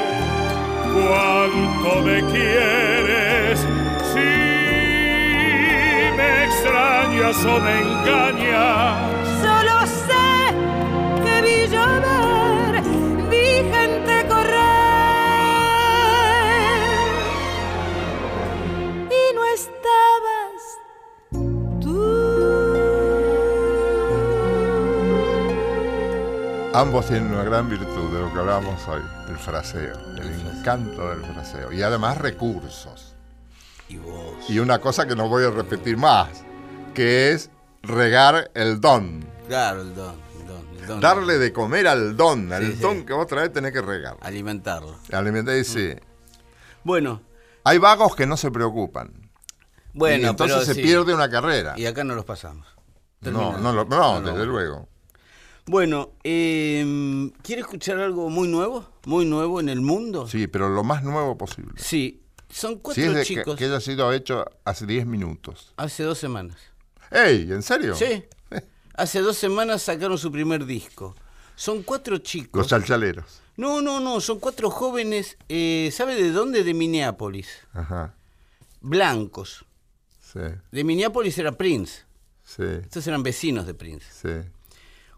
cuánto 0.93 2.01
me 2.05 2.19
quieres, 2.31 3.59
si 4.13 4.31
me 6.15 6.45
extrañas 6.45 7.45
o 7.45 7.59
me 7.59 7.81
engañas. 7.81 9.14
Ambos 26.75 27.07
tienen 27.07 27.31
una 27.33 27.43
gran 27.43 27.69
virtud 27.69 28.11
de 28.13 28.19
lo 28.19 28.33
que 28.33 28.39
hablamos 28.39 28.85
hoy, 28.89 29.01
el 29.29 29.37
fraseo, 29.37 29.95
el 30.17 30.57
encanto 30.57 31.09
del 31.09 31.23
fraseo. 31.23 31.71
Y 31.71 31.81
además 31.81 32.17
recursos. 32.17 33.15
Y 33.87 33.95
vos. 33.97 34.49
Y 34.49 34.59
una 34.59 34.79
cosa 34.79 35.07
que 35.07 35.15
no 35.15 35.29
voy 35.29 35.45
a 35.45 35.51
repetir 35.51 35.95
más, 35.95 36.27
que 36.93 37.31
es 37.31 37.49
regar 37.81 38.51
el 38.55 38.81
don. 38.81 39.25
Claro, 39.47 39.83
el 39.83 39.95
don. 39.95 40.15
el 40.41 40.47
don, 40.47 40.67
el 40.81 40.87
don. 40.87 40.99
Darle 40.99 41.37
de 41.37 41.53
comer 41.53 41.87
al 41.87 42.17
don, 42.17 42.51
al 42.51 42.65
Sí, 42.73 42.79
don 42.81 42.97
sí. 42.99 43.05
que 43.05 43.13
vos 43.13 43.27
traes 43.27 43.53
tenés 43.53 43.71
que 43.71 43.81
regar. 43.81 44.17
Alimentarlo. 44.21 44.97
Alimentar 45.13 45.63
sí. 45.63 45.93
Bueno, 46.83 47.21
Hay 47.63 47.77
vagos 47.77 48.15
que 48.17 48.25
no 48.27 48.35
se 48.35 48.51
preocupan. 48.51 49.29
bueno. 49.93 50.25
y 50.25 50.29
entonces 50.29 50.57
pero 50.57 50.65
se 50.65 50.73
sí. 50.73 50.81
pierde 50.81 51.13
una 51.13 51.29
carrera. 51.29 51.73
Y 51.77 51.85
acá 51.85 52.03
no 52.03 52.15
los 52.15 52.25
pasamos. 52.25 52.67
No, 53.21 53.57
no, 53.59 53.71
lo- 53.71 53.85
no, 53.85 54.19
desde 54.21 54.45
luego. 54.45 54.89
Bueno, 55.67 56.11
eh, 56.23 57.31
¿quiere 57.41 57.61
escuchar 57.61 57.99
algo 57.99 58.29
muy 58.29 58.47
nuevo? 58.47 58.85
Muy 59.05 59.25
nuevo 59.25 59.59
en 59.59 59.69
el 59.69 59.81
mundo. 59.81 60.27
Sí, 60.27 60.47
pero 60.47 60.69
lo 60.69 60.83
más 60.83 61.03
nuevo 61.03 61.37
posible. 61.37 61.73
Sí, 61.77 62.21
son 62.49 62.73
Si 62.75 62.79
cuatro 62.79 63.03
es 63.03 63.13
de 63.13 63.19
que, 63.21 63.25
chicos. 63.25 63.55
que 63.57 63.65
haya 63.65 63.79
sido 63.79 64.11
hecho 64.13 64.45
hace 64.63 64.85
10 64.85 65.07
minutos. 65.07 65.73
Hace 65.77 66.03
dos 66.03 66.19
semanas. 66.19 66.57
¡Ey! 67.11 67.51
¿En 67.51 67.63
serio? 67.63 67.95
Sí. 67.95 68.23
Hace 68.93 69.19
dos 69.21 69.37
semanas 69.37 69.81
sacaron 69.81 70.17
su 70.17 70.31
primer 70.31 70.65
disco. 70.65 71.15
Son 71.55 71.83
cuatro 71.83 72.17
chicos. 72.19 72.57
Los 72.59 72.67
chalchaleros. 72.67 73.41
No, 73.57 73.81
no, 73.81 73.99
no, 73.99 74.21
son 74.21 74.39
cuatro 74.39 74.69
jóvenes, 74.69 75.37
eh, 75.49 75.89
¿sabe 75.91 76.15
de 76.15 76.31
dónde? 76.31 76.63
De 76.63 76.73
Minneapolis. 76.73 77.47
Ajá. 77.73 78.13
Blancos. 78.81 79.65
Sí, 80.21 80.39
De 80.71 80.83
Minneapolis 80.83 81.37
era 81.37 81.53
Prince. 81.53 82.03
sí, 82.43 82.63
Estos 82.63 83.07
eran 83.07 83.23
vecinos 83.23 83.65
de 83.65 83.73
Prince. 83.73 84.05
sí. 84.11 84.49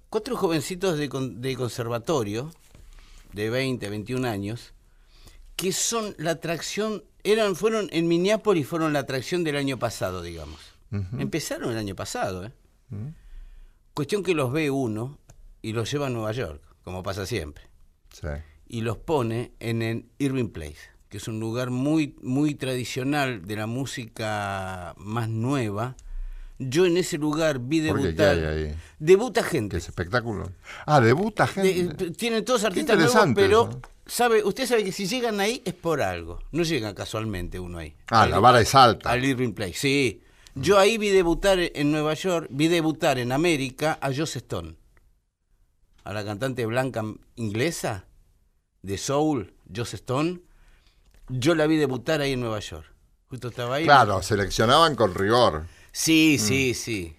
Cuatro 0.10 0.36
jovencitos 0.38 0.98
de, 0.98 1.10
con- 1.10 1.42
de 1.42 1.56
conservatorio, 1.56 2.52
de 3.34 3.50
20, 3.50 3.90
21 3.90 4.28
años, 4.28 4.74
que 5.56 5.72
son 5.74 6.16
la 6.18 6.32
atracción, 6.32 7.04
eran, 7.24 7.56
fueron 7.56 7.90
en 7.92 8.08
Minneapolis, 8.08 8.68
fueron 8.68 8.94
la 8.94 9.00
atracción 9.00 9.44
del 9.44 9.58
año 9.58 9.78
pasado, 9.78 10.22
digamos. 10.22 10.60
Empezaron 11.20 11.72
el 11.72 11.78
año 11.78 11.96
pasado, 11.96 12.46
¿eh? 12.46 12.52
Cuestión 13.94 14.24
que 14.24 14.34
los 14.34 14.52
ve 14.54 14.70
uno 14.72 15.18
y 15.62 15.74
los 15.74 15.92
lleva 15.92 16.08
a 16.08 16.10
Nueva 16.10 16.32
York, 16.32 16.62
como 16.84 17.04
pasa 17.04 17.26
siempre. 17.26 17.64
sí. 18.14 18.28
y 18.70 18.82
los 18.82 18.98
pone 18.98 19.52
en 19.60 19.82
el 19.82 20.06
Irving 20.20 20.50
Place, 20.50 20.78
que 21.10 21.18
es 21.18 21.28
un 21.30 21.40
lugar 21.40 21.70
muy, 21.70 22.16
muy 22.22 22.54
tradicional 22.56 23.46
de 23.46 23.56
la 23.56 23.66
música 23.68 24.94
más 24.98 25.28
nueva. 25.30 25.96
Yo 26.60 26.86
en 26.86 26.98
ese 26.98 27.18
lugar 27.18 27.60
vi 27.60 27.80
debutar. 27.82 28.36
¿Qué 28.38 28.46
hay 28.48 28.64
ahí? 28.70 28.76
Debuta 29.00 29.44
¿Qué 29.44 29.50
gente. 29.50 29.78
es 29.78 29.88
espectáculo? 29.88 30.52
Ah, 30.86 31.00
debuta 31.00 31.46
De- 31.56 31.74
gente. 31.74 32.12
tienen 32.12 32.44
todos 32.44 32.64
artistas 32.64 32.98
nuevos, 32.98 33.28
pero 33.36 33.80
sabe, 34.08 34.44
usted 34.44 34.66
sabe 34.66 34.84
que 34.84 34.92
si 34.92 35.06
llegan 35.06 35.40
ahí 35.40 35.62
es 35.66 35.74
por 35.76 36.02
algo. 36.02 36.40
No 36.52 36.64
llegan 36.64 36.96
casualmente 36.96 37.60
uno 37.60 37.78
ahí. 37.78 37.96
Ah, 38.10 38.24
Al- 38.24 38.32
la 38.32 38.40
vara 38.40 38.60
es 38.62 38.74
alta. 38.74 39.12
Al 39.12 39.24
Irving 39.24 39.54
Place, 39.54 39.76
sí. 39.76 40.24
Yo 40.56 40.80
ahí 40.80 40.98
vi 40.98 41.10
debutar 41.10 41.60
en 41.60 41.92
Nueva 41.92 42.16
York, 42.16 42.48
vi 42.50 42.68
debutar 42.68 43.20
en 43.20 43.32
América 43.32 44.00
a 44.02 44.12
Joss 44.12 44.36
Stone, 44.38 44.76
a 46.04 46.14
la 46.14 46.26
cantante 46.26 46.66
blanca 46.66 47.04
inglesa 47.36 48.06
de 48.82 48.98
soul, 48.98 49.54
Joss 49.76 49.94
Stone. 49.94 50.42
Yo 51.30 51.54
la 51.54 51.68
vi 51.68 51.76
debutar 51.78 52.22
ahí 52.22 52.34
en 52.34 52.40
Nueva 52.40 52.60
York. 52.60 52.92
Justo 53.30 53.50
estaba 53.50 53.76
ahí. 53.76 53.84
Claro, 53.84 54.24
seleccionaban 54.24 54.96
con 54.96 55.14
rigor. 55.14 55.66
Sí, 56.00 56.38
sí, 56.38 56.76
sí. 56.76 57.16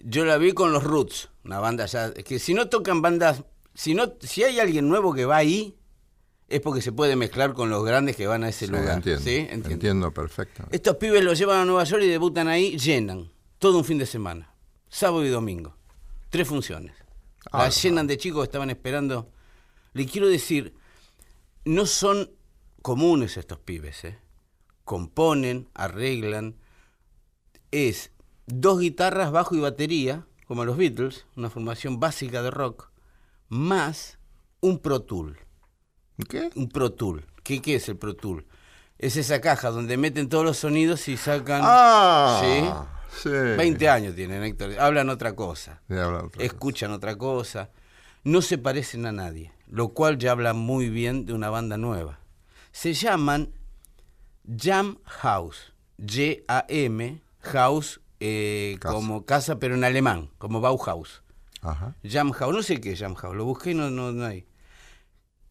Yo 0.00 0.24
la 0.24 0.38
vi 0.38 0.52
con 0.52 0.72
los 0.72 0.82
Roots, 0.82 1.28
una 1.44 1.58
banda 1.60 1.84
ya. 1.84 2.06
Es 2.16 2.24
que 2.24 2.38
si 2.38 2.54
no 2.54 2.68
tocan 2.70 3.02
bandas. 3.02 3.44
Si, 3.74 3.94
no, 3.94 4.14
si 4.20 4.42
hay 4.44 4.58
alguien 4.60 4.88
nuevo 4.88 5.12
que 5.12 5.26
va 5.26 5.36
ahí, 5.36 5.76
es 6.48 6.60
porque 6.62 6.80
se 6.80 6.90
puede 6.90 7.16
mezclar 7.16 7.52
con 7.52 7.68
los 7.68 7.84
grandes 7.84 8.16
que 8.16 8.26
van 8.26 8.44
a 8.44 8.48
ese 8.48 8.64
Sí, 8.66 8.72
lugar. 8.72 8.96
entiendo, 8.96 9.22
¿sí? 9.22 9.36
Entiendo. 9.36 9.68
entiendo 9.70 10.14
perfecto. 10.14 10.64
Estos 10.70 10.96
pibes 10.96 11.22
los 11.22 11.38
llevan 11.38 11.58
a 11.60 11.64
Nueva 11.66 11.84
York 11.84 12.02
y 12.02 12.08
debutan 12.08 12.48
ahí, 12.48 12.78
llenan. 12.78 13.30
Todo 13.58 13.76
un 13.78 13.84
fin 13.84 13.98
de 13.98 14.06
semana. 14.06 14.54
Sábado 14.88 15.24
y 15.26 15.28
domingo. 15.28 15.76
Tres 16.30 16.48
funciones. 16.48 16.96
Ah, 17.52 17.64
Las 17.64 17.82
llenan 17.82 18.06
de 18.06 18.16
chicos 18.16 18.40
que 18.40 18.44
estaban 18.46 18.70
esperando. 18.70 19.30
Le 19.92 20.06
quiero 20.06 20.28
decir, 20.28 20.72
no 21.66 21.84
son 21.84 22.30
comunes 22.80 23.36
estos 23.36 23.58
pibes, 23.58 24.02
¿eh? 24.04 24.18
Componen, 24.84 25.68
arreglan. 25.74 26.56
Es 27.70 28.10
dos 28.46 28.80
guitarras, 28.80 29.30
bajo 29.30 29.54
y 29.54 29.60
batería, 29.60 30.26
como 30.46 30.64
los 30.64 30.76
Beatles, 30.76 31.26
una 31.36 31.50
formación 31.50 32.00
básica 32.00 32.42
de 32.42 32.50
rock, 32.50 32.90
más 33.48 34.18
un 34.60 34.78
Pro 34.78 35.02
Tool 35.02 35.38
¿Qué? 36.26 36.50
un 36.56 36.68
Pro 36.68 36.92
Tool. 36.92 37.24
¿Qué, 37.42 37.62
qué 37.62 37.76
es 37.76 37.88
el 37.88 37.96
Pro 37.96 38.16
Tool? 38.16 38.46
Es 38.98 39.16
esa 39.16 39.40
caja 39.40 39.70
donde 39.70 39.96
meten 39.96 40.28
todos 40.28 40.44
los 40.44 40.56
sonidos 40.56 41.06
y 41.08 41.16
sacan... 41.16 41.60
Ah, 41.64 42.40
sí. 42.42 43.30
20 43.30 43.88
años 43.88 44.14
tienen, 44.14 44.42
Héctor. 44.42 44.78
Hablan 44.78 45.06
cosa. 45.34 45.80
Otra 45.88 46.20
cosa. 46.20 46.42
Escuchan 46.42 46.90
otra 46.92 47.16
cosa. 47.16 47.70
No 48.24 48.42
se 48.42 48.58
parecen 48.58 49.06
a 49.06 49.12
nadie. 49.12 49.52
Lo 49.68 49.88
cual 49.88 50.18
ya 50.18 50.32
habla 50.32 50.52
muy 50.52 50.88
bien 50.90 51.24
de 51.26 51.32
una 51.32 51.50
banda 51.50 51.76
nueva. 51.76 52.18
Se 52.72 52.92
llaman 52.92 53.52
Jam 54.44 54.98
House. 55.04 55.72
J-A-M, 55.98 57.22
House 57.52 58.00
eh, 58.20 58.76
Casa. 58.80 58.94
como 58.94 59.24
casa, 59.24 59.58
pero 59.58 59.74
en 59.74 59.84
alemán, 59.84 60.30
como 60.38 60.60
Bauhaus. 60.60 61.22
Ajá. 61.60 61.94
Jam 62.04 62.30
House, 62.32 62.54
no 62.54 62.62
sé 62.62 62.80
qué 62.80 62.92
es 62.92 63.00
Jam 63.00 63.14
House, 63.14 63.34
lo 63.36 63.44
busqué 63.44 63.72
y 63.72 63.74
no, 63.74 63.90
no, 63.90 64.12
no 64.12 64.24
hay. 64.26 64.46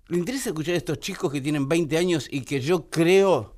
¿Le 0.07 0.17
interesa 0.17 0.49
escuchar 0.49 0.73
a 0.75 0.77
estos 0.77 0.99
chicos 0.99 1.31
que 1.31 1.41
tienen 1.41 1.67
20 1.67 1.97
años 1.97 2.27
y 2.31 2.41
que 2.41 2.61
yo 2.61 2.89
creo 2.89 3.55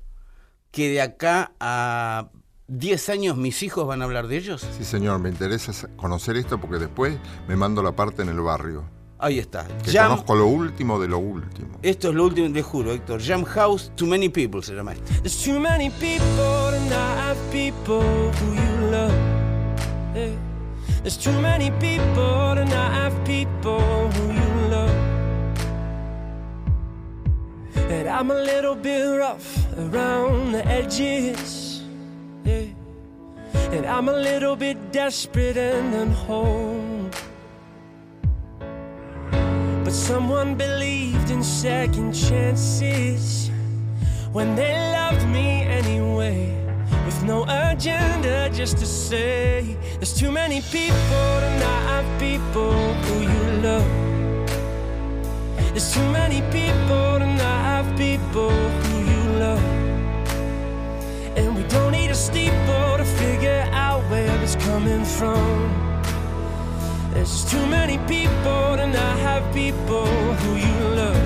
que 0.72 0.88
de 0.90 1.00
acá 1.00 1.52
a 1.60 2.30
10 2.66 3.08
años 3.08 3.36
mis 3.36 3.62
hijos 3.62 3.86
van 3.86 4.02
a 4.02 4.04
hablar 4.04 4.26
de 4.26 4.36
ellos? 4.36 4.66
Sí, 4.76 4.84
señor, 4.84 5.20
me 5.20 5.28
interesa 5.28 5.72
sa- 5.72 5.88
conocer 5.96 6.36
esto 6.36 6.60
porque 6.60 6.78
después 6.78 7.16
me 7.46 7.54
mando 7.56 7.82
la 7.82 7.92
parte 7.94 8.22
en 8.22 8.28
el 8.30 8.40
barrio. 8.40 8.84
Ahí 9.22 9.38
está. 9.38 9.66
Que 9.84 9.92
Jam, 9.92 10.08
conozco 10.08 10.34
lo 10.34 10.46
último 10.46 10.98
de 10.98 11.06
lo 11.06 11.18
último. 11.18 11.78
esto 11.82 12.08
es 12.08 12.14
lo 12.14 12.24
último, 12.24 12.50
te 12.52 12.62
juro, 12.62 12.92
Héctor. 12.92 13.20
Jam 13.22 13.44
House, 13.44 13.92
Too 13.94 14.06
Many 14.06 14.30
People 14.30 14.62
se 14.62 14.72
llama 14.74 14.92
esto. 14.92 15.04
There's 15.22 15.44
too 15.44 15.60
many 15.60 15.90
people 15.90 16.70
to 16.70 16.80
not 16.88 17.18
have 17.18 17.36
people 17.52 18.00
who 18.00 18.54
you 18.54 18.90
love. 18.90 19.12
Yeah. 20.14 20.30
There's 21.02 21.18
too 21.18 21.38
many 21.40 21.70
people 21.72 22.54
to 22.54 22.64
not 22.64 22.92
have 22.92 23.14
people 23.26 24.10
who 24.10 24.32
you 24.32 24.68
love. 24.70 24.96
And 27.90 28.08
I'm 28.08 28.30
a 28.30 28.34
little 28.34 28.74
bit 28.74 29.04
rough 29.18 29.66
around 29.76 30.52
the 30.52 30.66
edges. 30.66 31.82
Yeah. 32.44 32.64
And 33.72 33.84
I'm 33.84 34.08
a 34.08 34.16
little 34.16 34.56
bit 34.56 34.92
desperate 34.92 35.58
and 35.58 35.94
unwhole. 35.94 36.99
But 39.90 39.96
someone 39.96 40.54
believed 40.54 41.30
in 41.30 41.42
second 41.42 42.12
chances 42.12 43.50
when 44.30 44.54
they 44.54 44.72
loved 44.72 45.26
me 45.26 45.62
anyway. 45.62 46.54
With 47.04 47.24
no 47.24 47.44
agenda, 47.48 48.48
just 48.54 48.78
to 48.78 48.86
say 48.86 49.76
there's 49.94 50.14
too 50.14 50.30
many 50.30 50.60
people 50.60 51.40
to 51.42 51.50
not 51.58 52.04
people 52.20 52.94
who 53.02 53.22
you 53.32 53.62
love. 53.66 53.90
There's 55.72 55.92
too 55.92 56.08
many 56.12 56.40
people 56.52 57.18
to 57.18 57.26
not 57.26 57.84
people 57.98 58.50
who 58.50 58.96
you 59.12 59.22
love. 59.40 59.64
And 61.36 61.56
we 61.56 61.64
don't 61.64 61.90
need 61.90 62.12
a 62.12 62.14
steeple 62.14 62.96
to 62.96 63.04
figure 63.04 63.68
out 63.72 64.08
where 64.08 64.40
it's 64.40 64.54
coming 64.54 65.04
from. 65.04 65.89
There's 67.12 67.44
too 67.50 67.66
many 67.66 67.98
people 68.06 68.76
to 68.76 68.86
not 68.86 69.18
have 69.18 69.52
people 69.52 70.06
who 70.06 70.54
you 70.56 70.88
love. 70.94 71.16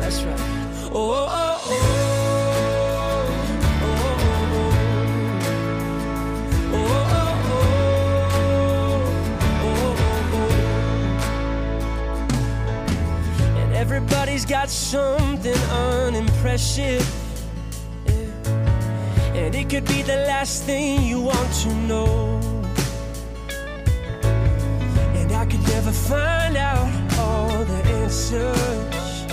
That's 0.00 0.22
right. 0.22 0.40
Oh, 0.92 1.28
oh, 1.30 1.60
oh, 1.64 1.72
oh. 3.82 4.00
Oh, 6.72 6.76
oh, 6.76 7.32
oh. 7.50 7.60
Oh, 9.62 9.68
oh, 9.68 10.34
oh. 10.34 10.48
And 13.62 13.70
everybody's 13.74 14.44
got 14.44 14.68
something 14.68 15.56
unimpressive. 15.70 17.06
Yeah. 18.06 18.14
And 19.34 19.54
it 19.54 19.70
could 19.70 19.86
be 19.86 20.02
the 20.02 20.16
last 20.26 20.64
thing 20.64 21.02
you 21.04 21.20
want 21.20 21.52
to 21.62 21.72
know. 21.86 22.59
Never 25.84 25.92
find 25.92 26.56
out 26.58 26.88
all 27.18 27.64
the 27.64 27.80
answers. 28.00 29.24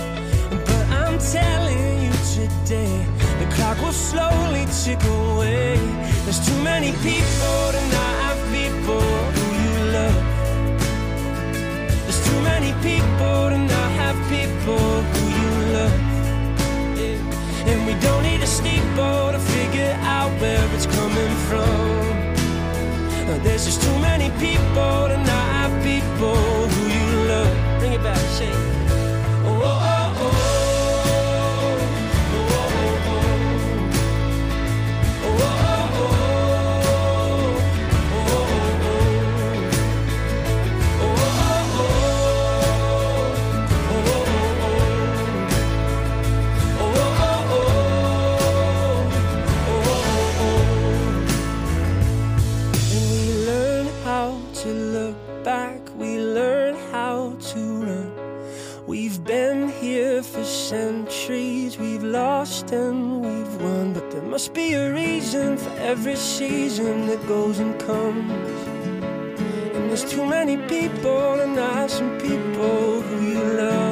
But 0.48 0.84
I'm 1.00 1.18
telling 1.18 2.04
you 2.04 2.12
today, 2.36 3.04
the 3.38 3.46
clock 3.54 3.76
will 3.82 3.92
slowly 3.92 4.64
tick 4.82 5.02
away. 5.04 5.76
There's 6.24 6.40
too 6.48 6.58
many 6.62 6.92
people 7.08 7.60
to 7.74 7.80
not 7.96 8.14
have 8.24 8.38
people 8.58 9.08
who 9.36 9.46
you 9.64 9.74
love. 9.96 10.22
There's 12.04 12.22
too 12.28 12.40
many 12.40 12.72
people 12.88 13.40
to 13.52 13.58
not 13.58 13.90
have 14.02 14.16
people 14.36 14.88
who 15.12 15.22
you 15.40 15.52
love. 15.76 16.00
Yeah. 17.00 17.70
And 17.70 17.78
we 17.86 17.94
don't 18.00 18.22
need 18.22 18.40
a 18.40 18.46
steeple 18.46 19.32
to 19.34 19.40
figure 19.54 19.94
out 20.00 20.30
where 20.40 20.64
it's 20.74 20.86
coming 20.86 21.34
from. 21.48 21.98
There's 23.44 23.66
just 23.66 23.82
too 23.82 23.98
many 23.98 24.30
people 24.40 25.07
people 26.18 26.47
and 62.72 63.22
we've 63.24 63.62
won. 63.62 63.92
But 63.92 64.10
there 64.10 64.22
must 64.22 64.54
be 64.54 64.74
a 64.74 64.92
reason 64.92 65.56
for 65.56 65.70
every 65.78 66.16
season 66.16 67.06
that 67.06 67.26
goes 67.26 67.58
and 67.58 67.78
comes. 67.80 68.60
And 69.74 69.90
there's 69.90 70.10
too 70.10 70.24
many 70.26 70.56
people 70.68 71.40
and 71.40 71.56
not 71.56 71.90
some 71.90 72.18
people 72.18 73.00
who 73.02 73.16
you 73.26 73.42
love. 73.42 73.87